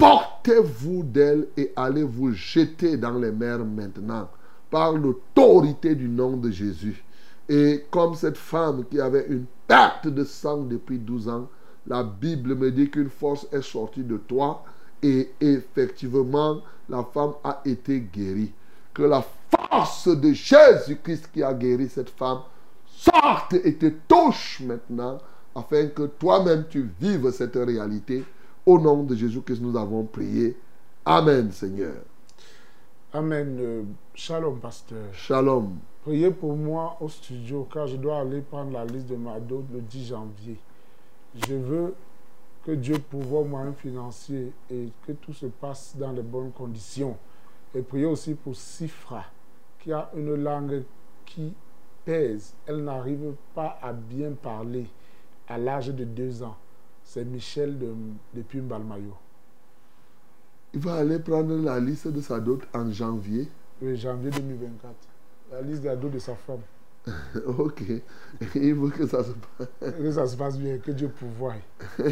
[0.00, 4.30] portez-vous d'elle et allez vous jeter dans les mers maintenant
[4.70, 7.04] par l'autorité du nom de Jésus.
[7.48, 11.48] Et comme cette femme qui avait une perte de sang depuis 12 ans,
[11.86, 14.64] la Bible me dit qu'une force est sortie de toi
[15.02, 18.52] et effectivement la femme a été guérie.
[18.94, 22.40] Que la force de Jésus-Christ qui a guéri cette femme
[22.86, 25.18] sorte et te touche maintenant
[25.54, 28.24] afin que toi-même tu vives cette réalité.
[28.70, 30.56] Au nom de Jésus-Christ, nous avons prié.
[31.04, 32.04] Amen, Seigneur.
[33.12, 33.56] Amen.
[33.58, 33.82] Euh,
[34.14, 35.12] Shalom, pasteur.
[35.12, 35.78] Shalom.
[36.02, 39.64] Priez pour moi au studio car je dois aller prendre la liste de ma dot
[39.72, 40.56] le 10 janvier.
[41.34, 41.96] Je veux
[42.64, 47.16] que Dieu pourvoie moyens financiers et que tout se passe dans les bonnes conditions.
[47.74, 49.24] Et priez aussi pour Sifra,
[49.80, 50.84] qui a une langue
[51.26, 51.54] qui
[52.04, 52.54] pèse.
[52.68, 54.86] Elle n'arrive pas à bien parler
[55.48, 56.56] à l'âge de deux ans.
[57.12, 57.92] C'est Michel de,
[58.34, 59.16] de Balmayo.
[60.72, 63.48] Il va aller prendre la liste de sa dot en janvier.
[63.82, 64.94] Oui, janvier 2024.
[65.50, 66.60] La liste de la dot de sa femme.
[67.58, 67.82] ok.
[68.54, 69.68] Il veut que ça se passe.
[69.98, 71.54] Que ça se passe bien, que Dieu pourvoie.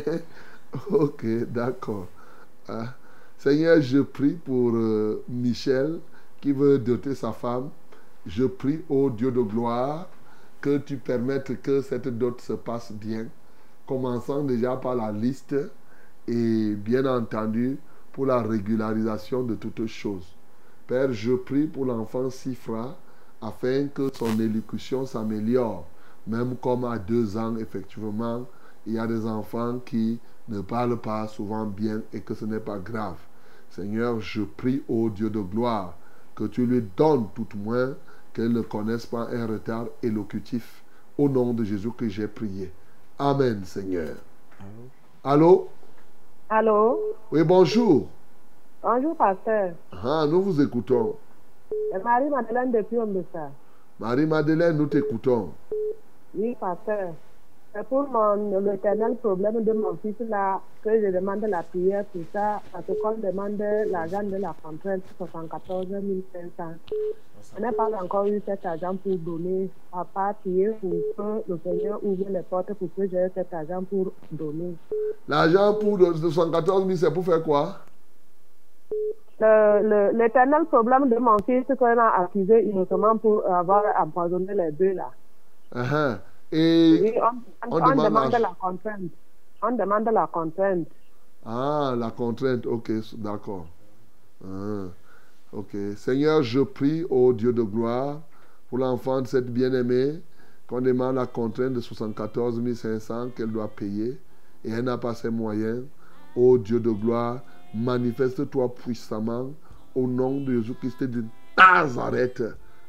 [0.90, 2.08] ok, d'accord.
[2.66, 2.96] Ah.
[3.38, 6.00] Seigneur, je prie pour euh, Michel
[6.40, 7.70] qui veut doter sa femme.
[8.26, 10.08] Je prie au Dieu de gloire
[10.60, 13.28] que tu permettes que cette dot se passe bien,
[13.88, 15.56] commençant déjà par la liste
[16.28, 17.78] et bien entendu
[18.12, 20.36] pour la régularisation de toutes choses.
[20.86, 22.98] Père, je prie pour l'enfant Sifra
[23.40, 25.86] afin que son élocution s'améliore.
[26.26, 28.46] Même comme à deux ans, effectivement,
[28.86, 32.60] il y a des enfants qui ne parlent pas souvent bien et que ce n'est
[32.60, 33.16] pas grave.
[33.70, 35.96] Seigneur, je prie au Dieu de gloire
[36.34, 37.94] que tu lui donnes tout moins
[38.34, 40.84] qu'elle ne connaisse pas un retard élocutif.
[41.16, 42.70] Au nom de Jésus que j'ai prié.
[43.20, 44.14] Amen, Seigneur.
[45.24, 45.68] Allô?
[46.48, 47.00] Allô?
[47.32, 48.06] Oui, bonjour.
[48.80, 49.72] Bonjour, pasteur.
[49.90, 51.16] Ah, nous vous écoutons.
[52.04, 52.96] Marie-Madeleine depuis
[53.32, 53.50] ça.
[53.98, 55.50] Marie-Madeleine, nous t'écoutons.
[56.36, 57.14] Oui, pasteur.
[57.74, 58.06] C'est pour
[58.64, 63.12] l'éternel problème de mon fils là que je demande la prière pour ça, parce qu'on
[63.18, 65.86] demande l'argent de la contrainte 74
[66.56, 66.72] 500.
[67.56, 71.58] On n'a pas encore eu cet argent pour donner, à part prier pour que le
[71.62, 74.74] Seigneur ouvre les portes pour que j'ai cet argent pour donner.
[75.28, 77.76] L'argent pour 74 000, c'est pour faire quoi?
[79.40, 85.10] L'éternel problème de mon fils qu'on a accusé innocemment pour avoir empoisonné les deux là.
[85.74, 86.18] Uh -huh.
[86.50, 87.14] Et
[87.70, 89.12] on, on, demande, la contrainte.
[89.62, 90.88] On demande la contrainte.
[91.44, 93.66] Ah, la contrainte, ok, d'accord.
[94.44, 94.86] Ah,
[95.52, 95.76] ok.
[95.96, 98.20] Seigneur, je prie au Dieu de gloire
[98.68, 100.22] pour l'enfant de cette bien-aimée
[100.66, 104.18] qu'on demande la contrainte de 74 500 qu'elle doit payer
[104.64, 105.84] et elle n'a pas ses moyens.
[106.36, 107.40] Ô Dieu de gloire,
[107.74, 109.52] manifeste-toi puissamment
[109.94, 111.24] au nom de Jésus-Christ de
[111.56, 112.42] Nazareth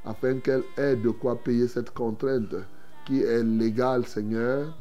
[0.05, 2.55] afin qu'elle ait de quoi payer cette contrainte
[3.05, 4.73] qui est légal, Seigneur,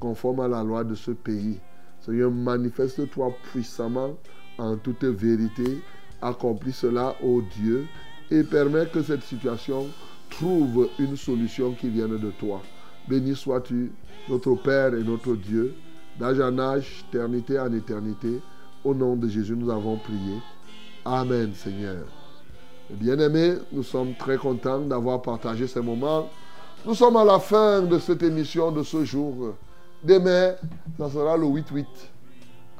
[0.00, 1.60] conforme à la loi de ce pays.
[2.00, 4.16] Seigneur, manifeste-toi puissamment
[4.58, 5.80] en toute vérité.
[6.22, 7.86] Accomplis cela, ô Dieu,
[8.30, 9.86] et permets que cette situation
[10.30, 12.62] trouve une solution qui vienne de toi.
[13.08, 13.92] Béni sois-tu,
[14.28, 15.74] notre Père et notre Dieu,
[16.18, 18.40] d'âge en âge, éternité en éternité.
[18.84, 20.36] Au nom de Jésus, nous avons prié.
[21.04, 22.04] Amen, Seigneur.
[22.90, 26.28] Bien-aimés, nous sommes très contents d'avoir partagé ces moments
[26.86, 29.54] nous sommes à la fin de cette émission de ce jour.
[30.02, 30.54] Demain,
[30.98, 31.86] ça sera le 8-8.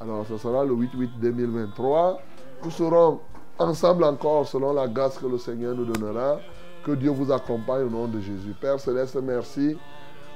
[0.00, 2.20] Alors, ce sera le 8-8 2023.
[2.64, 3.20] Nous serons
[3.58, 6.38] ensemble encore selon la grâce que le Seigneur nous donnera
[6.84, 8.54] Que Dieu vous accompagne au nom de Jésus.
[8.60, 9.76] Père Céleste, merci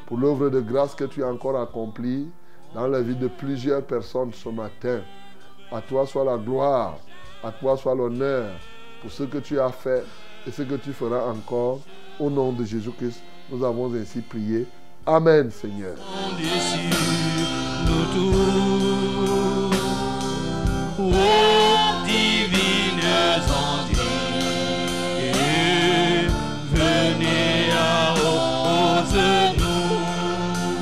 [0.06, 2.30] pour l'œuvre de grâce que tu as encore accomplie
[2.74, 5.00] dans la vie de plusieurs personnes ce matin.
[5.70, 6.96] À toi soit la gloire,
[7.44, 8.50] à toi soit l'honneur
[9.02, 10.04] pour ce que tu as fait
[10.46, 11.80] et ce que tu feras encore.
[12.18, 14.66] Au nom de Jésus-Christ, nous avons ainsi prié.
[15.06, 15.96] Amen Seigneur.
[16.36, 16.44] Nous
[17.86, 19.76] nous tous.
[20.98, 23.00] Oh divine
[23.46, 24.02] santé.
[26.74, 29.16] Venez à haute
[29.58, 30.78] nourriture.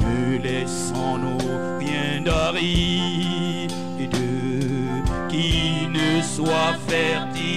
[0.00, 3.68] Nous laissons nos bien-dories
[4.00, 7.55] et Dieu qui ne soit fertile.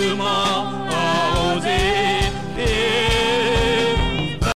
[0.00, 0.79] başıma